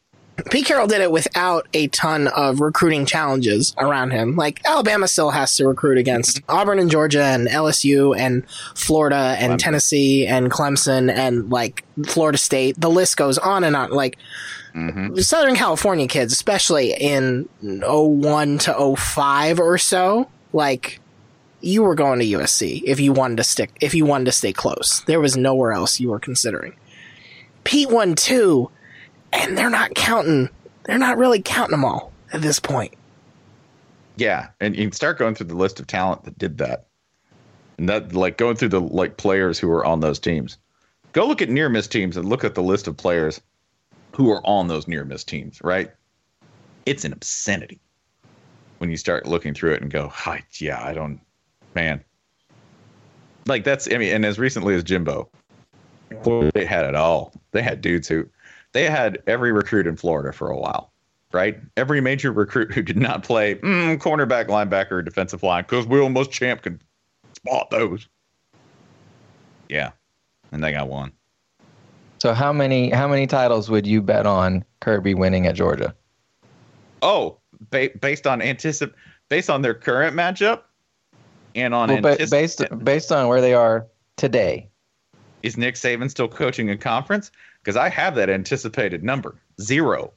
[0.51, 4.37] Pete Carroll did it without a ton of recruiting challenges around him.
[4.37, 6.57] Like Alabama still has to recruit against mm-hmm.
[6.57, 9.59] Auburn and Georgia and LSU and Florida and Clemson.
[9.59, 12.81] Tennessee and Clemson and like Florida State.
[12.81, 13.91] The list goes on and on.
[13.91, 14.19] Like
[14.77, 15.17] mm-hmm.
[15.17, 21.01] Southern California kids, especially in 01 to 05 or so, like
[21.61, 24.53] you were going to USC if you wanted to stick if you wanted to stay
[24.53, 25.01] close.
[25.07, 26.77] There was nowhere else you were considering.
[27.65, 28.71] Pete won two,
[29.33, 30.49] and they're not counting.
[30.85, 32.95] They're not really counting them all at this point.
[34.17, 36.87] Yeah, and you can start going through the list of talent that did that,
[37.79, 40.59] and that like going through the like players who were on those teams.
[41.13, 43.41] Go look at near miss teams and look at the list of players
[44.17, 45.61] who are on those near miss teams.
[45.63, 45.91] Right,
[46.87, 47.81] it's an obscenity
[48.79, 51.21] when you start looking through it and go, Hi, yeah, I don't,
[51.75, 52.03] man.
[53.47, 55.29] Like that's, I mean, and as recently as Jimbo,
[56.55, 57.33] they had it all.
[57.53, 58.29] They had dudes who,
[58.73, 60.93] they had every recruit in Florida for a while,
[61.33, 61.59] right?
[61.77, 66.31] Every major recruit who did not play mm, cornerback, linebacker, defensive line, because we almost
[66.31, 66.81] champ can
[67.35, 68.09] spot those.
[69.69, 69.93] Yeah,
[70.53, 71.13] and they got one.
[72.19, 75.95] So how many how many titles would you bet on Kirby winning at Georgia?
[77.03, 77.39] Oh,
[77.71, 78.93] ba- based on anticip
[79.29, 80.63] based on their current matchup
[81.55, 83.87] and on Well, ba- antici- based based on where they are
[84.17, 84.69] today.
[85.43, 87.31] is Nick Saban still coaching a conference?
[87.63, 90.13] Because I have that anticipated number zero.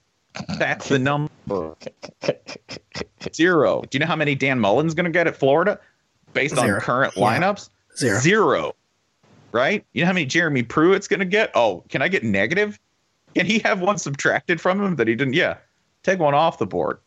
[0.60, 1.76] That's the number
[3.34, 3.82] zero.
[3.82, 5.80] Do you know how many Dan Mullen's going to get at Florida
[6.34, 6.76] based Zero.
[6.76, 7.24] on current Yeah.
[7.40, 7.70] lineups?
[7.98, 8.20] Zero.
[8.20, 8.76] Zero.
[9.52, 9.86] Right?
[9.94, 11.52] You know how many Jeremy Pruitt's going to get?
[11.56, 12.80] Oh, can I get negative?
[13.36, 15.34] Can he have one subtracted from him that he didn't?
[15.34, 15.58] Yeah,
[16.04, 17.00] take one off the board.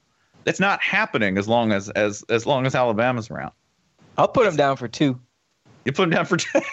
[0.44, 3.52] That's not happening as long as as as long as Alabama's around.
[4.18, 5.20] I'll put him down for two.
[5.84, 6.60] You put him down for two.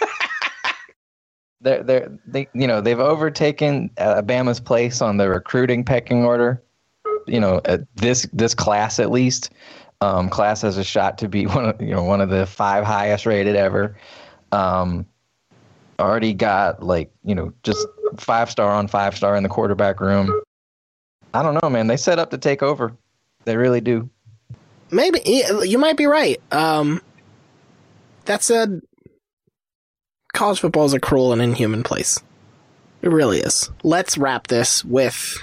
[1.62, 6.62] They're they're they you know they've overtaken Alabama's place on the recruiting pecking order.
[7.26, 9.50] You know uh, this this class at least.
[10.00, 12.84] Um, class has a shot to be one of you know one of the five
[12.84, 13.96] highest rated ever.
[14.52, 15.04] Um,
[16.00, 17.86] already got like you know just
[18.16, 20.40] five star on five star in the quarterback room.
[21.32, 21.86] I don't know, man.
[21.86, 22.96] They set up to take over.
[23.44, 24.10] They really do.
[24.90, 25.20] Maybe
[25.64, 26.40] you might be right.
[26.50, 27.00] Um,
[28.24, 28.80] that said,
[30.32, 32.20] college football is a cruel and inhuman place.
[33.02, 33.70] It really is.
[33.82, 35.38] Let's wrap this with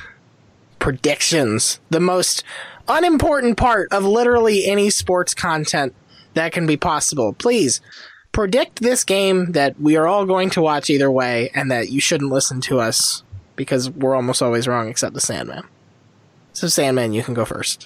[0.79, 1.79] predictions.
[1.89, 2.43] The most
[2.87, 5.95] unimportant part of literally any sports content
[6.33, 7.33] that can be possible.
[7.33, 7.81] Please
[8.31, 11.99] predict this game that we are all going to watch either way, and that you
[11.99, 13.23] shouldn't listen to us
[13.55, 15.63] because we're almost always wrong, except the Sandman.
[16.53, 17.85] So, Sandman, you can go first.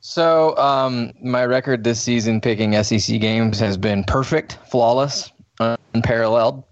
[0.00, 5.30] So, um, my record this season picking SEC games has been perfect, flawless,
[5.94, 6.64] unparalleled.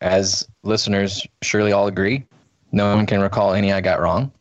[0.00, 2.26] As listeners surely all agree,
[2.72, 4.32] no one can recall any I got wrong.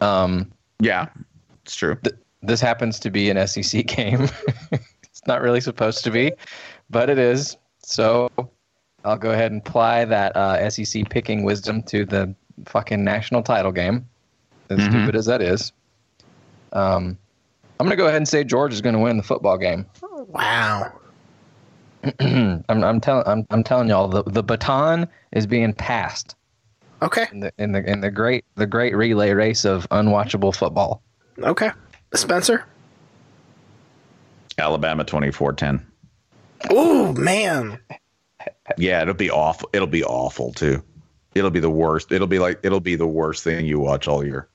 [0.00, 0.50] Um,
[0.80, 1.06] yeah,
[1.62, 1.96] it's true.
[2.02, 4.28] th- this happens to be an SEC game.
[5.22, 6.32] It's not really supposed to be,
[6.90, 7.56] but it is.
[7.84, 8.28] So,
[9.04, 12.34] I'll go ahead and apply that uh, SEC picking wisdom to the
[12.66, 14.04] fucking national title game.
[14.68, 14.90] As Mhm.
[14.90, 15.72] stupid as that is.
[16.72, 17.16] Um,
[17.78, 19.86] I'm gonna go ahead and say George is gonna win the football game.
[20.28, 20.92] Wow.
[22.20, 26.34] I'm, I'm telling I'm, I'm telling y'all the, the baton is being passed
[27.02, 27.26] Okay.
[27.32, 31.02] in the in the in the great the great relay race of unwatchable football.
[31.40, 31.70] Okay.
[32.14, 32.64] Spencer?
[34.58, 35.82] Alabama 24-10.
[36.70, 37.78] Ooh, man.
[38.76, 39.68] Yeah, it'll be awful.
[39.72, 40.82] It'll be awful too.
[41.34, 42.12] It'll be the worst.
[42.12, 44.48] It'll be like it'll be the worst thing you watch all year.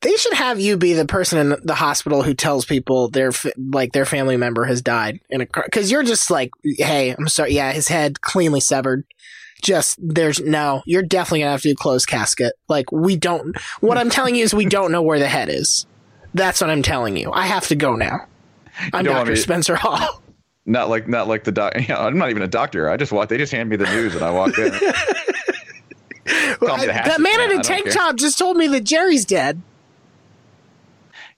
[0.00, 3.92] They should have you be the person in the hospital who tells people their like
[3.92, 7.54] their family member has died in a car cuz you're just like, "Hey, I'm sorry.
[7.54, 9.04] Yeah, his head cleanly severed."
[9.62, 12.52] Just there's no, you're definitely going to have to do closed casket.
[12.68, 15.86] Like we don't What I'm telling you is we don't know where the head is.
[16.34, 17.32] That's what I'm telling you.
[17.32, 18.26] I have to go now.
[18.92, 19.30] I'm don't want Dr.
[19.36, 20.22] me- Spencer Hall.
[20.66, 21.74] Not like not like the doc.
[21.80, 22.88] You know, I'm not even a doctor.
[22.88, 23.28] I just walk.
[23.28, 24.72] They just hand me the news and I walk in.
[26.26, 29.60] Me the that man in I a tank top just told me that Jerry's dead.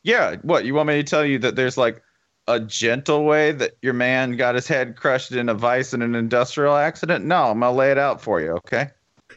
[0.05, 2.01] Yeah, what you want me to tell you that there's like
[2.47, 6.15] a gentle way that your man got his head crushed in a vice in an
[6.15, 7.25] industrial accident?
[7.25, 8.53] No, I'm gonna lay it out for you.
[8.53, 8.89] Okay.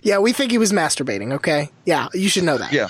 [0.03, 1.69] Yeah, we think he was masturbating, okay?
[1.85, 2.71] Yeah, you should know that.
[2.71, 2.88] Yeah.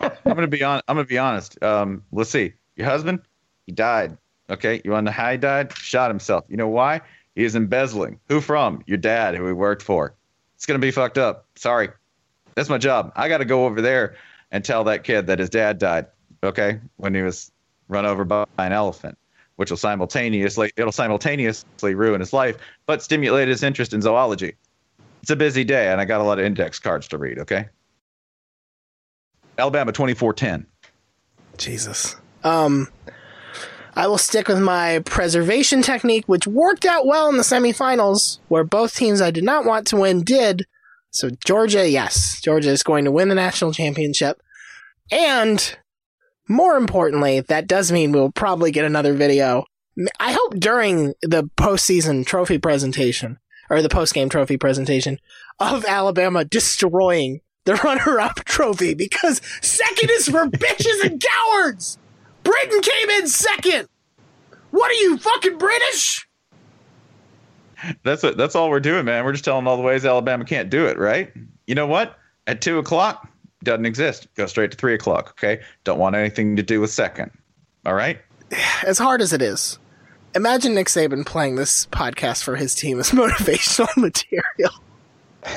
[0.00, 0.80] I'm gonna be on.
[0.86, 1.60] I'm gonna be honest.
[1.62, 2.54] Um, let's see.
[2.76, 3.20] Your husband,
[3.66, 4.16] he died.
[4.50, 4.80] Okay.
[4.84, 5.76] You want to he died?
[5.76, 6.44] Shot himself.
[6.48, 7.00] You know why?
[7.34, 8.18] He is embezzling.
[8.28, 8.82] Who from?
[8.86, 10.14] Your dad, who he worked for.
[10.56, 11.46] It's gonna be fucked up.
[11.54, 11.88] Sorry.
[12.56, 13.12] That's my job.
[13.14, 14.16] I got to go over there
[14.50, 16.06] and tell that kid that his dad died.
[16.42, 17.52] Okay, when he was
[17.88, 19.16] run over by an elephant,
[19.56, 22.56] which will simultaneously it'll simultaneously ruin his life,
[22.86, 24.54] but stimulate his interest in zoology.
[25.22, 27.38] It's a busy day, and I got a lot of index cards to read.
[27.38, 27.68] Okay.
[29.58, 30.64] Alabama 24-10.
[31.56, 32.16] Jesus.
[32.44, 32.88] Um,
[33.98, 38.64] I will stick with my preservation technique, which worked out well in the semifinals, where
[38.64, 40.66] both teams I did not want to win did.
[41.10, 44.40] So Georgia, yes, Georgia is going to win the national championship,
[45.10, 45.76] and
[46.48, 49.64] more importantly, that does mean we'll probably get another video
[50.20, 53.38] I hope during the postseason trophy presentation
[53.68, 55.18] or the postgame trophy presentation
[55.58, 61.98] of Alabama destroying the runner-up trophy because second is for bitches and cowards.
[62.48, 63.88] Britain came in second.
[64.70, 66.26] What are you fucking British?
[68.02, 68.38] That's it.
[68.38, 69.24] That's all we're doing, man.
[69.26, 71.30] We're just telling all the ways Alabama can't do it, right?
[71.66, 72.16] You know what?
[72.46, 73.28] At two o'clock,
[73.64, 74.28] doesn't exist.
[74.34, 75.34] Go straight to three o'clock.
[75.38, 75.62] Okay.
[75.84, 77.30] Don't want anything to do with second.
[77.84, 78.18] All right.
[78.86, 79.78] As hard as it is,
[80.34, 84.72] imagine Nick Saban playing this podcast for his team as motivational material.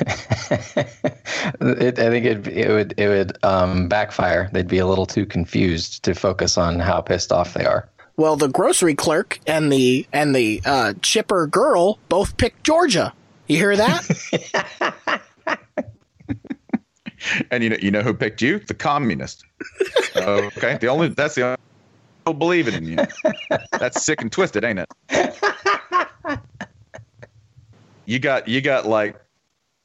[1.60, 4.48] it, I think it, it would it would um, backfire.
[4.52, 7.88] They'd be a little too confused to focus on how pissed off they are.
[8.16, 13.12] Well, the grocery clerk and the and the uh, chipper girl both picked Georgia.
[13.46, 15.20] You hear that?
[17.50, 18.58] and you know you know who picked you?
[18.60, 19.44] The communist.
[20.16, 21.56] okay, the only that's the only
[22.24, 22.96] don't believe it in you.
[23.72, 24.88] That's sick and twisted, ain't it?
[28.06, 29.16] You got you got like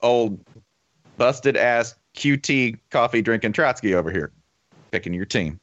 [0.01, 0.39] old
[1.17, 4.31] busted ass QT coffee drinking Trotsky over here
[4.91, 5.59] picking your team.